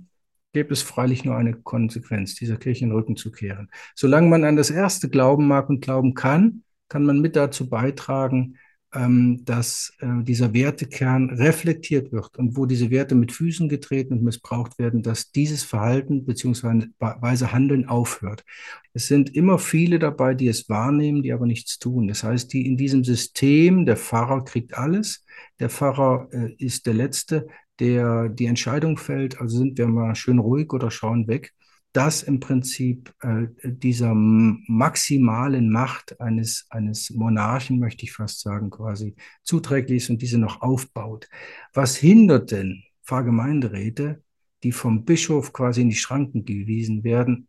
gäbe 0.52 0.72
es 0.72 0.82
freilich 0.82 1.24
nur 1.24 1.36
eine 1.36 1.54
Konsequenz, 1.54 2.34
dieser 2.34 2.56
Kirche 2.56 2.84
den 2.84 2.92
Rücken 2.92 3.16
zu 3.16 3.32
kehren. 3.32 3.70
Solange 3.94 4.28
man 4.28 4.44
an 4.44 4.56
das 4.56 4.70
erste 4.70 5.08
glauben 5.08 5.46
mag 5.46 5.68
und 5.68 5.80
glauben 5.80 6.14
kann, 6.14 6.62
kann 6.88 7.04
man 7.04 7.20
mit 7.20 7.34
dazu 7.34 7.68
beitragen, 7.68 8.56
ähm, 8.94 9.44
dass 9.44 9.92
äh, 10.00 10.22
dieser 10.22 10.52
Wertekern 10.54 11.30
reflektiert 11.30 12.12
wird 12.12 12.36
und 12.38 12.56
wo 12.56 12.66
diese 12.66 12.90
Werte 12.90 13.14
mit 13.14 13.32
Füßen 13.32 13.68
getreten 13.68 14.14
und 14.14 14.22
missbraucht 14.22 14.78
werden, 14.78 15.02
dass 15.02 15.32
dieses 15.32 15.62
Verhalten 15.62 16.24
bzw. 16.24 16.86
Handeln 17.46 17.86
aufhört. 17.86 18.44
Es 18.92 19.08
sind 19.08 19.34
immer 19.34 19.58
viele 19.58 19.98
dabei, 19.98 20.34
die 20.34 20.48
es 20.48 20.68
wahrnehmen, 20.68 21.22
die 21.22 21.32
aber 21.32 21.46
nichts 21.46 21.78
tun. 21.78 22.08
Das 22.08 22.22
heißt, 22.22 22.52
die 22.52 22.66
in 22.66 22.76
diesem 22.76 23.04
System, 23.04 23.86
der 23.86 23.96
Pfarrer 23.96 24.44
kriegt 24.44 24.78
alles, 24.78 25.24
der 25.58 25.70
Pfarrer 25.70 26.28
äh, 26.32 26.54
ist 26.58 26.86
der 26.86 26.94
Letzte, 26.94 27.46
der 27.80 28.28
die 28.28 28.46
Entscheidung 28.46 28.96
fällt, 28.96 29.40
also 29.40 29.58
sind 29.58 29.76
wir 29.78 29.88
mal 29.88 30.14
schön 30.14 30.38
ruhig 30.38 30.72
oder 30.72 30.90
schauen 30.90 31.26
weg 31.26 31.52
dass 31.94 32.24
im 32.24 32.40
Prinzip 32.40 33.14
äh, 33.20 33.46
dieser 33.62 34.14
maximalen 34.14 35.70
Macht 35.70 36.20
eines, 36.20 36.66
eines 36.68 37.10
Monarchen, 37.10 37.78
möchte 37.78 38.04
ich 38.04 38.12
fast 38.12 38.40
sagen, 38.40 38.68
quasi 38.70 39.14
zuträglich 39.44 40.02
ist 40.02 40.10
und 40.10 40.20
diese 40.20 40.38
noch 40.38 40.60
aufbaut. 40.60 41.28
Was 41.72 41.96
hindert 41.96 42.50
denn 42.50 42.82
Pfarrgemeinderäte, 43.04 44.24
die 44.64 44.72
vom 44.72 45.04
Bischof 45.04 45.52
quasi 45.52 45.82
in 45.82 45.90
die 45.90 45.94
Schranken 45.94 46.44
gewiesen 46.44 47.04
werden, 47.04 47.46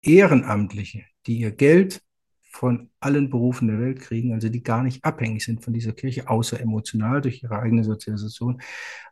Ehrenamtliche, 0.00 1.04
die 1.26 1.40
ihr 1.40 1.50
Geld 1.50 2.02
von 2.50 2.88
allen 3.00 3.28
Berufen 3.28 3.68
der 3.68 3.80
Welt 3.80 4.00
kriegen, 4.00 4.32
also 4.32 4.48
die 4.48 4.62
gar 4.62 4.82
nicht 4.82 5.04
abhängig 5.04 5.44
sind 5.44 5.62
von 5.62 5.74
dieser 5.74 5.92
Kirche, 5.92 6.30
außer 6.30 6.58
emotional 6.58 7.20
durch 7.20 7.42
ihre 7.42 7.58
eigene 7.58 7.84
Sozialisation. 7.84 8.62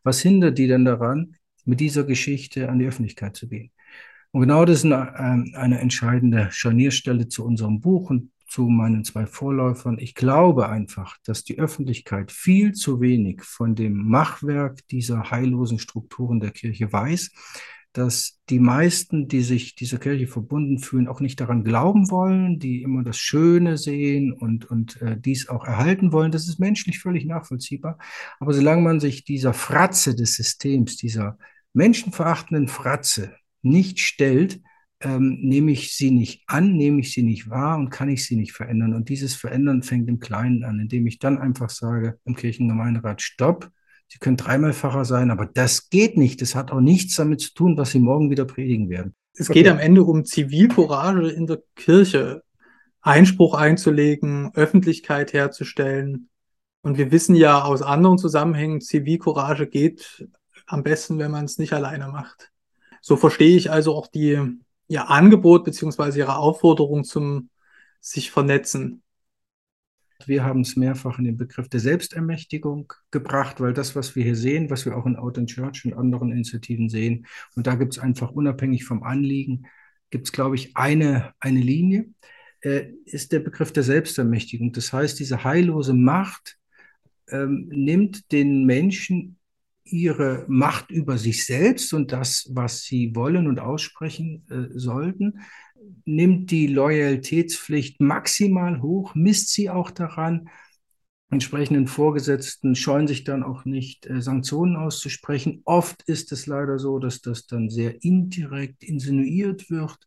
Was 0.03 0.23
hindert 0.23 0.57
die 0.57 0.67
denn 0.67 0.87
daran, 0.87 1.37
mit 1.67 1.81
dieser 1.81 2.05
Geschichte 2.05 2.71
an 2.71 2.79
die 2.79 2.87
Öffentlichkeit 2.87 3.37
zu 3.37 3.49
gehen? 3.49 3.71
Und 4.33 4.41
genau 4.41 4.65
das 4.65 4.79
ist 4.79 4.85
eine, 4.87 5.15
ähm, 5.19 5.53
eine 5.57 5.79
entscheidende 5.79 6.49
Scharnierstelle 6.51 7.29
zu 7.29 7.45
unserem 7.45 7.81
Buch 7.81 8.11
und 8.11 8.31
zu 8.49 8.63
meinen 8.65 9.05
zwei 9.05 9.27
Vorläufern. 9.27 9.99
Ich 9.99 10.15
glaube 10.15 10.69
einfach, 10.69 11.17
dass 11.25 11.45
die 11.45 11.59
Öffentlichkeit 11.59 12.33
viel 12.33 12.73
zu 12.73 13.01
wenig 13.01 13.43
von 13.43 13.75
dem 13.75 14.09
Machwerk 14.09 14.87
dieser 14.89 15.31
heillosen 15.31 15.79
Strukturen 15.79 16.41
der 16.41 16.51
Kirche 16.51 16.93
weiß, 16.93 17.31
dass 17.93 18.41
die 18.49 18.59
meisten, 18.59 19.29
die 19.29 19.43
sich 19.43 19.75
dieser 19.75 19.99
Kirche 19.99 20.27
verbunden 20.27 20.79
fühlen, 20.79 21.09
auch 21.09 21.21
nicht 21.21 21.41
daran 21.41 21.63
glauben 21.63 22.11
wollen, 22.11 22.59
die 22.59 22.83
immer 22.83 23.03
das 23.03 23.19
Schöne 23.19 23.77
sehen 23.77 24.33
und, 24.33 24.65
und 24.71 25.01
äh, 25.03 25.19
dies 25.19 25.49
auch 25.49 25.67
erhalten 25.67 26.13
wollen. 26.13 26.33
Das 26.33 26.49
ist 26.49 26.59
menschlich 26.59 27.01
völlig 27.01 27.27
nachvollziehbar. 27.27 27.99
Aber 28.41 28.55
solange 28.55 28.83
man 28.83 29.01
sich 29.01 29.25
dieser 29.25 29.53
Fratze 29.53 30.15
des 30.15 30.37
Systems, 30.37 30.97
dieser 30.97 31.39
menschenverachtenden 31.75 32.69
Fratze 32.69 33.35
nicht 33.63 34.01
stellt, 34.01 34.61
ähm, 35.01 35.39
nehme 35.41 35.73
ich 35.73 35.97
sie 35.97 36.11
nicht 36.11 36.45
an, 36.47 36.77
nehme 36.77 37.01
ich 37.01 37.13
sie 37.13 37.23
nicht 37.23 37.51
wahr 37.51 37.79
und 37.79 37.91
kann 37.91 38.09
ich 38.09 38.25
sie 38.25 38.37
nicht 38.37 38.53
verändern. 38.53 38.95
Und 38.95 39.09
dieses 39.09 39.35
Verändern 39.35 39.83
fängt 39.83 40.09
im 40.09 40.21
Kleinen 40.21 40.65
an, 40.65 40.79
indem 40.79 41.07
ich 41.07 41.19
dann 41.19 41.39
einfach 41.39 41.71
sage 41.71 42.19
im 42.25 42.37
Kirchengemeinderat, 42.37 43.21
stopp, 43.23 43.71
Sie 44.13 44.19
können 44.19 44.37
dreimal 44.37 44.75
Pfarrer 44.75 45.07
sein, 45.07 45.31
aber 45.31 45.47
das 45.47 45.89
geht 45.89 46.19
nicht. 46.19 46.43
Das 46.43 46.55
hat 46.55 46.71
auch 46.71 46.81
nichts 46.81 47.17
damit 47.17 47.41
zu 47.41 47.55
tun, 47.55 47.79
was 47.79 47.93
Sie 47.93 47.99
morgen 47.99 48.29
wieder 48.29 48.45
predigen 48.45 48.91
werden. 48.91 49.15
Es 49.33 49.49
okay. 49.49 49.61
geht 49.61 49.73
am 49.73 49.79
Ende 49.79 50.05
um 50.05 50.27
Zivilcourage 50.27 51.31
in 51.31 51.47
der 51.47 51.63
Kirche, 51.77 52.43
Einspruch 53.01 53.55
einzulegen, 53.55 54.51
Öffentlichkeit 54.55 55.33
herzustellen. 55.33 56.29
Und 56.83 56.99
wir 56.99 57.11
wissen 57.11 57.35
ja 57.35 57.63
aus 57.63 57.81
anderen 57.81 58.19
Zusammenhängen, 58.19 58.83
Zivilcourage 58.83 59.67
geht 59.67 60.29
am 60.67 60.83
besten, 60.83 61.19
wenn 61.19 61.31
man 61.31 61.47
es 61.47 61.57
nicht 61.57 61.73
alleine 61.73 62.09
macht. 62.09 62.52
So 63.03 63.17
verstehe 63.17 63.57
ich 63.57 63.71
also 63.71 63.95
auch 63.95 64.07
die, 64.07 64.41
ihr 64.89 65.11
Angebot 65.11 65.65
beziehungsweise 65.65 66.21
ihre 66.21 66.37
Aufforderung 66.37 67.05
zum 67.05 67.51
sich 68.01 68.31
vernetzen. 68.31 69.03
Wir 70.25 70.45
haben 70.45 70.61
es 70.61 70.77
mehrfach 70.77 71.19
in 71.19 71.25
den 71.25 71.37
Begriff 71.37 71.69
der 71.69 71.81
Selbstermächtigung 71.81 72.93
gebracht, 73.11 73.61
weil 73.61 73.73
das, 73.73 73.97
was 73.97 74.15
wir 74.15 74.23
hier 74.23 74.37
sehen, 74.37 74.71
was 74.71 74.87
wir 74.87 74.97
auch 74.97 75.05
in 75.05 75.17
Out 75.17 75.37
in 75.37 75.49
Church 75.49 75.85
und 75.85 75.95
anderen 75.95 76.31
Initiativen 76.31 76.89
sehen, 76.89 77.27
und 77.57 77.67
da 77.67 77.75
gibt 77.75 77.95
es 77.95 77.99
einfach 77.99 78.31
unabhängig 78.31 78.85
vom 78.85 79.03
Anliegen, 79.03 79.67
gibt 80.11 80.29
es, 80.29 80.33
glaube 80.33 80.55
ich, 80.55 80.77
eine, 80.77 81.33
eine 81.41 81.59
Linie, 81.59 82.09
äh, 82.61 82.85
ist 83.05 83.33
der 83.33 83.41
Begriff 83.41 83.73
der 83.73 83.83
Selbstermächtigung. 83.83 84.73
Das 84.73 84.93
heißt, 84.93 85.19
diese 85.19 85.43
heillose 85.43 85.95
Macht 85.95 86.57
ähm, 87.29 87.69
nimmt 87.73 88.31
den 88.31 88.65
Menschen 88.65 89.39
ihre 89.85 90.45
Macht 90.49 90.91
über 90.91 91.19
sich 91.19 91.45
selbst 91.45 91.93
und 91.93 92.13
das, 92.13 92.51
was 92.53 92.83
sie 92.83 93.15
wollen 93.15 93.47
und 93.47 93.59
aussprechen 93.59 94.47
äh, 94.51 94.79
sollten, 94.79 95.41
nimmt 96.05 96.51
die 96.51 96.67
Loyalitätspflicht 96.67 98.01
maximal 98.01 98.81
hoch, 98.83 99.15
misst 99.15 99.51
sie 99.51 99.71
auch 99.71 99.91
daran. 99.91 100.49
Entsprechenden 101.31 101.87
Vorgesetzten 101.87 102.75
scheuen 102.75 103.07
sich 103.09 103.25
dann 103.25 103.43
auch 103.43 103.65
nicht, 103.65 104.07
äh, 104.07 104.21
Sanktionen 104.21 104.77
auszusprechen. 104.77 105.63
Oft 105.65 106.03
ist 106.03 106.31
es 106.33 106.47
leider 106.47 106.79
so, 106.79 106.99
dass 106.99 107.21
das 107.21 107.47
dann 107.47 107.71
sehr 107.71 108.05
indirekt 108.05 108.85
insinuiert 108.85 109.71
wird, 109.71 109.99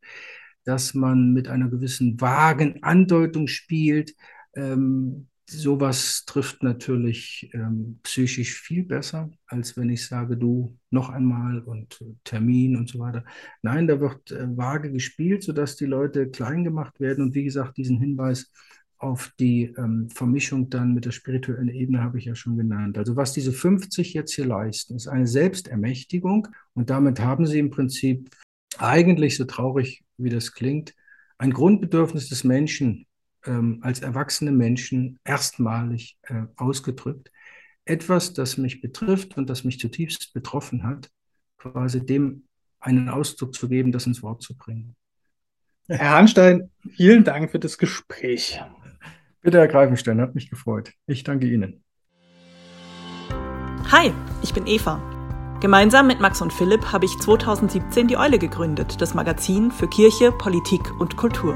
dass 0.64 0.94
man 0.94 1.34
mit 1.34 1.48
einer 1.48 1.68
gewissen 1.68 2.20
vagen 2.22 2.84
Andeutung 2.84 3.48
spielt. 3.48 4.16
Ähm, 4.56 5.28
sowas 5.48 6.24
trifft 6.26 6.64
natürlich 6.64 7.50
ähm, 7.54 8.00
psychisch 8.04 8.60
viel 8.60 8.84
besser, 8.84 9.30
als 9.48 9.78
wenn 9.78 9.90
ich 9.90 10.06
sage, 10.06 10.38
du 10.38 10.78
noch 10.90 11.10
einmal 11.10 11.60
und 11.60 12.02
äh, 12.02 12.06
Termin 12.24 12.76
und 12.76 12.90
so 12.90 13.00
weiter. 13.00 13.24
Nein, 13.62 13.88
da 13.88 14.00
wird 14.00 14.32
äh, 14.32 14.48
vage 14.58 14.92
gespielt, 14.92 15.44
sodass 15.44 15.76
die 15.76 15.86
Leute 15.86 16.30
klein 16.30 16.64
gemacht 16.64 17.00
werden. 17.00 17.24
Und 17.24 17.36
wie 17.36 17.44
gesagt, 17.44 17.78
diesen 17.78 18.00
Hinweis 18.00 18.52
auf 18.98 19.32
die 19.40 19.74
ähm, 19.78 20.10
Vermischung 20.10 20.70
dann 20.70 20.94
mit 20.94 21.06
der 21.06 21.12
spirituellen 21.12 21.70
Ebene 21.70 22.02
habe 22.02 22.18
ich 22.18 22.26
ja 22.26 22.36
schon 22.36 22.58
genannt. 22.58 22.98
Also 22.98 23.16
was 23.16 23.34
diese 23.34 23.52
50 23.52 24.14
jetzt 24.14 24.34
hier 24.34 24.46
leisten, 24.46 24.96
ist 24.96 25.08
eine 25.08 25.28
Selbstermächtigung. 25.28 26.48
Und 26.74 26.90
damit 26.90 27.20
haben 27.20 27.46
sie 27.46 27.60
im 27.60 27.70
Prinzip 27.70 28.30
eigentlich, 28.78 29.38
so 29.38 29.46
traurig 29.46 30.04
wie 30.18 30.30
das 30.30 30.54
klingt, 30.54 30.96
ein 31.38 31.52
Grundbedürfnis 31.52 32.30
des 32.30 32.44
Menschen 32.44 33.06
ähm, 33.46 33.80
als 33.82 34.02
erwachsene 34.02 34.52
Menschen 34.52 35.20
erstmalig 35.24 36.18
äh, 36.24 36.44
ausgedrückt. 36.56 37.32
Etwas, 37.86 38.34
das 38.34 38.58
mich 38.58 38.82
betrifft 38.82 39.38
und 39.38 39.50
das 39.50 39.64
mich 39.64 39.80
zutiefst 39.80 40.34
betroffen 40.34 40.84
hat, 40.84 41.10
quasi 41.58 42.06
dem 42.06 42.44
einen 42.80 43.10
Ausdruck 43.10 43.54
zu 43.54 43.70
geben, 43.70 43.92
das 43.92 44.06
ins 44.06 44.22
Wort 44.24 44.42
zu 44.42 44.56
bringen. 44.56 44.96
Herr 45.88 46.12
Hahnstein, 46.12 46.72
vielen 46.96 47.24
Dank 47.24 47.52
für 47.52 47.60
das 47.60 47.78
Gespräch. 47.78 48.60
Bitte, 49.42 49.60
Herr 49.60 49.68
Greifenstein, 49.68 50.20
hat 50.20 50.34
mich 50.34 50.50
gefreut. 50.50 50.92
Ich 51.06 51.24
danke 51.24 51.48
Ihnen. 51.48 51.84
Hi, 53.92 54.12
ich 54.42 54.54
bin 54.54 54.66
Eva. 54.66 55.00
Gemeinsam 55.62 56.08
mit 56.08 56.20
Max 56.20 56.42
und 56.42 56.52
Philipp 56.52 56.92
habe 56.92 57.06
ich 57.06 57.18
2017 57.20 58.08
die 58.08 58.18
Eule 58.18 58.40
gegründet, 58.40 59.00
das 59.00 59.14
Magazin 59.14 59.72
für 59.72 59.88
Kirche, 59.88 60.32
Politik 60.32 60.82
und 61.00 61.18
Kultur. 61.18 61.56